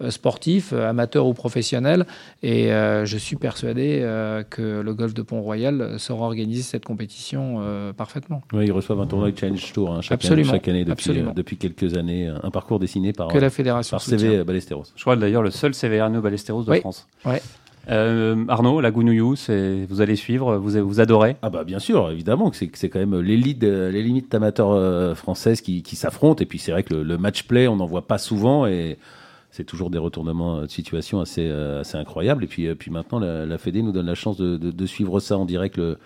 Euh, 0.00 0.10
sportifs, 0.10 0.72
euh, 0.72 0.88
amateurs 0.88 1.26
ou 1.26 1.34
professionnels, 1.34 2.06
et 2.42 2.72
euh, 2.72 3.04
je 3.04 3.16
suis 3.16 3.36
persuadé 3.36 4.00
euh, 4.02 4.42
que 4.42 4.80
le 4.80 4.94
golf 4.94 5.14
de 5.14 5.22
Pont-Royal 5.22 5.94
saura 5.98 6.26
organiser 6.26 6.62
cette 6.62 6.84
compétition 6.84 7.56
euh, 7.60 7.92
parfaitement. 7.92 8.42
Ouais, 8.52 8.66
ils 8.66 8.72
reçoivent 8.72 9.00
un 9.00 9.06
tournoi 9.06 9.30
de 9.30 9.38
Challenge 9.38 9.72
Tour 9.72 9.92
hein, 9.92 10.00
chaque, 10.00 10.24
année, 10.24 10.44
chaque 10.44 10.66
année 10.68 10.84
depuis, 10.84 11.10
euh, 11.10 11.56
quelques 11.58 11.96
années. 11.96 12.28
Un 12.42 12.50
parcours 12.50 12.78
dessiné 12.78 13.12
par, 13.12 13.28
Que 13.28 13.38
la 13.38 13.50
fédération 13.50 13.96
par. 13.96 14.02
CV 14.04 14.42
Ballesteros. 14.44 14.84
Je 14.96 15.02
crois 15.02 15.16
d'ailleurs 15.16 15.42
le 15.42 15.50
seul 15.50 15.74
CVRNO 15.74 16.20
Ballesteros 16.20 16.64
de 16.64 16.70
Oui. 16.70 16.80
France. 16.80 17.06
Ouais. 17.24 17.40
Euh, 17.90 18.44
Arnaud, 18.48 18.80
la 18.80 18.90
Gounouillou, 18.90 19.34
vous 19.88 20.00
allez 20.00 20.16
suivre, 20.16 20.56
vous, 20.56 20.70
vous 20.86 21.00
adorez. 21.00 21.36
Ah 21.42 21.50
bah 21.50 21.64
bien 21.64 21.78
sûr, 21.78 22.10
évidemment 22.10 22.50
que 22.50 22.56
c'est 22.56 22.88
quand 22.88 22.98
même 22.98 23.20
l'élite, 23.20 23.62
les 23.62 24.02
limites 24.02 24.34
amateurs 24.34 24.70
euh, 24.72 25.14
françaises 25.14 25.60
qui, 25.60 25.82
qui 25.82 25.94
s'affrontent. 25.96 26.42
Et 26.42 26.46
puis 26.46 26.58
c'est 26.58 26.72
vrai 26.72 26.82
que 26.82 26.94
le, 26.94 27.02
le 27.02 27.18
match 27.18 27.42
play, 27.44 27.68
on 27.68 27.76
n'en 27.76 27.86
voit 27.86 28.06
pas 28.06 28.18
souvent 28.18 28.66
et 28.66 28.96
c'est 29.56 29.62
toujours 29.64 29.88
des 29.88 29.98
retournements 29.98 30.62
de 30.62 30.66
situation 30.66 31.20
assez, 31.20 31.46
euh, 31.48 31.82
assez 31.82 31.96
incroyables. 31.96 32.42
Et 32.42 32.48
puis, 32.48 32.66
euh, 32.66 32.74
puis 32.74 32.90
maintenant, 32.90 33.20
la, 33.20 33.46
la 33.46 33.56
Fédé 33.58 33.82
nous 33.82 33.92
donne 33.92 34.06
la 34.06 34.16
chance 34.16 34.36
de, 34.36 34.56
de- 34.56 34.72
de 34.72 34.86
suivre 34.86 35.20
ça 35.20 35.38
en 35.38 35.44
direct 35.44 35.76
le, 35.76 35.96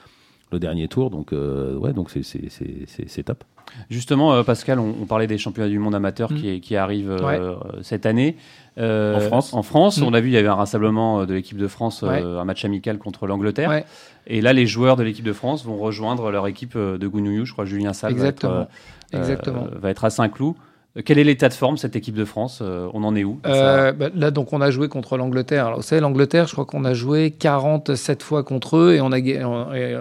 le 0.52 0.58
dernier 0.58 0.87
tour. 0.87 1.08
Donc 1.08 1.32
euh, 1.32 1.74
ouais, 1.76 1.94
donc 1.94 2.11
c'est 2.11 3.22
top. 3.24 3.44
Justement, 3.90 4.32
euh, 4.34 4.42
Pascal, 4.42 4.78
on, 4.78 4.94
on 5.02 5.06
parlait 5.06 5.26
des 5.26 5.38
championnats 5.38 5.68
du 5.70 5.78
monde 5.78 5.94
amateur 5.94 6.30
Mm. 6.30 6.37
qui, 6.37 6.61
qui 6.61 6.76
arrivent 6.76 7.11
euh, 7.11 7.54
Ouais. 7.54 7.82
cette 7.82 8.04
année. 8.06 8.37
Euh, 8.78 9.16
En 9.16 9.20
France. 9.20 9.54
En 9.54 9.62
France, 9.62 9.98
Mm. 9.98 10.04
on 10.04 10.12
a 10.14 10.20
vu, 10.20 10.28
il 10.28 10.32
y 10.34 10.37
avait 10.37 10.48
un 10.48 10.54
rassemblement 10.54 11.20
euh, 11.20 11.26
de 11.26 11.32
l'équipe 11.34 11.58
de 11.58 11.68
France, 11.68 12.02
euh, 12.02 12.08
Ouais. 12.08 12.22
un 12.40 12.44
match 12.44 12.64
amical 12.66 12.98
contre 12.98 13.26
l'Angleterre. 13.26 13.70
Ouais. 13.70 13.84
Et 14.26 14.40
là, 14.42 14.52
les 14.52 14.66
joueurs 14.66 14.96
de 14.96 15.02
l'équipe 15.02 15.24
de 15.24 15.32
France 15.32 15.64
vont 15.64 15.76
rejoindre 15.78 16.30
leur 16.30 16.46
équipe 16.46 16.76
euh, 16.76 16.98
de 16.98 17.06
Gounouillou. 17.08 17.44
Je 17.46 17.52
crois 17.54 17.64
Julien 17.64 17.92
Salle 17.94 18.12
va 18.14 18.26
être, 18.26 18.44
Exactement. 18.44 18.66
euh, 19.14 19.18
Exactement. 19.18 19.66
euh, 19.72 19.78
va 19.78 19.90
être 19.90 20.04
à 20.04 20.11
Saint-Cloud. 20.11 20.54
Euh, 20.96 21.03
Quel 21.05 21.18
est 21.18 21.24
l'état 21.24 21.48
de 21.48 21.55
forme 21.55 21.77
cette 21.77 21.96
équipe 21.96 22.14
de 22.14 22.24
France 22.24 22.61
Euh, 22.62 22.88
On 22.94 23.05
en 23.05 23.14
est 23.14 23.24
où? 23.24 23.38
Euh, 23.46 23.92
bah, 23.92 24.09
là, 24.14 24.31
donc, 24.31 24.53
on 24.53 24.61
a 24.61 24.70
joué 24.70 24.88
contre 24.88 25.16
l'Angleterre. 25.16 25.74
Vous 25.77 25.83
savez, 25.83 26.01
l'Angleterre, 26.01 26.46
je 26.46 26.53
crois 26.53 26.64
qu'on 26.64 26.85
a 26.85 26.94
joué 26.94 27.31
47 27.31 28.22
fois 28.22 28.42
contre 28.42 28.77
eux 28.77 28.94
et 28.94 29.01
on 29.01 29.12
a, 29.12 29.18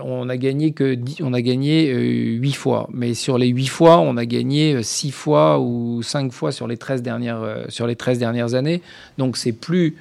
on, 0.04 0.30
a 0.30 0.38
gagné 0.38 0.72
que 0.72 0.94
10 0.94 1.18
on 1.24 1.34
a 1.34 1.42
gagné 1.42 1.92
euh, 1.92 2.38
8 2.40 2.54
fois. 2.54 2.88
Mais 2.94 3.14
sur 3.14 3.38
les 3.38 3.48
8 3.48 3.68
fois, 3.68 4.00
on 4.00 4.18
a 4.18 4.26
gagné 4.26 4.82
6 4.82 5.12
fois 5.12 5.60
ou 5.60 6.02
5 6.04 6.32
fois 6.32 6.52
sur 6.52 6.68
les 6.68 6.78
13 6.78 7.02
dernières, 7.02 7.66
sur 7.70 7.88
les 7.88 7.96
13 7.96 8.20
dernières 8.20 8.54
années. 8.54 8.82
Donc, 9.18 9.38
c'est 9.38 9.54
plus 9.54 9.98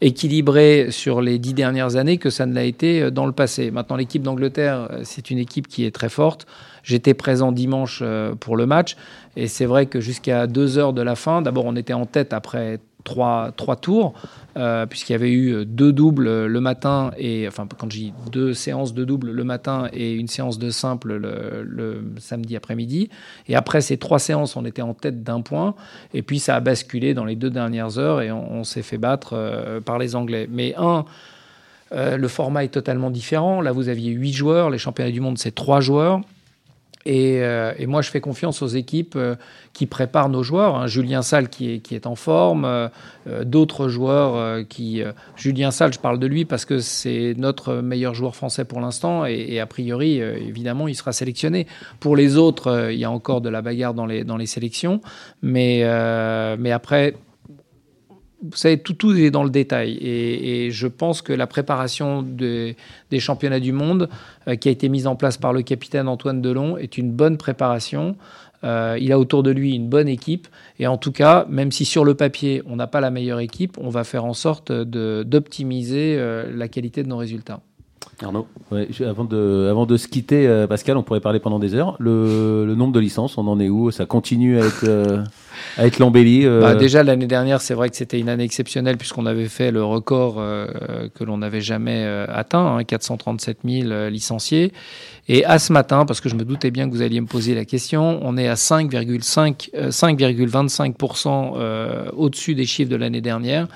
équilibré 0.00 0.88
sur 0.90 1.20
les 1.20 1.40
10 1.40 1.54
dernières 1.54 1.96
années 1.96 2.18
que 2.18 2.30
ça 2.30 2.46
ne 2.46 2.54
l'a 2.54 2.62
été 2.62 3.10
dans 3.10 3.26
le 3.26 3.32
passé. 3.32 3.72
Maintenant, 3.72 3.96
l'équipe 3.96 4.22
d'Angleterre, 4.22 4.88
c'est 5.02 5.30
une 5.30 5.38
équipe 5.38 5.66
qui 5.66 5.84
est 5.84 5.90
très 5.90 6.08
forte. 6.08 6.46
J'étais 6.82 7.14
présent 7.14 7.52
dimanche 7.52 8.00
euh, 8.02 8.34
pour 8.34 8.56
le 8.56 8.66
match 8.66 8.96
et 9.36 9.46
c'est 9.46 9.66
vrai 9.66 9.86
que 9.86 10.00
jusqu'à 10.00 10.46
deux 10.46 10.78
heures 10.78 10.92
de 10.92 11.02
la 11.02 11.14
fin, 11.14 11.42
d'abord 11.42 11.64
on 11.66 11.76
était 11.76 11.92
en 11.92 12.06
tête 12.06 12.32
après 12.32 12.80
trois, 13.04 13.52
trois 13.56 13.76
tours, 13.76 14.14
euh, 14.56 14.86
puisqu'il 14.86 15.12
y 15.12 15.14
avait 15.14 15.32
eu 15.32 15.64
deux 15.64 15.92
doubles 15.92 16.46
le 16.46 16.60
matin, 16.60 17.10
et 17.16 17.46
enfin 17.48 17.66
quand 17.78 17.90
j'ai 17.90 18.12
deux 18.30 18.52
séances 18.52 18.94
de 18.94 19.04
double 19.04 19.30
le 19.30 19.44
matin 19.44 19.88
et 19.92 20.14
une 20.14 20.28
séance 20.28 20.58
de 20.58 20.70
simple 20.70 21.16
le, 21.16 22.02
samedi 22.18 22.56
après-midi. 22.56 23.08
Et 23.48 23.56
après 23.56 23.80
ces 23.80 23.96
trois 23.96 24.18
séances, 24.18 24.56
on 24.56 24.64
était 24.64 24.82
en 24.82 24.94
tête 24.94 25.22
d'un 25.22 25.40
point, 25.40 25.74
et 26.12 26.22
puis 26.22 26.38
ça 26.38 26.56
a 26.56 26.60
basculé 26.60 27.14
dans 27.14 27.24
les 27.24 27.36
deux 27.36 27.50
dernières 27.50 27.98
heures 27.98 28.20
et 28.20 28.30
on, 28.30 28.64
s'est 28.64 28.82
fait 28.82 28.98
battre 28.98 29.34
euh, 29.34 29.80
par 29.80 29.98
les 29.98 30.14
Anglais. 30.14 30.48
Mais 30.50 30.74
un, 30.76 31.04
euh, 31.92 32.16
le 32.16 32.28
format 32.28 32.64
est 32.64 32.68
totalement 32.68 33.10
différent. 33.10 33.60
Là, 33.60 33.72
vous 33.72 33.88
aviez 33.88 34.10
huit 34.10 34.32
joueurs, 34.32 34.68
les 34.68 34.78
championnats 34.78 35.12
du 35.12 35.20
monde, 35.20 35.38
c'est 35.38 35.54
trois 35.54 35.80
joueurs. 35.80 36.20
Et, 37.08 37.42
euh, 37.42 37.72
et 37.78 37.86
moi, 37.86 38.02
je 38.02 38.10
fais 38.10 38.20
confiance 38.20 38.60
aux 38.60 38.66
équipes 38.66 39.14
euh, 39.16 39.34
qui 39.72 39.86
préparent 39.86 40.28
nos 40.28 40.42
joueurs. 40.42 40.76
hein. 40.76 40.86
Julien 40.86 41.22
Salle 41.22 41.48
qui 41.48 41.80
est, 41.90 42.06
en 42.06 42.16
forme, 42.16 42.66
euh, 42.66 42.88
d'autres 43.44 43.88
joueurs 43.88 44.66
qui... 44.68 45.02
Julien 45.34 45.70
Salle, 45.70 45.92
je 45.94 45.98
parle 45.98 46.18
de 46.18 46.26
lui 46.26 46.44
parce 46.44 46.66
que 46.66 46.80
c'est 46.80 47.34
notre 47.38 47.76
meilleur 47.76 48.14
joueur 48.14 48.36
français 48.36 48.66
pour 48.66 48.80
l'instant 48.80 49.24
et, 49.24 49.46
et 49.48 49.58
a 49.58 49.66
priori, 49.66 50.18
évidemment, 50.18 50.86
il 50.86 50.94
sera 50.94 51.12
sélectionné. 51.12 51.66
Pour 51.98 52.14
les 52.14 52.36
autres, 52.36 52.90
il 52.92 52.98
y 52.98 53.04
a 53.04 53.10
encore 53.10 53.40
de 53.40 53.48
la 53.48 53.62
bagarre 53.62 53.94
dans 53.94 54.06
les, 54.06 54.24
dans 54.24 54.36
les 54.36 54.46
sélections. 54.46 55.00
Mais, 55.40 55.82
mais 56.58 56.72
après, 56.72 57.14
vous 58.42 58.56
savez, 58.56 58.78
tout, 58.78 59.16
est 59.16 59.30
dans 59.30 59.44
le 59.44 59.50
détail. 59.50 59.98
Et, 60.00 60.70
je 60.70 60.86
pense 60.86 61.22
que 61.22 61.32
la 61.32 61.46
préparation 61.46 62.22
de- 62.22 62.74
des 63.10 63.20
championnats 63.20 63.60
du 63.60 63.72
monde, 63.72 64.08
euh, 64.46 64.56
qui 64.56 64.68
a 64.68 64.72
été 64.72 64.88
mise 64.88 65.06
en 65.06 65.16
place 65.16 65.36
par 65.36 65.52
le 65.52 65.62
capitaine 65.62 66.08
Antoine 66.08 66.40
Delon, 66.40 66.76
est 66.76 66.98
une 66.98 67.10
bonne 67.10 67.36
préparation. 67.36 68.16
Euh, 68.64 68.96
il 69.00 69.12
a 69.12 69.18
autour 69.18 69.42
de 69.42 69.50
lui 69.50 69.74
une 69.74 69.88
bonne 69.88 70.08
équipe. 70.08 70.48
Et 70.78 70.86
en 70.86 70.98
tout 70.98 71.12
cas, 71.12 71.46
même 71.48 71.72
si 71.72 71.84
sur 71.84 72.04
le 72.04 72.14
papier, 72.14 72.62
on 72.66 72.76
n'a 72.76 72.86
pas 72.86 73.00
la 73.00 73.10
meilleure 73.10 73.40
équipe, 73.40 73.76
on 73.78 73.88
va 73.88 74.04
faire 74.04 74.24
en 74.24 74.34
sorte 74.34 74.72
d'optimiser 74.72 76.16
euh, 76.18 76.50
la 76.54 76.68
qualité 76.68 77.02
de 77.02 77.08
nos 77.08 77.16
résultats. 77.16 77.60
Arnaud 78.22 78.46
Ouais, 78.70 78.86
je- 78.90 79.04
avant, 79.04 79.24
de, 79.24 79.68
avant 79.70 79.86
de 79.86 79.96
se 79.96 80.08
quitter, 80.08 80.46
euh, 80.46 80.66
Pascal, 80.66 80.96
on 80.96 81.02
pourrait 81.02 81.20
parler 81.20 81.40
pendant 81.40 81.58
des 81.58 81.74
heures. 81.74 81.96
Le, 81.98 82.64
le 82.66 82.74
nombre 82.74 82.92
de 82.92 83.00
licences, 83.00 83.38
on 83.38 83.46
en 83.46 83.58
est 83.60 83.68
où? 83.68 83.90
Ça 83.90 84.06
continue 84.06 84.60
à 84.60 84.64
être, 84.66 84.84
euh, 84.84 85.22
à 85.76 85.86
être 85.86 85.98
l'embellie 85.98 86.44
euh, 86.44 86.60
Bah, 86.60 86.74
déjà, 86.74 87.02
l'année 87.02 87.26
dernière, 87.26 87.60
c'est 87.60 87.74
vrai 87.74 87.88
que 87.90 87.96
c'était 87.96 88.18
une 88.18 88.28
année 88.28 88.44
exceptionnelle 88.44 88.96
puisqu'on 88.98 89.24
avait 89.26 89.48
fait 89.48 89.70
le 89.70 89.82
record 89.84 90.36
euh, 90.38 90.66
que 91.14 91.24
l'on 91.24 91.38
n'avait 91.38 91.60
jamais 91.60 92.04
euh, 92.04 92.26
atteint, 92.28 92.76
hein, 92.76 92.84
437 92.84 93.58
000 93.64 93.88
euh, 93.90 94.10
licenciés. 94.10 94.72
Et 95.28 95.44
à 95.44 95.58
ce 95.58 95.72
matin, 95.72 96.04
parce 96.06 96.20
que 96.20 96.28
je 96.28 96.34
me 96.34 96.44
doutais 96.44 96.70
bien 96.70 96.88
que 96.88 96.94
vous 96.94 97.02
alliez 97.02 97.20
me 97.20 97.26
poser 97.26 97.54
la 97.54 97.64
question, 97.64 98.18
on 98.22 98.36
est 98.36 98.48
à 98.48 98.54
5,5, 98.54 99.70
euh, 99.74 99.90
5,25% 99.90 101.52
euh, 101.56 102.10
au-dessus 102.16 102.54
des 102.54 102.64
chiffres 102.66 102.90
de 102.90 102.96
l'année 102.96 103.20
dernière. 103.20 103.68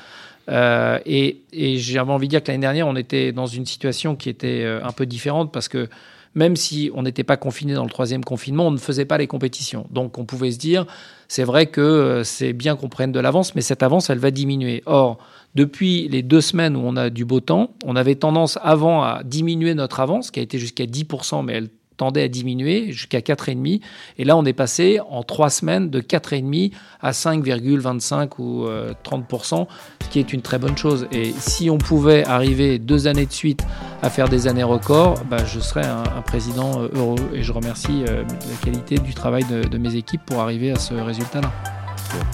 Euh, 0.48 0.98
et 1.06 1.42
et 1.52 1.78
j'avais 1.78 2.12
envie 2.12 2.26
de 2.26 2.30
dire 2.30 2.42
que 2.42 2.50
l'année 2.50 2.62
dernière, 2.62 2.88
on 2.88 2.96
était 2.96 3.32
dans 3.32 3.46
une 3.46 3.66
situation 3.66 4.16
qui 4.16 4.28
était 4.28 4.62
euh, 4.64 4.84
un 4.84 4.92
peu 4.92 5.06
différente 5.06 5.52
parce 5.52 5.68
que 5.68 5.88
même 6.34 6.56
si 6.56 6.90
on 6.94 7.02
n'était 7.02 7.24
pas 7.24 7.36
confiné 7.36 7.74
dans 7.74 7.84
le 7.84 7.90
troisième 7.90 8.24
confinement, 8.24 8.68
on 8.68 8.70
ne 8.70 8.78
faisait 8.78 9.04
pas 9.04 9.18
les 9.18 9.26
compétitions. 9.26 9.86
Donc 9.90 10.18
on 10.18 10.24
pouvait 10.24 10.50
se 10.50 10.58
dire, 10.58 10.86
c'est 11.28 11.44
vrai 11.44 11.66
que 11.66 11.80
euh, 11.80 12.24
c'est 12.24 12.52
bien 12.52 12.76
qu'on 12.76 12.88
prenne 12.88 13.12
de 13.12 13.20
l'avance, 13.20 13.54
mais 13.54 13.60
cette 13.60 13.82
avance, 13.82 14.08
elle 14.10 14.18
va 14.18 14.30
diminuer. 14.30 14.82
Or, 14.86 15.18
depuis 15.54 16.08
les 16.08 16.22
deux 16.22 16.40
semaines 16.40 16.76
où 16.76 16.80
on 16.84 16.96
a 16.96 17.10
du 17.10 17.24
beau 17.24 17.40
temps, 17.40 17.70
on 17.84 17.96
avait 17.96 18.14
tendance 18.14 18.58
avant 18.62 19.02
à 19.02 19.22
diminuer 19.24 19.74
notre 19.74 20.00
avance, 20.00 20.30
qui 20.30 20.40
a 20.40 20.42
été 20.42 20.58
jusqu'à 20.58 20.84
10%, 20.84 21.44
mais 21.44 21.54
elle 21.54 21.68
tendait 22.02 22.24
à 22.24 22.28
diminuer 22.28 22.90
jusqu'à 22.90 23.20
4,5. 23.20 23.80
Et 24.18 24.24
là, 24.24 24.36
on 24.36 24.44
est 24.44 24.52
passé 24.52 24.98
en 25.08 25.22
trois 25.22 25.50
semaines 25.50 25.88
de 25.88 26.00
4,5 26.00 26.72
à 27.00 27.12
5,25 27.12 28.30
ou 28.38 28.64
euh, 28.64 28.92
30%, 29.04 29.68
ce 30.02 30.08
qui 30.08 30.18
est 30.18 30.32
une 30.32 30.42
très 30.42 30.58
bonne 30.58 30.76
chose. 30.76 31.06
Et 31.12 31.32
si 31.38 31.70
on 31.70 31.78
pouvait 31.78 32.24
arriver 32.24 32.80
deux 32.80 33.06
années 33.06 33.26
de 33.26 33.32
suite 33.32 33.64
à 34.02 34.10
faire 34.10 34.28
des 34.28 34.48
années 34.48 34.64
records, 34.64 35.22
bah, 35.30 35.44
je 35.44 35.60
serais 35.60 35.86
un, 35.86 36.22
président 36.22 36.82
euh, 36.82 36.88
heureux. 36.92 37.30
Et 37.34 37.44
je 37.44 37.52
remercie 37.52 38.02
euh, 38.08 38.24
la 38.24 38.56
qualité 38.64 38.96
du 38.96 39.14
travail 39.14 39.44
de 39.44 39.78
mes 39.78 39.94
équipes 39.94 40.22
pour 40.26 40.40
arriver 40.40 40.72
à 40.72 40.80
ce 40.80 40.94
résultat-là. 40.94 41.81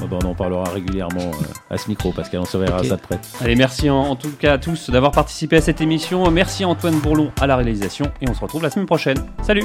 Bon, 0.09 0.19
on 0.23 0.27
en 0.29 0.35
parlera 0.35 0.64
régulièrement 0.71 1.21
euh, 1.21 1.75
à 1.75 1.79
ce 1.79 1.88
micro, 1.88 2.12
Pascal. 2.12 2.41
On 2.41 2.45
surveillera 2.45 2.79
Ok. 2.81 2.87
ça 2.87 2.97
de 2.97 3.01
près. 3.01 3.19
Allez, 3.41 3.57
merci 3.57 3.91
en, 3.91 3.99
en 3.99 4.17
tout 4.17 4.31
cas 4.38 4.55
à 4.55 4.59
tous 4.59 4.91
d'avoir 4.91 5.12
participé 5.12 5.57
à 5.57 5.61
cette 5.61 5.81
émission. 5.81 6.31
Merci 6.31 6.64
à 6.64 6.69
Antoine 6.69 6.99
Bourlon 6.99 7.31
à 7.41 7.47
la 7.47 7.57
réalisation 7.57 8.11
et 8.21 8.29
on 8.29 8.35
se 8.35 8.41
retrouve 8.41 8.62
la 8.62 8.71
semaine 8.71 8.87
prochaine. 8.87 9.19
Salut 9.43 9.64